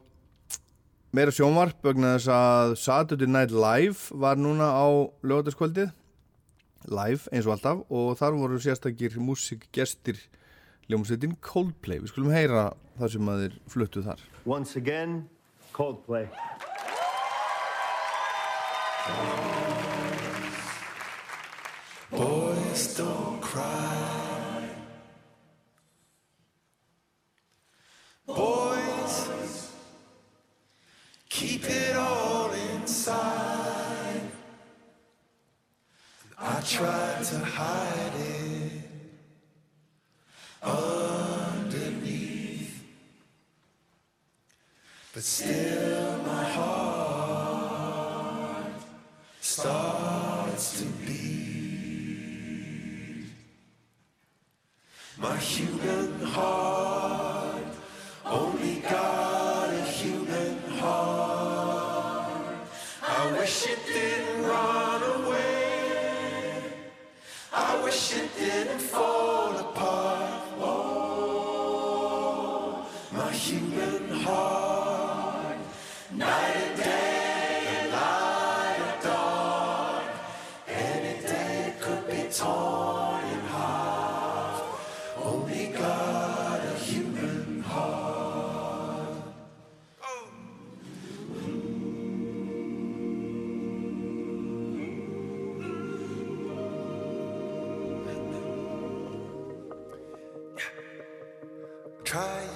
meira 1.11 1.31
sjónvarp 1.35 1.83
vegna 1.83 2.13
þess 2.15 2.29
að 2.31 2.73
Saturday 2.79 3.27
Night 3.27 3.51
Live 3.51 4.15
var 4.15 4.39
núna 4.39 4.69
á 4.71 4.87
lögataskvöldið 5.27 5.91
live 6.87 7.27
eins 7.35 7.45
og 7.45 7.57
alltaf 7.57 7.81
og 7.91 8.13
þar 8.19 8.37
voru 8.39 8.59
sérstakir 8.63 9.17
músikgestir 9.19 10.21
ljómsveitin 10.87 11.35
Coldplay 11.43 11.99
við 11.99 12.13
skulum 12.13 12.31
heyra 12.33 12.69
það 12.99 13.13
sem 13.17 13.33
að 13.33 13.43
þeir 13.43 13.59
fluttu 13.75 14.05
þar 14.07 14.23
Once 14.47 14.79
again, 14.79 15.27
Coldplay. 15.75 16.27
Boys 22.11 22.95
don't 22.97 23.41
cry. 23.41 24.69
Boys, 28.27 28.80
keep 31.31 31.63
it 31.63 31.95
all 31.95 32.51
inside. 32.51 34.21
I 36.37 36.61
tried 36.61 37.23
to 37.23 37.39
hide 37.39 38.11
it 38.15 38.71
underneath, 40.61 42.03
but 45.13 45.23
still 45.23 46.17
my 46.23 46.43
heart 46.57 47.85
starts 49.39 50.79
to 50.79 50.85
beat. 51.05 51.31
My 55.17 55.37
human 55.37 56.19
heart 56.25 57.73
only 58.25 58.81
got 58.81 59.20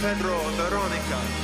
Pedro 0.00 0.32
Veronica. 0.56 1.39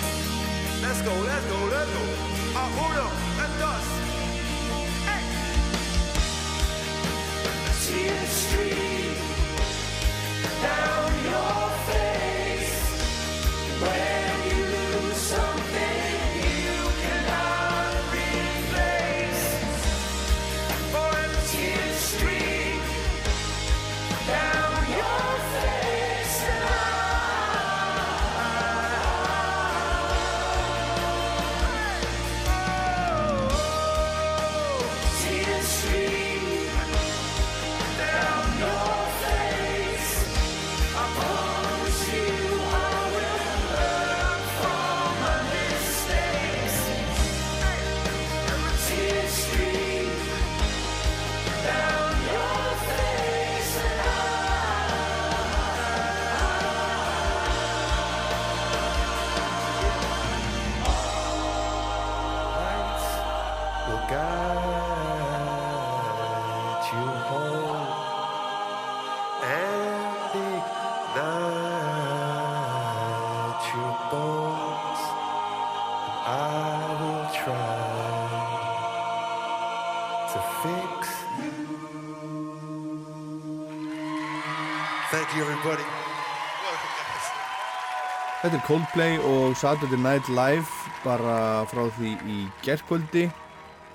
Þetta 88.46 88.60
er 88.60 88.68
Coldplay 88.68 89.14
og 89.26 89.56
Saturday 89.58 89.98
Night 89.98 90.28
Live 90.30 90.68
bara 91.02 91.64
frá 91.66 91.88
því 91.96 92.12
í 92.30 92.36
gerkvöldi 92.62 93.24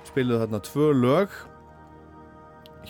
spiluðu 0.09 0.41
þarna 0.41 0.59
tvö 0.65 0.87
lög 0.91 1.37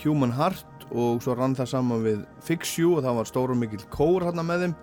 Human 0.02 0.34
Heart 0.34 0.88
og 0.90 1.22
svo 1.22 1.36
rann 1.38 1.54
það 1.54 1.70
saman 1.70 2.02
við 2.02 2.24
Fix 2.42 2.72
You 2.82 2.96
og 2.96 3.06
það 3.06 3.20
var 3.20 3.30
stór 3.30 3.54
og 3.54 3.62
mikil 3.62 3.84
kór 3.94 4.26
hérna 4.26 4.42
með 4.48 4.66
þeim. 4.66 4.76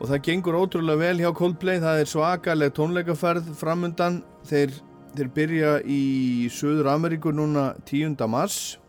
Og 0.00 0.10
það 0.10 0.24
gengur 0.26 0.58
ótrúlega 0.58 1.04
vel 1.04 1.22
hjá 1.22 1.30
Coldplay 1.38 1.78
það 1.86 2.02
er 2.02 2.12
svakaleg 2.16 2.74
tónleikaferð 2.74 3.54
framundan. 3.62 4.24
Þeir, 4.50 4.74
þeir 5.14 5.32
byrja 5.38 5.76
í 5.86 6.02
Suður 6.50 6.90
Ameríku 6.96 7.30
núna 7.30 7.76
10. 7.86 8.18
mars 8.26 8.80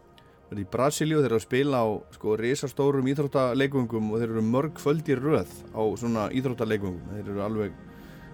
í 0.60 0.66
Brasilíu 0.68 1.22
þeir 1.22 1.30
eru 1.30 1.38
að 1.40 1.46
spila 1.46 1.80
á 1.80 1.88
sko 2.12 2.34
risastórum 2.36 3.08
íþróttaleikvöngum 3.08 4.10
og 4.12 4.20
þeir 4.20 4.34
eru 4.34 4.42
mörg 4.44 4.82
földi 4.84 5.16
röð 5.16 5.52
á 5.72 5.82
svona 5.96 6.26
íþróttaleikvöngum. 6.36 7.14
Þeir 7.14 7.30
eru 7.32 7.44
alveg 7.46 7.78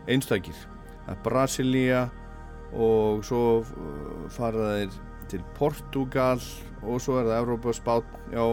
einstakir. 0.10 0.58
Það 1.06 1.12
er 1.14 1.20
Brasilía 1.28 2.00
og 2.74 3.22
svo 3.28 3.44
uh, 3.62 4.24
fara 4.34 4.72
þeir 4.80 4.98
til 5.30 5.44
Portugal 5.60 6.42
og 6.82 6.98
svo 7.04 7.20
er 7.20 7.30
það 7.30 7.44
Evrópa, 7.44 7.76
Spán, 7.78 8.10
já, 8.34 8.46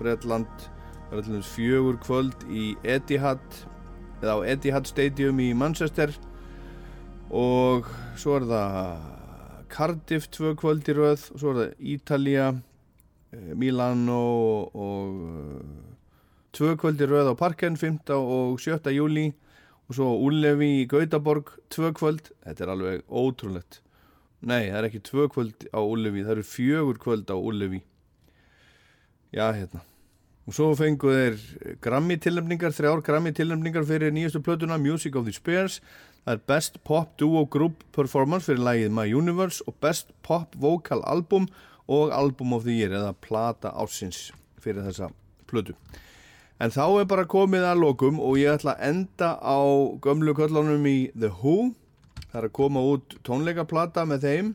Bretland. 0.00 0.66
Það 1.10 1.18
er 1.18 1.22
allir 1.26 1.46
fjögur 1.50 2.00
kvöld 2.06 2.48
í 2.48 2.64
Etihad 2.88 3.44
eða 4.22 4.38
á 4.40 4.48
Etihad 4.54 4.88
Stadium 4.88 5.44
í 5.44 5.50
Manchester. 5.52 6.14
Og 7.28 7.84
svo 8.16 8.40
er 8.40 8.48
það 8.48 9.06
Cardiff 9.70 10.32
tvö 10.32 10.56
kvöld 10.56 10.88
í 10.88 10.96
röð 10.96 11.28
og 11.34 11.44
svo 11.44 11.52
er 11.52 11.60
það 11.60 11.88
Ítalía. 11.98 12.48
eh, 12.48 12.69
Milano 13.32 14.70
og, 14.74 15.20
eh, 15.38 15.90
tvö 16.52 16.74
kvöld 16.76 17.00
í 17.00 17.06
röð 17.06 17.30
á 17.30 17.34
Parken 17.38 17.76
5. 17.76 18.10
og 18.10 18.58
7. 18.58 18.90
júli 18.90 19.32
og 19.88 19.94
svo 19.94 20.08
Úlefi 20.22 20.82
í 20.82 20.88
Gautaborg 20.88 21.52
tvö 21.70 21.92
kvöld, 21.94 22.30
þetta 22.44 22.64
er 22.64 22.72
alveg 22.74 23.04
ótrúlegt 23.06 23.80
nei, 24.42 24.70
það 24.70 24.78
er 24.78 24.88
ekki 24.88 25.02
tvö 25.06 25.28
kvöld 25.30 25.68
á 25.70 25.78
Úlefi, 25.78 26.24
það 26.24 26.34
eru 26.36 26.42
fjögur 26.42 26.98
kvöld 26.98 27.30
á 27.30 27.36
Úlefi 27.38 27.82
já, 29.32 29.46
hérna 29.54 29.82
og 30.46 30.54
svo 30.56 30.74
fengu 30.74 31.10
þeir 31.14 31.78
Grammy 31.80 32.16
tilnefningar, 32.18 32.74
þrjár 32.74 33.02
Grammy 33.06 33.30
tilnefningar 33.30 33.86
fyrir 33.86 34.10
nýjastu 34.10 34.42
plötuna 34.42 34.78
Music 34.80 35.14
of 35.14 35.24
the 35.24 35.32
Spears 35.32 35.80
það 36.24 36.34
er 36.34 36.46
Best 36.50 36.82
Pop 36.82 37.16
Duo 37.16 37.46
Group 37.46 37.84
Performance 37.94 38.50
fyrir 38.50 38.64
lagið 38.66 38.90
My 38.90 39.06
Universe 39.14 39.62
og 39.70 39.78
Best 39.82 40.10
Pop 40.26 40.56
Vocal 40.58 41.04
Album 41.06 41.46
og 41.90 42.14
Album 42.14 42.54
of 42.54 42.64
the 42.66 42.76
Year 42.76 42.94
eða 42.94 43.16
Plata 43.18 43.74
Ársins 43.74 44.30
fyrir 44.62 44.84
þessa 44.86 45.10
plötu. 45.50 45.74
En 46.60 46.70
þá 46.70 47.00
er 47.00 47.06
bara 47.08 47.26
komið 47.28 47.64
að 47.66 47.80
lokum 47.82 48.18
og 48.22 48.36
ég 48.38 48.54
ætla 48.54 48.76
að 48.76 48.90
enda 48.90 49.30
á 49.40 49.58
gömlu 50.04 50.34
köllunum 50.36 50.84
í 50.86 50.98
The 51.16 51.32
Who. 51.40 51.72
Það 52.30 52.40
er 52.42 52.46
að 52.46 52.56
koma 52.58 52.82
út 52.84 53.16
tónleikaplata 53.26 54.04
með 54.06 54.26
þeim 54.26 54.50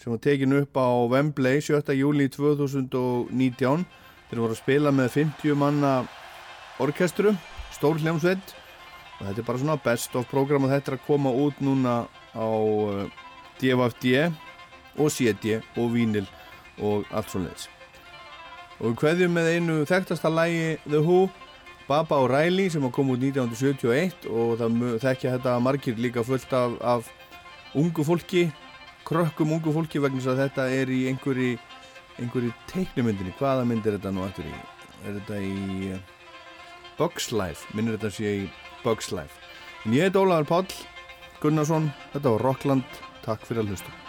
sem 0.00 0.10
var 0.10 0.22
tekin 0.24 0.56
upp 0.58 0.74
á 0.74 0.88
Wembley 1.12 1.60
7. 1.62 1.94
júli 1.94 2.26
2019 2.32 3.84
þeir 4.30 4.40
voru 4.40 4.56
að 4.56 4.62
spila 4.62 4.90
með 4.90 5.12
50 5.20 5.58
manna 5.60 5.92
orkestru, 6.82 7.36
stór 7.76 8.00
hljómsveit. 8.02 8.56
Og 9.20 9.28
þetta 9.28 9.44
er 9.44 9.46
bara 9.46 9.60
svona 9.62 9.76
best 9.84 10.16
of 10.18 10.26
program 10.32 10.66
og 10.66 10.72
þetta 10.72 10.90
er 10.90 10.98
að 10.98 11.06
koma 11.06 11.30
út 11.44 11.60
núna 11.62 11.98
á 12.34 12.48
uh, 12.50 13.04
DFD 13.60 14.16
og 14.98 15.12
CD 15.12 15.60
og 15.78 15.92
Vinyl 15.94 16.26
og 16.82 17.08
allt 17.10 17.30
svo 17.30 17.44
leiðis 17.44 17.68
og 18.80 18.88
við 18.88 18.98
kveðjum 19.02 19.36
með 19.36 19.50
einu 19.54 19.78
þekktasta 19.88 20.32
lægi 20.32 20.66
The 20.88 21.00
Who 21.04 21.28
Baba 21.88 22.18
O'Reilly 22.24 22.70
sem 22.72 22.84
kom 22.90 23.12
út 23.12 23.20
1971 23.20 24.28
og 24.32 24.56
það 24.60 24.82
þekkja 25.04 25.34
þetta 25.36 25.56
margir 25.62 26.00
líka 26.00 26.24
fullt 26.24 26.52
af, 26.56 26.78
af 26.80 27.10
ungu 27.76 28.06
fólki 28.06 28.48
krökkum 29.04 29.52
ungu 29.52 29.72
fólki 29.74 30.00
vegna 30.00 30.22
þess 30.22 30.32
að 30.32 30.42
þetta 30.46 30.68
er 30.80 30.92
í 30.92 31.00
einhverju 31.10 31.58
einhverju 32.22 32.52
teiknumyndinni 32.70 33.34
hvaða 33.38 33.66
mynd 33.68 33.86
er 33.86 33.98
þetta 33.98 34.14
nú 34.14 34.24
eftir 34.26 34.48
í? 34.48 34.54
Er 35.04 35.18
þetta 35.18 35.40
í 35.42 35.90
uh, 35.92 35.98
Bugs 36.98 37.30
Life? 37.34 37.66
Minnir 37.74 37.98
þetta 37.98 38.14
sé 38.14 38.36
í 38.44 38.46
Bugs 38.84 39.10
Life. 39.12 39.42
En 39.84 39.96
ég 39.96 40.08
heit 40.08 40.16
Ólafur 40.20 40.48
Páll 40.48 40.78
Gunnarsson 41.42 41.90
þetta 42.14 42.36
var 42.36 42.48
Rockland. 42.48 43.04
Takk 43.26 43.44
fyrir 43.48 43.64
að 43.64 43.74
hlusta 43.74 44.03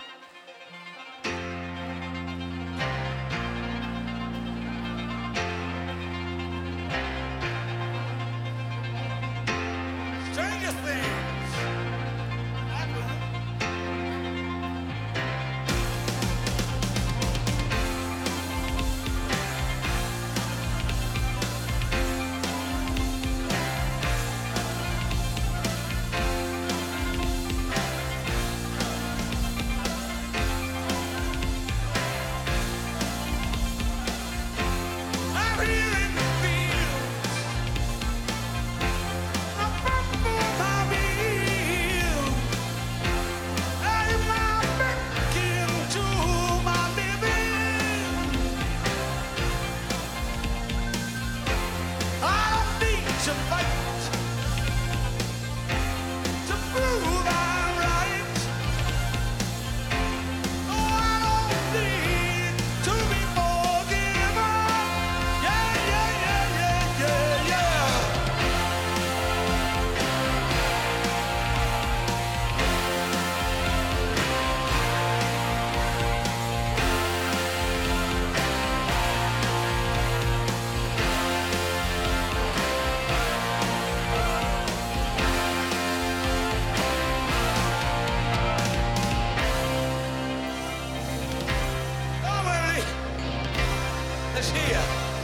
is 94.45 94.51
here. 94.51 95.14